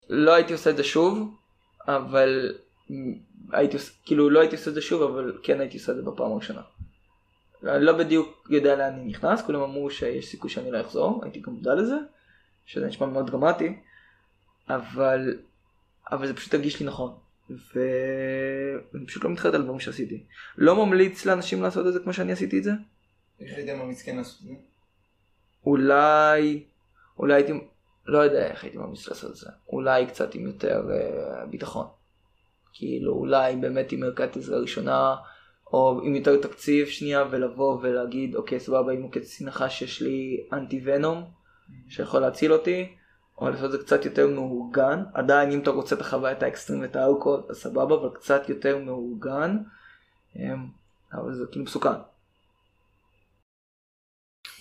לא 0.09 0.33
הייתי 0.33 0.53
עושה 0.53 0.69
את 0.69 0.77
זה 0.77 0.83
שוב, 0.83 1.35
אבל 1.87 2.53
הייתי 3.51 3.77
כאילו 4.05 4.29
לא 4.29 4.39
הייתי 4.39 4.55
עושה 4.55 4.69
את 4.69 4.75
זה 4.75 4.81
שוב, 4.81 5.01
אבל 5.01 5.37
כן 5.43 5.59
הייתי 5.59 5.77
עושה 5.77 5.91
את 5.91 5.97
זה 5.97 6.03
בפעם 6.03 6.31
הראשונה. 6.31 6.61
אני 7.63 7.85
לא 7.85 7.97
בדיוק 7.97 8.47
יודע 8.49 8.75
לאן 8.75 8.93
אני 8.93 9.05
נכנס, 9.05 9.41
כולם 9.41 9.61
אמרו 9.61 9.89
שיש 9.89 10.27
סיכוי 10.27 10.49
שאני 10.49 10.71
לא 10.71 10.81
אחזור, 10.81 11.21
הייתי 11.23 11.39
גם 11.39 11.53
מודע 11.53 11.75
לזה, 11.75 11.95
שזה 12.65 12.87
נשמע 12.87 13.07
מאוד 13.07 13.27
דרמטי, 13.31 13.79
אבל, 14.69 15.39
אבל 16.11 16.27
זה 16.27 16.33
פשוט 16.33 16.53
הרגיש 16.53 16.79
לי 16.79 16.85
נכון. 16.85 17.13
ואני 17.49 19.05
פשוט 19.07 19.23
לא 19.23 19.29
מתחרט 19.29 19.53
על 19.53 19.63
דברים 19.63 19.79
שעשיתי. 19.79 20.23
לא 20.57 20.85
ממליץ 20.85 21.25
לאנשים 21.25 21.61
לעשות 21.61 21.87
את 21.87 21.93
זה 21.93 21.99
כמו 21.99 22.13
שאני 22.13 22.31
עשיתי 22.31 22.57
את 22.57 22.63
זה. 22.63 22.71
איך 23.39 23.57
היית 23.57 23.69
ממליץ 23.69 24.01
כן 24.01 24.17
לעשות 24.17 24.41
את 24.41 24.47
זה? 24.47 24.53
אולי, 25.65 26.63
אולי 27.19 27.33
הייתי, 27.33 27.53
לא 28.05 28.17
יודע 28.17 28.47
איך 28.47 28.63
הייתי 28.63 28.77
ממליץ 28.77 29.07
לעשות 29.07 29.31
את 29.31 29.35
זה. 29.35 29.49
אולי 29.69 30.07
קצת 30.07 30.35
עם 30.35 30.47
יותר 30.47 30.81
אה, 30.91 31.45
ביטחון. 31.45 31.87
כאילו 32.73 33.13
אולי 33.13 33.55
באמת 33.55 33.91
עם 33.91 34.03
ערכת 34.03 34.37
עזרה 34.37 34.59
ראשונה, 34.59 35.15
או 35.73 36.01
עם 36.03 36.15
יותר 36.15 36.41
תקציב 36.41 36.87
שנייה, 36.87 37.25
ולבוא 37.31 37.79
ולהגיד, 37.81 38.35
אוקיי 38.35 38.59
סבבה, 38.59 38.93
עם 38.93 39.09
קצין 39.09 39.47
נחש 39.47 39.81
יש 39.81 40.01
לי 40.01 40.47
אנטי 40.53 40.81
ונום, 40.83 41.23
שיכול 41.89 42.19
להציל 42.19 42.53
אותי, 42.53 42.95
או 43.37 43.49
לעשות 43.49 43.65
את 43.65 43.71
זה 43.71 43.77
קצת 43.77 44.05
יותר 44.05 44.27
מאורגן. 44.27 45.03
עדיין 45.13 45.51
אם 45.51 45.59
אתה 45.59 45.71
רוצה 45.71 45.95
את 45.95 46.01
החוויית 46.01 46.43
האקסטרים 46.43 46.81
ואת 46.81 46.95
האלכוהול, 46.95 47.41
אז 47.49 47.57
סבבה, 47.57 47.95
אבל 47.95 48.09
קצת 48.13 48.49
יותר 48.49 48.77
מאורגן. 48.77 49.57
אה, 50.39 50.53
אבל 51.13 51.33
זה 51.33 51.43
כאילו 51.51 51.65
מסוכן. 51.65 51.89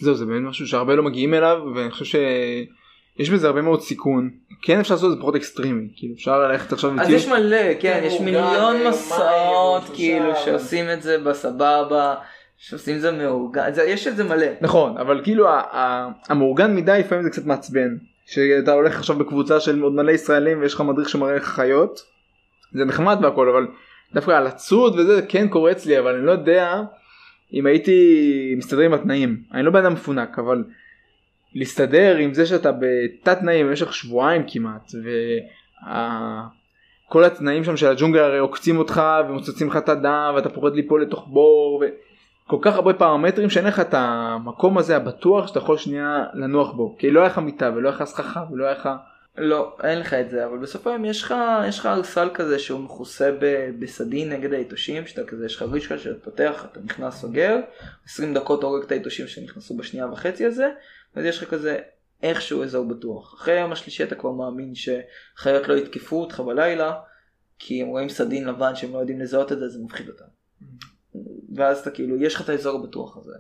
זהו 0.01 0.15
זה 0.15 0.27
באמת 0.27 0.49
משהו 0.49 0.67
שהרבה 0.67 0.95
לא 0.95 1.03
מגיעים 1.03 1.35
אליו 1.35 1.59
ואני 1.75 1.91
חושב 1.91 2.19
שיש 3.21 3.31
בזה 3.31 3.47
הרבה 3.47 3.63
מאוד 3.63 3.81
סיכון. 3.81 4.31
כן 4.63 4.81
אפשר 4.81 4.95
לעשות 4.95 5.13
את 5.13 5.17
זה 5.17 5.21
פחות 5.21 5.35
אקסטרימי 5.37 5.89
כאילו 5.97 6.15
אפשר 6.15 6.39
ללכת 6.39 6.73
עכשיו 6.73 7.01
אז 7.01 7.11
יש 7.11 7.29
מלא, 7.29 7.75
כן, 7.81 8.01
יש 8.05 8.13
מאורגן, 8.13 8.25
מיליון 8.25 8.55
יומיים, 8.55 8.89
מסעות 8.89 9.83
כאילו 9.95 10.37
שעושים 10.45 10.85
את 10.93 11.03
זה 11.03 11.19
בסבבה, 11.19 12.15
שעושים 12.59 12.97
את 12.97 13.01
זה 13.01 13.13
מאורגן, 13.13 13.71
יש 13.87 14.07
את 14.07 14.17
זה 14.17 14.25
מלא. 14.25 14.47
נכון 14.61 14.99
אבל 14.99 15.21
כאילו 15.25 15.47
המאורגן 16.29 16.77
מדי 16.77 17.01
לפעמים 17.01 17.25
זה 17.25 17.31
קצת 17.31 17.47
מעצבן 17.47 17.97
שאתה 18.27 18.73
הולך 18.73 18.97
עכשיו 18.97 19.17
בקבוצה 19.17 19.61
של 19.61 19.83
עוד 19.83 19.93
מלא 19.93 20.13
ישראלים 20.13 20.61
ויש 20.61 20.75
לך 20.75 20.81
מדריך 20.81 21.09
שמראה 21.09 21.37
לך 21.37 21.45
חיות 21.45 22.01
זה 22.73 22.85
נחמד 22.85 23.19
והכל 23.23 23.49
אבל 23.49 23.67
דווקא 24.15 24.31
על 24.31 24.47
הצוד 24.47 24.99
וזה 24.99 25.23
כן 25.29 25.49
קורץ 25.49 25.87
לי 25.87 25.99
אבל 25.99 26.15
אני 26.15 26.27
לא 26.27 26.33
יודע 26.33 26.83
אם 27.53 27.67
הייתי 27.67 28.55
מסתדר 28.57 28.81
עם 28.81 28.95
התנאים 28.95 29.43
אני 29.55 29.63
לא 29.63 29.71
בן 29.71 29.79
אדם 29.79 29.93
מפונק 29.93 30.39
אבל 30.39 30.65
להסתדר 31.55 32.17
עם 32.17 32.35
זה 32.35 32.47
שאתה 32.47 32.73
בתת 32.73 33.39
תנאים 33.39 33.67
במשך 33.67 33.95
שבועיים 33.95 34.43
כמעט 34.49 34.93
וכל 37.09 37.25
התנאים 37.25 37.65
שם 37.65 37.77
של 37.77 37.87
הג'ונגל 37.87 38.19
הרי 38.19 38.39
עוקצים 38.39 38.79
אותך 38.79 39.03
ומוצצים 39.29 39.69
לך 39.69 39.77
את 39.77 39.89
הדם 39.89 40.33
ואתה 40.37 40.49
פוחד 40.49 40.75
ליפול 40.75 41.03
לתוך 41.03 41.29
בור 41.29 41.85
וכל 42.47 42.59
כך 42.63 42.75
הרבה 42.75 42.93
פרמטרים 42.93 43.51
שאין 43.51 43.67
לך 43.67 43.81
את 43.81 43.95
המקום 43.95 44.79
הזה 44.79 44.97
הבטוח 44.97 45.47
שאתה 45.47 45.59
יכול 45.59 45.77
שנייה 45.77 46.25
לנוח 46.35 46.73
בו. 46.73 46.97
כי 46.99 47.11
לא 47.11 47.21
היה 47.21 47.29
לך 47.29 47.39
מיטה 47.39 47.71
ולא 47.75 47.89
היה 47.89 47.97
לך 47.97 48.05
סככה 48.05 48.45
ולא 48.51 48.65
היה 48.65 48.73
לך 48.73 48.89
לא, 49.39 49.77
אין 49.83 49.99
לך 49.99 50.15
את 50.15 50.31
זה, 50.31 50.47
אבל 50.47 50.59
בסוף 50.59 50.87
היום 50.87 51.05
יש 51.05 51.23
לך, 51.23 51.35
יש 51.69 51.79
לך 51.79 51.87
ארסל 51.87 52.29
כזה 52.35 52.59
שהוא 52.59 52.81
מכוסה 52.81 53.31
בסדין 53.79 54.33
נגד 54.33 54.53
היתושים, 54.53 55.07
שאתה 55.07 55.25
כזה, 55.25 55.47
יש 55.47 55.57
לך 55.57 55.63
רישקה 55.73 55.99
שאתה 55.99 56.25
פותח, 56.25 56.67
אתה 56.73 56.81
נכנס 56.85 57.15
סוגר, 57.15 57.57
20 58.05 58.35
דקות 58.35 58.63
הורג 58.63 58.83
את 58.83 58.93
היתושים 58.93 59.27
שנכנסו 59.27 59.77
בשנייה 59.77 60.07
וחצי 60.07 60.47
הזה, 60.47 60.69
ואז 61.17 61.25
יש 61.25 61.43
לך 61.43 61.51
כזה 61.51 61.79
איכשהו 62.23 62.63
אזור 62.63 62.89
בטוח. 62.89 63.35
אחרי 63.35 63.55
היום 63.55 63.73
השלישי 63.73 64.03
אתה 64.03 64.15
כבר 64.15 64.31
מאמין 64.31 64.73
שחיות 64.75 65.69
לא 65.69 65.75
יתקפו 65.75 66.21
אותך 66.21 66.41
בלילה, 66.41 66.95
כי 67.59 67.83
הם 67.83 67.89
רואים 67.89 68.09
סדין 68.09 68.49
לבן 68.49 68.75
שהם 68.75 68.93
לא 68.93 68.99
יודעים 68.99 69.21
לזהות 69.21 69.53
את 69.53 69.59
זה, 69.59 69.69
זה 69.69 69.79
מפחיד 69.83 70.09
אותם. 70.09 70.25
ואז 71.55 71.79
אתה 71.79 71.91
כאילו, 71.91 72.23
יש 72.23 72.35
לך 72.35 72.41
את 72.41 72.49
האזור 72.49 72.81
הבטוח 72.81 73.17
הזה. 73.17 73.35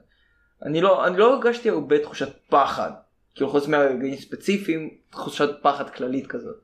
אני 0.62 0.80
לא, 0.80 1.06
אני 1.06 1.16
לא 1.16 1.34
הרגשתי 1.34 1.70
הרבה 1.70 1.98
תחושת 1.98 2.28
פחד, 2.48 2.90
כאילו 3.34 3.50
חוץ 3.50 3.68
מהרגעים 3.68 4.16
ספציפיים, 4.16 4.90
תחושת 5.10 5.48
פחד 5.62 5.90
כללית 5.90 6.26
כזאת. 6.26 6.56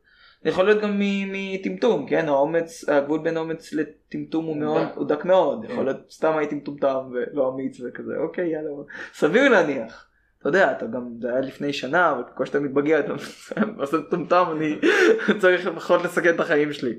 זה 0.43 0.51
יכול 0.51 0.65
להיות 0.65 0.83
גם 0.83 1.01
מטמטום, 1.33 2.07
כן, 2.09 2.29
האומץ, 2.29 2.89
הגבול 2.89 3.21
בין 3.23 3.37
אומץ 3.37 3.73
לטמטום 3.73 4.45
הוא 4.45 4.57
מאוד. 4.57 4.87
הוא 4.95 5.09
דק 5.09 5.25
מאוד, 5.25 5.67
כן. 5.67 5.73
יכול 5.73 5.85
להיות 5.85 6.11
סתם 6.11 6.37
הייתי 6.37 6.55
מטומטם 6.55 7.11
ולא 7.13 7.53
אמיץ 7.55 7.81
וכזה, 7.81 8.17
אוקיי 8.17 8.49
יאללה, 8.49 8.71
סביר 9.15 9.49
להניח. 9.49 10.06
אתה 10.49 10.59
יודע, 10.59 10.73
אתה 10.73 10.87
גם, 10.87 11.09
זה 11.21 11.29
היה 11.29 11.41
לפני 11.41 11.73
שנה, 11.73 12.11
אבל 12.11 12.23
ככל 12.23 12.47
שאתה 12.47 12.61
מתבגר 12.61 13.01
אתה 13.01 13.13
עושה 13.81 13.97
מטומטם, 13.97 14.45
אני 14.57 14.79
צריך 15.41 15.67
לפחות 15.67 16.03
לסכן 16.03 16.35
את 16.35 16.41
החיים 16.41 16.73
שלי. 16.73 16.95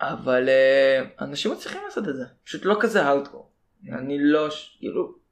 אבל 0.00 0.48
אה, 0.48 1.02
אנשים 1.20 1.52
מצליחים 1.52 1.80
לעשות 1.84 2.08
את 2.08 2.16
זה, 2.16 2.24
פשוט 2.44 2.64
לא 2.64 2.76
כזה 2.80 3.02
הארדקור. 3.02 3.52
אני 3.92 4.18
לא, 4.20 4.48
כאילו. 4.78 5.26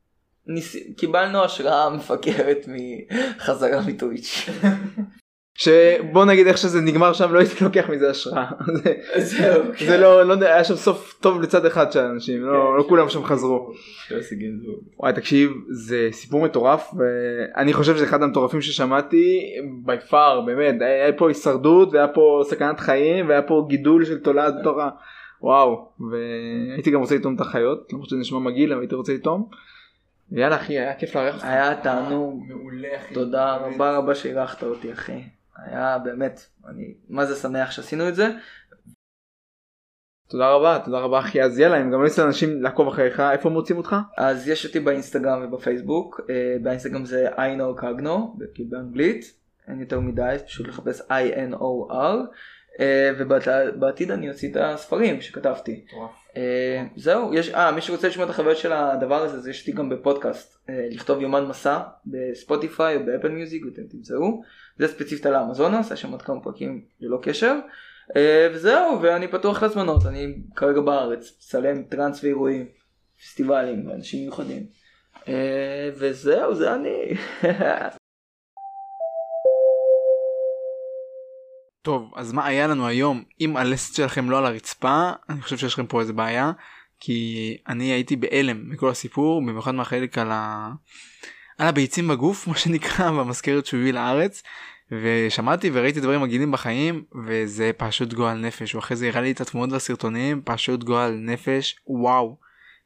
קיבלנו 0.96 1.44
השראה 1.44 1.90
מפגרת 1.90 2.66
מחזרה 2.68 3.80
מטוויץ'. 3.86 4.48
שבוא 5.54 6.24
נגיד 6.24 6.46
איך 6.46 6.58
שזה 6.58 6.80
נגמר 6.80 7.12
שם 7.12 7.32
לא 7.34 7.38
הייתי 7.38 7.64
לוקח 7.64 7.90
מזה 7.90 8.10
השראה. 8.10 8.44
זה- 8.74 8.94
זהו. 9.18 9.62
זה 9.86 9.96
לא, 9.98 10.22
לא 10.26 10.32
יודע, 10.32 10.54
היה 10.54 10.64
שם 10.64 10.74
סוף 10.74 11.14
טוב 11.20 11.40
לצד 11.42 11.66
אחד 11.66 11.92
של 11.92 12.00
האנשים, 12.00 12.42
לא 12.42 12.78
לא 12.78 12.84
כולם 12.88 13.08
שם 13.08 13.24
חזרו. 13.24 13.70
לא. 14.10 14.16
וואי 14.98 15.12
תקשיב 15.12 15.50
זה 15.70 16.08
סיפור 16.12 16.42
מטורף 16.44 16.90
ואני 16.98 17.72
חושב 17.72 17.94
שזה 17.96 18.04
אחד 18.04 18.22
המטורפים 18.22 18.60
ששמעתי 18.60 19.40
by 19.86 20.10
far 20.10 20.40
באמת 20.46 20.74
היה 20.80 21.12
פה 21.12 21.28
הישרדות 21.28 21.92
והיה 21.92 22.08
פה 22.08 22.42
סכנת 22.44 22.80
חיים 22.80 23.28
והיה 23.28 23.42
פה 23.42 23.66
גידול 23.68 24.04
של 24.04 24.18
תולעת 24.18 24.54
בתוך 24.60 24.78
ה... 24.78 24.88
וואו 25.42 25.88
והייתי 26.10 26.90
גם 26.90 27.00
רוצה 27.00 27.14
לטעום 27.16 27.34
את 27.34 27.40
החיות 27.40 27.88
למרות 27.92 28.08
שזה 28.08 28.18
נשמע 28.18 28.38
מגעיל 28.38 28.72
אבל 28.72 28.80
הייתי 28.80 28.94
רוצה 28.94 29.12
לטעום. 29.14 29.48
יאללה 30.32 30.56
אחי 30.56 30.78
היה 30.78 30.94
כיף 30.94 31.16
לארח 31.16 31.34
אותך. 31.34 31.44
היה 31.44 31.74
תענוג, 31.74 32.44
מעולה 32.48 32.88
אחי. 32.96 33.14
תודה. 33.14 33.56
רבה 33.56 33.96
רבה 33.96 34.14
שאירחת 34.14 34.62
אותי 34.62 34.92
אחי. 34.92 35.22
היה 35.56 35.98
באמת, 35.98 36.40
אני 36.68 36.94
מה 37.08 37.26
זה 37.26 37.36
שמח 37.36 37.70
שעשינו 37.70 38.08
את 38.08 38.14
זה. 38.14 38.28
תודה 40.28 40.50
רבה 40.50 40.78
תודה 40.84 40.98
רבה 40.98 41.18
אחי 41.18 41.42
אז 41.42 41.58
יאללה 41.58 41.76
אני 41.76 41.84
גם 41.84 41.98
ממליץ 41.98 42.18
לאנשים 42.18 42.62
לעקוב 42.62 42.88
אחריך 42.88 43.20
איפה 43.20 43.50
מוצאים 43.50 43.78
אותך? 43.78 43.96
אז 44.16 44.48
יש 44.48 44.66
אותי 44.66 44.80
באינסטגרם 44.80 45.42
ובפייסבוק, 45.44 46.20
אה, 46.30 46.56
באינסטגרם 46.62 47.04
זה 47.04 47.28
I 47.28 47.58
know 47.58 47.80
cogno, 47.82 48.44
כאילו 48.54 48.70
באנגלית, 48.70 49.34
אין 49.68 49.80
יותר 49.80 50.00
מדי, 50.00 50.36
פשוט 50.46 50.68
לחפש 50.68 51.00
I-N-O-R, 51.00 52.16
ובעתיד 53.18 54.10
אני 54.10 54.30
אוציא 54.30 54.50
את 54.50 54.56
הספרים 54.60 55.20
שכתבתי. 55.20 55.84
אה, 56.36 56.84
זהו, 56.96 57.34
יש, 57.34 57.48
אה, 57.48 57.72
מי 57.72 57.80
שרוצה 57.80 58.08
לשמוע 58.08 58.26
את 58.26 58.30
החוויות 58.30 58.58
של 58.58 58.72
הדבר 58.72 59.22
הזה, 59.22 59.36
אז 59.36 59.48
יש 59.48 59.60
אותי 59.60 59.72
גם 59.72 59.88
בפודקאסט, 59.88 60.58
אה, 60.68 60.86
לכתוב 60.90 61.20
יומן 61.20 61.44
מסע 61.46 61.80
בספוטיפיי 62.06 62.96
או 62.96 63.06
באפל 63.06 63.28
מיוזיק, 63.28 63.64
ואתם 63.64 63.82
תמצאו, 63.82 64.42
זה 64.78 64.88
ספציפית 64.88 65.26
על 65.26 65.34
האמזונס, 65.34 65.90
יש 65.90 66.00
שם 66.00 66.10
עוד 66.10 66.22
כמה 66.22 66.40
פרקים 66.40 66.84
ללא 67.00 67.18
קשר, 67.22 67.58
אה, 68.16 68.48
וזהו, 68.52 69.02
ואני 69.02 69.28
פתוח 69.28 69.62
להזמנות, 69.62 70.06
אני 70.06 70.34
כרגע 70.56 70.80
בארץ, 70.80 71.32
מצלם 71.38 71.82
טראנס 71.82 72.24
ואירועים, 72.24 72.66
פסטיבלים, 73.18 73.86
ואנשים 73.88 74.20
מיוחדים, 74.20 74.66
אה, 75.28 75.90
וזהו, 75.94 76.54
זה 76.54 76.74
אני. 76.74 77.14
טוב 81.84 82.12
אז 82.16 82.32
מה 82.32 82.46
היה 82.46 82.66
לנו 82.66 82.86
היום? 82.86 83.22
אם 83.40 83.56
הלסת 83.56 83.94
שלכם 83.94 84.30
לא 84.30 84.38
על 84.38 84.46
הרצפה 84.46 85.10
אני 85.28 85.42
חושב 85.42 85.56
שיש 85.56 85.74
לכם 85.74 85.86
פה 85.86 86.00
איזה 86.00 86.12
בעיה 86.12 86.52
כי 87.00 87.56
אני 87.68 87.84
הייתי 87.84 88.16
בהלם 88.16 88.70
מכל 88.70 88.88
הסיפור 88.88 89.40
במיוחד 89.40 89.74
מהחלק 89.74 90.18
על, 90.18 90.28
ה... 90.32 90.70
על 91.58 91.66
הביצים 91.66 92.08
בגוף 92.08 92.46
מה 92.48 92.56
שנקרא 92.56 93.10
במזכרת 93.10 93.66
שהוא 93.66 93.80
הביא 93.80 93.92
לארץ. 93.92 94.42
ושמעתי 94.92 95.70
וראיתי 95.72 96.00
דברים 96.00 96.20
מגעילים 96.20 96.52
בחיים 96.52 97.04
וזה 97.26 97.70
פשוט 97.76 98.12
גועל 98.12 98.38
נפש. 98.38 98.72
הוא 98.72 98.78
אחרי 98.78 98.96
זה 98.96 99.08
הראה 99.08 99.20
לי 99.20 99.30
את 99.30 99.40
התמונות 99.40 99.72
והסרטונים 99.72 100.42
פשוט 100.44 100.84
גועל 100.84 101.14
נפש. 101.20 101.76
וואו. 101.86 102.38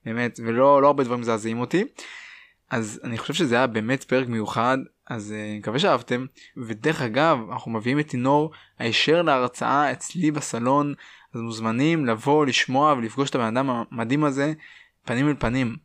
באמת 0.04 0.40
ולא 0.44 0.82
לא 0.82 0.86
הרבה 0.86 1.04
דברים 1.04 1.20
מזעזעים 1.20 1.60
אותי. 1.60 1.84
אז 2.70 3.00
אני 3.04 3.18
חושב 3.18 3.34
שזה 3.34 3.54
היה 3.54 3.66
באמת 3.66 4.04
פרק 4.04 4.28
מיוחד 4.28 4.78
אז 5.10 5.32
אה, 5.32 5.44
אני 5.50 5.58
מקווה 5.58 5.78
שאהבתם. 5.78 6.26
ודרך 6.56 7.02
אגב 7.02 7.38
אנחנו 7.52 7.70
מביאים 7.70 8.00
את 8.00 8.08
תינור 8.08 8.50
הישר 8.78 9.22
להרצאה 9.22 9.92
אצלי 9.92 10.30
בסלון. 10.30 10.94
אז 11.34 11.40
מוזמנים 11.40 12.06
לבוא 12.06 12.46
לשמוע 12.46 12.92
ולפגוש 12.92 13.30
את 13.30 13.34
הבן 13.34 13.56
אדם 13.56 13.70
המדהים 13.70 14.24
הזה 14.24 14.52
פנים 15.04 15.28
אל 15.28 15.34
פנים. 15.38 15.76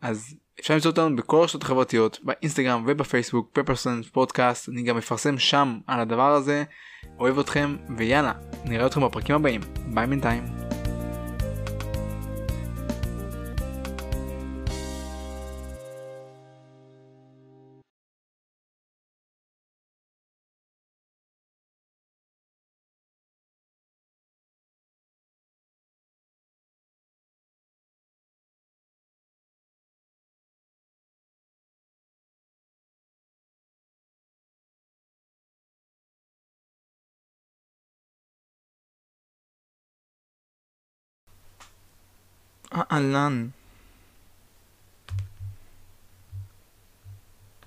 אז 0.00 0.34
אפשר 0.60 0.74
למצוא 0.74 0.90
אותנו 0.90 1.16
בכל 1.16 1.40
הרשתות 1.40 1.62
החברתיות 1.62 2.18
באינסטגרם 2.22 2.84
ובפייסבוק 2.86 3.50
פפרסון 3.52 4.02
פודקאסט. 4.02 4.68
אני 4.68 4.82
גם 4.82 4.96
מפרסם 4.96 5.38
שם 5.38 5.78
על 5.86 6.00
הדבר 6.00 6.32
הזה. 6.32 6.64
אוהב 7.18 7.38
אתכם 7.38 7.76
ויאללה 7.96 8.32
נראה 8.64 8.86
אתכם 8.86 9.04
בפרקים 9.04 9.36
הבאים. 9.36 9.60
ביי 9.94 10.06
בינתיים. 10.06 10.65
אהלן. 42.92 43.48